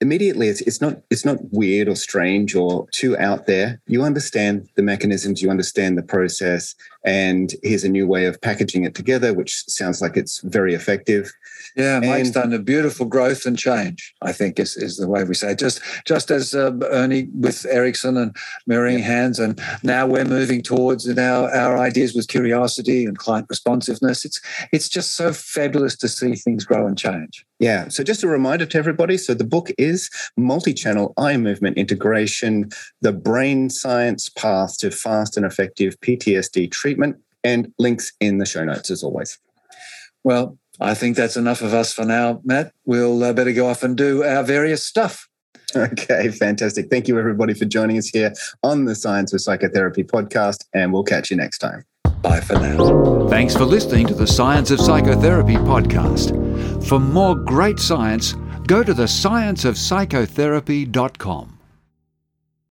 immediately 0.00 0.48
it's, 0.48 0.60
it's 0.62 0.80
not 0.80 1.00
it's 1.10 1.24
not 1.24 1.38
weird 1.50 1.88
or 1.88 1.96
strange 1.96 2.54
or 2.54 2.86
too 2.90 3.16
out 3.18 3.46
there 3.46 3.80
you 3.86 4.02
understand 4.02 4.68
the 4.74 4.82
mechanisms 4.82 5.40
you 5.40 5.48
understand 5.48 5.96
the 5.96 6.02
process 6.02 6.74
and 7.04 7.54
here's 7.62 7.84
a 7.84 7.88
new 7.88 8.06
way 8.06 8.26
of 8.26 8.40
packaging 8.40 8.84
it 8.84 8.94
together 8.94 9.32
which 9.32 9.64
sounds 9.66 10.02
like 10.02 10.16
it's 10.16 10.40
very 10.40 10.74
effective 10.74 11.32
yeah, 11.76 12.00
Mike's 12.00 12.28
and, 12.28 12.34
done 12.34 12.52
a 12.52 12.58
beautiful 12.58 13.06
growth 13.06 13.46
and 13.46 13.58
change. 13.58 14.14
I 14.22 14.32
think 14.32 14.58
is, 14.58 14.76
is 14.76 14.96
the 14.96 15.08
way 15.08 15.24
we 15.24 15.34
say 15.34 15.52
it. 15.52 15.58
Just 15.58 15.80
just 16.06 16.30
as 16.30 16.54
uh, 16.54 16.72
Ernie 16.90 17.28
with 17.34 17.66
Erickson 17.66 18.16
and 18.16 18.36
mirroring 18.66 18.98
yeah. 18.98 19.06
hands, 19.06 19.38
and 19.38 19.60
now 19.82 20.06
we're 20.06 20.24
moving 20.24 20.62
towards 20.62 21.08
our, 21.18 21.50
our 21.54 21.78
ideas 21.78 22.14
with 22.14 22.28
curiosity 22.28 23.04
and 23.04 23.18
client 23.18 23.46
responsiveness. 23.48 24.24
It's 24.24 24.40
it's 24.72 24.88
just 24.88 25.12
so 25.12 25.32
fabulous 25.32 25.96
to 25.96 26.08
see 26.08 26.34
things 26.34 26.64
grow 26.64 26.86
and 26.86 26.98
change. 26.98 27.44
Yeah. 27.58 27.88
So 27.88 28.02
just 28.02 28.22
a 28.22 28.28
reminder 28.28 28.66
to 28.66 28.78
everybody. 28.78 29.16
So 29.16 29.34
the 29.34 29.44
book 29.44 29.70
is 29.78 30.10
multi-channel 30.36 31.14
eye 31.16 31.36
movement 31.36 31.78
integration: 31.78 32.70
the 33.00 33.12
brain 33.12 33.70
science 33.70 34.28
path 34.28 34.78
to 34.78 34.90
fast 34.90 35.36
and 35.36 35.46
effective 35.46 35.98
PTSD 36.00 36.70
treatment, 36.70 37.16
and 37.42 37.72
links 37.78 38.12
in 38.20 38.38
the 38.38 38.46
show 38.46 38.64
notes 38.64 38.90
as 38.90 39.02
always. 39.02 39.38
Well, 40.24 40.58
I 40.80 40.94
think 40.94 41.16
that's 41.16 41.36
enough 41.36 41.62
of 41.62 41.72
us 41.72 41.92
for 41.92 42.04
now, 42.04 42.40
Matt. 42.44 42.72
We'll 42.84 43.22
uh, 43.22 43.32
better 43.32 43.52
go 43.52 43.68
off 43.68 43.82
and 43.82 43.96
do 43.96 44.24
our 44.24 44.42
various 44.42 44.84
stuff. 44.84 45.28
Okay, 45.76 46.28
fantastic. 46.28 46.88
Thank 46.88 47.08
you, 47.08 47.18
everybody, 47.18 47.52
for 47.52 47.64
joining 47.64 47.98
us 47.98 48.06
here 48.06 48.32
on 48.62 48.84
the 48.84 48.94
Science 48.94 49.32
of 49.32 49.40
Psychotherapy 49.40 50.04
podcast, 50.04 50.66
and 50.72 50.92
we'll 50.92 51.02
catch 51.02 51.32
you 51.32 51.36
next 51.36 51.58
time. 51.58 51.84
Bye 52.22 52.40
for 52.40 52.54
now. 52.54 53.26
Thanks 53.28 53.56
for 53.56 53.64
listening 53.64 54.06
to 54.06 54.14
the 54.14 54.26
Science 54.26 54.70
of 54.70 54.80
Psychotherapy 54.80 55.56
podcast. 55.56 56.86
For 56.86 57.00
more 57.00 57.34
great 57.34 57.80
science, 57.80 58.34
go 58.68 58.84
to 58.84 58.94
the 58.94 59.04
scienceofpsychotherapy.com. 59.04 61.53